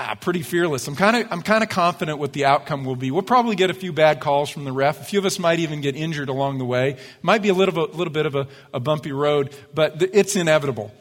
ah, 0.00 0.14
pretty 0.14 0.42
fearless. 0.42 0.88
I'm 0.88 0.96
kind 0.96 1.16
of 1.16 1.30
I'm 1.30 1.42
kind 1.42 1.62
of 1.62 1.68
confident 1.68 2.18
what 2.18 2.32
the 2.32 2.46
outcome 2.46 2.84
will 2.84 2.96
be. 2.96 3.10
We'll 3.10 3.22
probably 3.22 3.54
get 3.54 3.70
a 3.70 3.74
few 3.74 3.92
bad 3.92 4.20
calls 4.20 4.48
from 4.48 4.64
the 4.64 4.72
ref. 4.72 5.00
A 5.00 5.04
few 5.04 5.18
of 5.18 5.26
us 5.26 5.38
might 5.38 5.58
even 5.60 5.80
get 5.80 5.94
injured 5.94 6.28
along 6.28 6.58
the 6.58 6.64
way. 6.64 6.96
Might 7.22 7.42
be 7.42 7.50
a 7.50 7.54
little 7.54 7.74
bit, 7.74 7.94
little 7.96 8.12
bit 8.12 8.26
of 8.26 8.34
a, 8.34 8.48
a 8.72 8.80
bumpy 8.80 9.12
road, 9.12 9.54
but 9.74 10.02
it's 10.14 10.36
inevitable. 10.36 10.92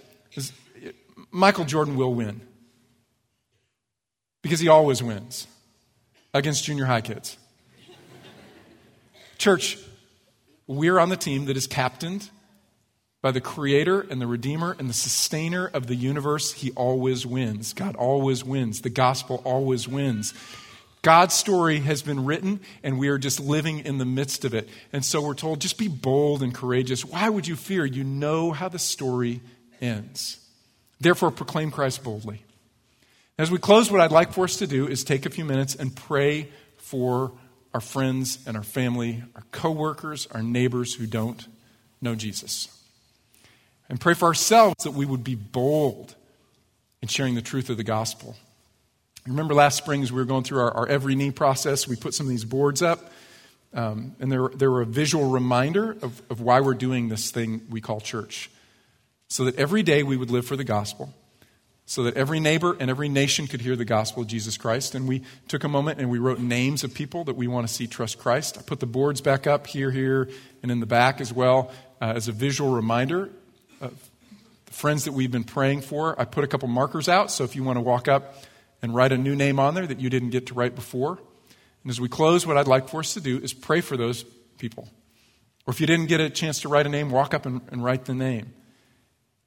Michael 1.31 1.65
Jordan 1.65 1.95
will 1.95 2.13
win 2.13 2.41
because 4.41 4.59
he 4.59 4.67
always 4.67 5.01
wins 5.01 5.47
against 6.33 6.65
junior 6.65 6.85
high 6.85 7.01
kids. 7.01 7.37
Church, 9.37 9.77
we're 10.67 10.99
on 10.99 11.09
the 11.09 11.17
team 11.17 11.45
that 11.45 11.55
is 11.55 11.67
captained 11.67 12.29
by 13.21 13.31
the 13.31 13.41
creator 13.41 14.01
and 14.01 14.21
the 14.21 14.27
redeemer 14.27 14.75
and 14.79 14.89
the 14.89 14.93
sustainer 14.93 15.67
of 15.67 15.87
the 15.87 15.95
universe, 15.95 16.53
he 16.53 16.71
always 16.71 17.25
wins. 17.25 17.73
God 17.73 17.95
always 17.95 18.43
wins. 18.43 18.81
The 18.81 18.89
gospel 18.89 19.41
always 19.43 19.87
wins. 19.87 20.33
God's 21.01 21.33
story 21.33 21.79
has 21.79 22.01
been 22.01 22.25
written, 22.25 22.59
and 22.83 22.99
we 22.99 23.07
are 23.07 23.17
just 23.17 23.39
living 23.39 23.79
in 23.79 23.97
the 23.97 24.05
midst 24.05 24.43
of 24.45 24.53
it. 24.53 24.69
And 24.91 25.03
so 25.03 25.21
we're 25.21 25.33
told 25.33 25.61
just 25.61 25.77
be 25.77 25.87
bold 25.87 26.43
and 26.43 26.53
courageous. 26.53 27.05
Why 27.05 27.29
would 27.29 27.47
you 27.47 27.55
fear? 27.55 27.85
You 27.85 28.03
know 28.03 28.51
how 28.51 28.69
the 28.69 28.79
story 28.79 29.41
ends. 29.81 30.45
Therefore, 30.99 31.31
proclaim 31.31 31.71
Christ 31.71 32.03
boldly. 32.03 32.43
As 33.37 33.49
we 33.49 33.57
close, 33.57 33.89
what 33.89 34.01
I'd 34.01 34.11
like 34.11 34.33
for 34.33 34.43
us 34.43 34.57
to 34.57 34.67
do 34.67 34.87
is 34.87 35.05
take 35.05 35.25
a 35.25 35.29
few 35.29 35.45
minutes 35.45 35.75
and 35.75 35.95
pray 35.95 36.49
for 36.77 37.31
our 37.73 37.79
friends 37.79 38.39
and 38.45 38.57
our 38.57 38.63
family, 38.63 39.23
our 39.35 39.43
coworkers, 39.51 40.27
our 40.31 40.43
neighbors 40.43 40.95
who 40.95 41.05
don't 41.05 41.47
know 42.01 42.15
Jesus. 42.15 42.78
And 43.89 43.99
pray 43.99 44.13
for 44.13 44.27
ourselves 44.27 44.83
that 44.83 44.91
we 44.91 45.05
would 45.05 45.23
be 45.23 45.35
bold 45.35 46.15
in 47.01 47.07
sharing 47.07 47.35
the 47.35 47.41
truth 47.41 47.69
of 47.69 47.77
the 47.77 47.83
gospel. 47.83 48.35
Remember 49.25 49.53
last 49.53 49.77
spring 49.77 50.03
as 50.03 50.11
we 50.11 50.19
were 50.19 50.25
going 50.25 50.43
through 50.43 50.59
our, 50.59 50.71
our 50.71 50.87
every 50.87 51.15
knee 51.15 51.31
process, 51.31 51.87
we 51.87 51.95
put 51.95 52.13
some 52.13 52.25
of 52.25 52.29
these 52.29 52.45
boards 52.45 52.81
up. 52.81 53.11
Um, 53.73 54.15
and 54.19 54.31
they 54.31 54.37
were, 54.37 54.49
they 54.49 54.67
were 54.67 54.81
a 54.81 54.85
visual 54.85 55.29
reminder 55.29 55.91
of, 56.01 56.21
of 56.29 56.41
why 56.41 56.59
we're 56.59 56.73
doing 56.73 57.09
this 57.09 57.29
thing 57.29 57.61
we 57.69 57.81
call 57.81 57.99
church. 57.99 58.49
So 59.27 59.45
that 59.45 59.55
every 59.57 59.83
day 59.83 60.01
we 60.01 60.17
would 60.17 60.31
live 60.31 60.47
for 60.47 60.55
the 60.55 60.63
gospel, 60.63 61.13
so 61.85 62.01
that 62.03 62.17
every 62.17 62.39
neighbor 62.39 62.75
and 62.79 62.89
every 62.89 63.09
nation 63.09 63.45
could 63.45 63.61
hear 63.61 63.75
the 63.75 63.85
gospel 63.85 64.23
of 64.23 64.27
Jesus 64.27 64.57
Christ. 64.57 64.95
And 64.95 65.07
we 65.07 65.21
took 65.47 65.63
a 65.63 65.67
moment 65.67 65.99
and 65.99 66.09
we 66.09 66.17
wrote 66.17 66.39
names 66.39 66.83
of 66.83 66.95
people 66.95 67.23
that 67.25 67.35
we 67.35 67.47
want 67.47 67.67
to 67.67 67.73
see 67.73 67.85
trust 67.85 68.17
Christ. 68.17 68.57
I 68.57 68.63
put 68.63 68.79
the 68.79 68.87
boards 68.87 69.21
back 69.21 69.45
up 69.45 69.67
here, 69.67 69.91
here, 69.91 70.29
and 70.63 70.71
in 70.71 70.79
the 70.79 70.87
back 70.87 71.21
as 71.21 71.31
well 71.31 71.71
uh, 72.01 72.13
as 72.15 72.27
a 72.27 72.31
visual 72.31 72.71
reminder 72.71 73.29
the 73.79 73.91
friends 74.71 75.05
that 75.05 75.11
we've 75.11 75.31
been 75.31 75.43
praying 75.43 75.81
for. 75.81 76.19
I 76.19 76.25
put 76.25 76.43
a 76.43 76.47
couple 76.47 76.67
markers 76.67 77.09
out, 77.09 77.31
so 77.31 77.43
if 77.43 77.55
you 77.55 77.63
want 77.63 77.77
to 77.77 77.81
walk 77.81 78.07
up 78.07 78.35
and 78.81 78.93
write 78.93 79.11
a 79.11 79.17
new 79.17 79.35
name 79.35 79.59
on 79.59 79.73
there 79.73 79.87
that 79.87 79.99
you 79.99 80.09
didn't 80.09 80.29
get 80.29 80.47
to 80.47 80.53
write 80.53 80.75
before. 80.75 81.19
And 81.83 81.89
as 81.89 81.99
we 81.99 82.09
close, 82.09 82.45
what 82.45 82.57
I'd 82.57 82.67
like 82.67 82.89
for 82.89 82.99
us 82.99 83.13
to 83.13 83.21
do 83.21 83.39
is 83.39 83.53
pray 83.53 83.81
for 83.81 83.97
those 83.97 84.23
people. 84.57 84.89
Or 85.65 85.71
if 85.71 85.79
you 85.81 85.87
didn't 85.87 86.07
get 86.07 86.19
a 86.19 86.29
chance 86.29 86.61
to 86.61 86.69
write 86.69 86.85
a 86.85 86.89
name, 86.89 87.11
walk 87.11 87.33
up 87.33 87.45
and, 87.45 87.61
and 87.71 87.83
write 87.83 88.05
the 88.05 88.13
name. 88.13 88.53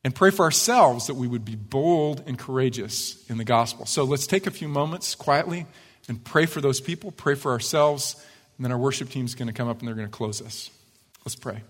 And 0.05 0.15
pray 0.15 0.31
for 0.31 0.45
ourselves 0.45 1.07
that 1.07 1.15
we 1.15 1.29
would 1.29 1.45
be 1.45 1.55
bold 1.55 2.25
and 2.27 2.39
courageous 2.39 3.25
in 3.31 3.39
the 3.39 3.45
gospel. 3.45 3.87
So 3.87 4.05
let's 4.05 4.27
take 4.27 4.47
a 4.47 4.51
few 4.51 4.69
moments 4.69 5.15
quietly 5.15 5.67
and 6.09 6.23
pray 6.23 6.47
for 6.47 6.61
those 6.61 6.81
people, 6.81 7.13
pray 7.13 7.37
for 7.37 7.53
ourselves, 7.53 8.17
and 8.57 8.65
then 8.65 8.73
our 8.73 8.79
worship 8.79 9.11
team 9.11 9.25
is 9.25 9.35
going 9.35 9.47
to 9.47 9.53
come 9.53 9.69
up 9.69 9.79
and 9.79 9.87
they're 9.87 9.95
going 9.95 10.09
to 10.09 10.17
close 10.17 10.43
us. 10.43 10.71
Let's 11.25 11.37
pray. 11.37 11.63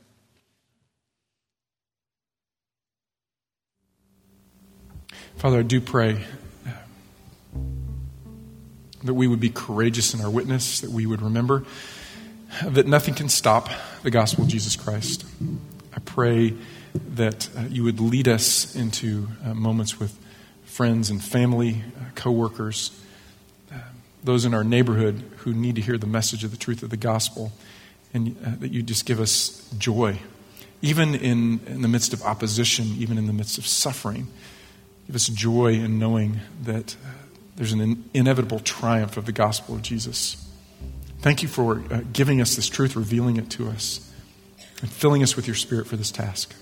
Father, 5.37 5.59
I 5.59 5.63
do 5.63 5.81
pray 5.81 6.25
that 9.03 9.15
we 9.15 9.27
would 9.27 9.41
be 9.41 9.51
courageous 9.51 10.15
in 10.15 10.21
our 10.21 10.31
witness, 10.31 10.81
that 10.81 10.91
we 10.91 11.07
would 11.07 11.21
remember 11.21 11.65
that 12.65 12.87
nothing 12.87 13.15
can 13.15 13.29
stop 13.29 13.69
the 14.03 14.11
gospel 14.11 14.45
of 14.45 14.51
Jesus 14.51 14.77
Christ. 14.77 15.25
I 15.95 15.99
pray 16.01 16.55
that 17.15 17.49
uh, 17.57 17.63
you 17.63 17.85
would 17.85 17.99
lead 17.99 18.29
us 18.29 18.77
into 18.77 19.29
uh, 19.45 19.55
moments 19.55 19.99
with 19.99 20.17
friends 20.65 21.11
and 21.11 21.23
family, 21.23 21.83
uh, 21.99 22.05
coworkers, 22.15 22.99
uh, 23.73 23.77
those 24.23 24.45
in 24.45 24.55
our 24.55 24.65
neighborhood 24.65 25.23
who 25.39 25.53
need 25.53 25.75
to 25.75 25.81
hear 25.81 25.99
the 25.99 26.07
message 26.07 26.45
of 26.45 26.51
the 26.51 26.57
truth 26.57 26.83
of 26.83 26.91
the 26.91 26.97
gospel, 26.97 27.53
and 28.15 28.37
uh, 28.47 28.51
that 28.61 28.71
you 28.71 28.83
just 28.83 29.07
give 29.07 29.19
us 29.19 29.69
joy, 29.79 30.19
even 30.83 31.15
in, 31.15 31.61
in 31.67 31.83
the 31.83 31.89
midst 31.89 32.13
of 32.13 32.23
opposition, 32.23 32.87
even 32.99 33.19
in 33.19 33.27
the 33.27 33.33
midst 33.33 33.59
of 33.59 33.67
suffering. 33.67 34.29
Give 35.07 35.17
us 35.17 35.27
joy 35.29 35.75
in 35.75 35.99
knowing 35.99 36.41
that 36.63 36.95
uh, 36.95 37.09
there's 37.57 37.73
an 37.73 37.81
in- 37.81 38.05
inevitable 38.15 38.61
triumph 38.61 39.17
of 39.17 39.27
the 39.27 39.33
gospel 39.33 39.75
of 39.75 39.83
Jesus. 39.83 40.37
Thank 41.21 41.43
you 41.43 41.49
for 41.49 41.83
uh, 41.91 42.01
giving 42.13 42.41
us 42.41 42.57
this 42.57 42.69
truth, 42.69 42.97
revealing 42.97 43.37
it 43.37 43.51
to 43.51 43.69
us, 43.69 44.13
and 44.81 44.91
filling 44.91 45.23
us 45.23 45.37
with 45.37 45.47
your 45.47 45.57
spirit 45.57 45.87
for 45.87 45.97
this 45.97 46.11
task. 46.11 46.55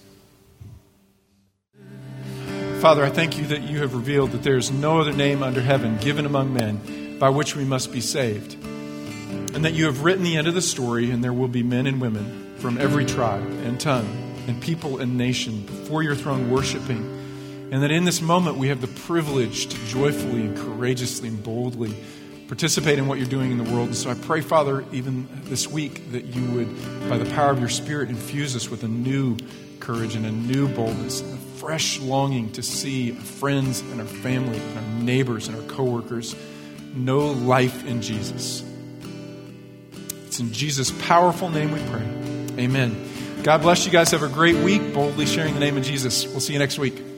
Father, 2.81 3.05
I 3.05 3.11
thank 3.11 3.37
you 3.37 3.47
that 3.49 3.63
you 3.63 3.81
have 3.81 3.95
revealed 3.95 4.33
that 4.33 4.43
there 4.43 4.57
is 4.57 4.71
no 4.71 5.01
other 5.01 5.13
name 5.13 5.43
under 5.43 5.61
heaven 5.61 5.99
given 5.99 6.25
among 6.25 6.55
men 6.55 7.19
by 7.19 7.29
which 7.29 7.55
we 7.55 7.65
must 7.65 7.93
be 7.93 8.01
saved. 8.01 8.55
And 9.55 9.65
that 9.65 9.75
you 9.75 9.85
have 9.85 10.03
written 10.03 10.25
the 10.25 10.37
end 10.37 10.47
of 10.49 10.55
the 10.55 10.63
story, 10.63 11.11
and 11.11 11.23
there 11.23 11.33
will 11.33 11.49
be 11.49 11.63
men 11.63 11.87
and 11.87 12.01
women 12.01 12.57
from 12.57 12.79
every 12.79 13.05
tribe 13.05 13.47
and 13.65 13.79
tongue 13.79 14.09
and 14.47 14.61
people 14.63 14.99
and 14.99 15.19
nation 15.19 15.61
before 15.67 16.03
your 16.03 16.15
throne 16.15 16.51
worshiping 16.51 17.20
and 17.71 17.83
that 17.83 17.91
in 17.91 18.05
this 18.05 18.21
moment 18.21 18.57
we 18.57 18.69
have 18.69 18.81
the 18.81 18.89
privilege 18.89 19.67
to 19.67 19.87
joyfully 19.87 20.43
and 20.43 20.57
courageously 20.57 21.29
and 21.29 21.43
boldly 21.43 21.95
participate 22.49 22.99
in 22.99 23.07
what 23.07 23.19
you're 23.19 23.29
doing 23.29 23.53
in 23.53 23.59
the 23.59 23.73
world. 23.73 23.87
And 23.89 23.97
so 23.97 24.11
I 24.11 24.15
pray, 24.15 24.41
Father, 24.41 24.85
even 24.91 25.29
this 25.45 25.69
week, 25.69 26.11
that 26.11 26.25
you 26.25 26.45
would, 26.57 27.09
by 27.09 27.17
the 27.17 27.31
power 27.31 27.53
of 27.53 27.61
your 27.61 27.69
Spirit, 27.69 28.09
infuse 28.09 28.57
us 28.57 28.69
with 28.69 28.83
a 28.83 28.89
new 28.89 29.37
courage 29.79 30.17
and 30.17 30.27
a 30.27 30.33
new 30.33 30.67
boldness 30.67 31.21
and 31.21 31.33
a 31.33 31.37
fresh 31.59 32.01
longing 32.01 32.51
to 32.53 32.63
see 32.63 33.13
our 33.13 33.21
friends 33.21 33.83
and 33.83 34.01
our 34.01 34.07
family 34.07 34.59
and 34.59 34.79
our 34.79 35.03
neighbors 35.05 35.47
and 35.47 35.57
our 35.57 35.63
coworkers 35.69 36.35
know 36.93 37.29
life 37.29 37.87
in 37.87 38.03
Jesus. 38.03 38.65
It's 40.27 40.41
in 40.41 40.53
Jesus' 40.53 40.91
powerful 41.03 41.51
name 41.51 41.71
we 41.71 41.81
pray. 41.89 42.65
Amen. 42.65 42.97
God 43.45 43.63
bless 43.63 43.87
you 43.87 43.93
guys. 43.93 44.11
Have 44.11 44.25
a 44.25 44.29
great 44.29 44.57
week, 44.57 44.93
boldly 44.93 45.27
sharing 45.27 45.55
the 45.55 45.61
name 45.61 45.77
of 45.77 45.85
Jesus. 45.85 46.27
We'll 46.27 46.41
see 46.41 46.53
you 46.53 46.59
next 46.59 46.79
week. 46.79 47.10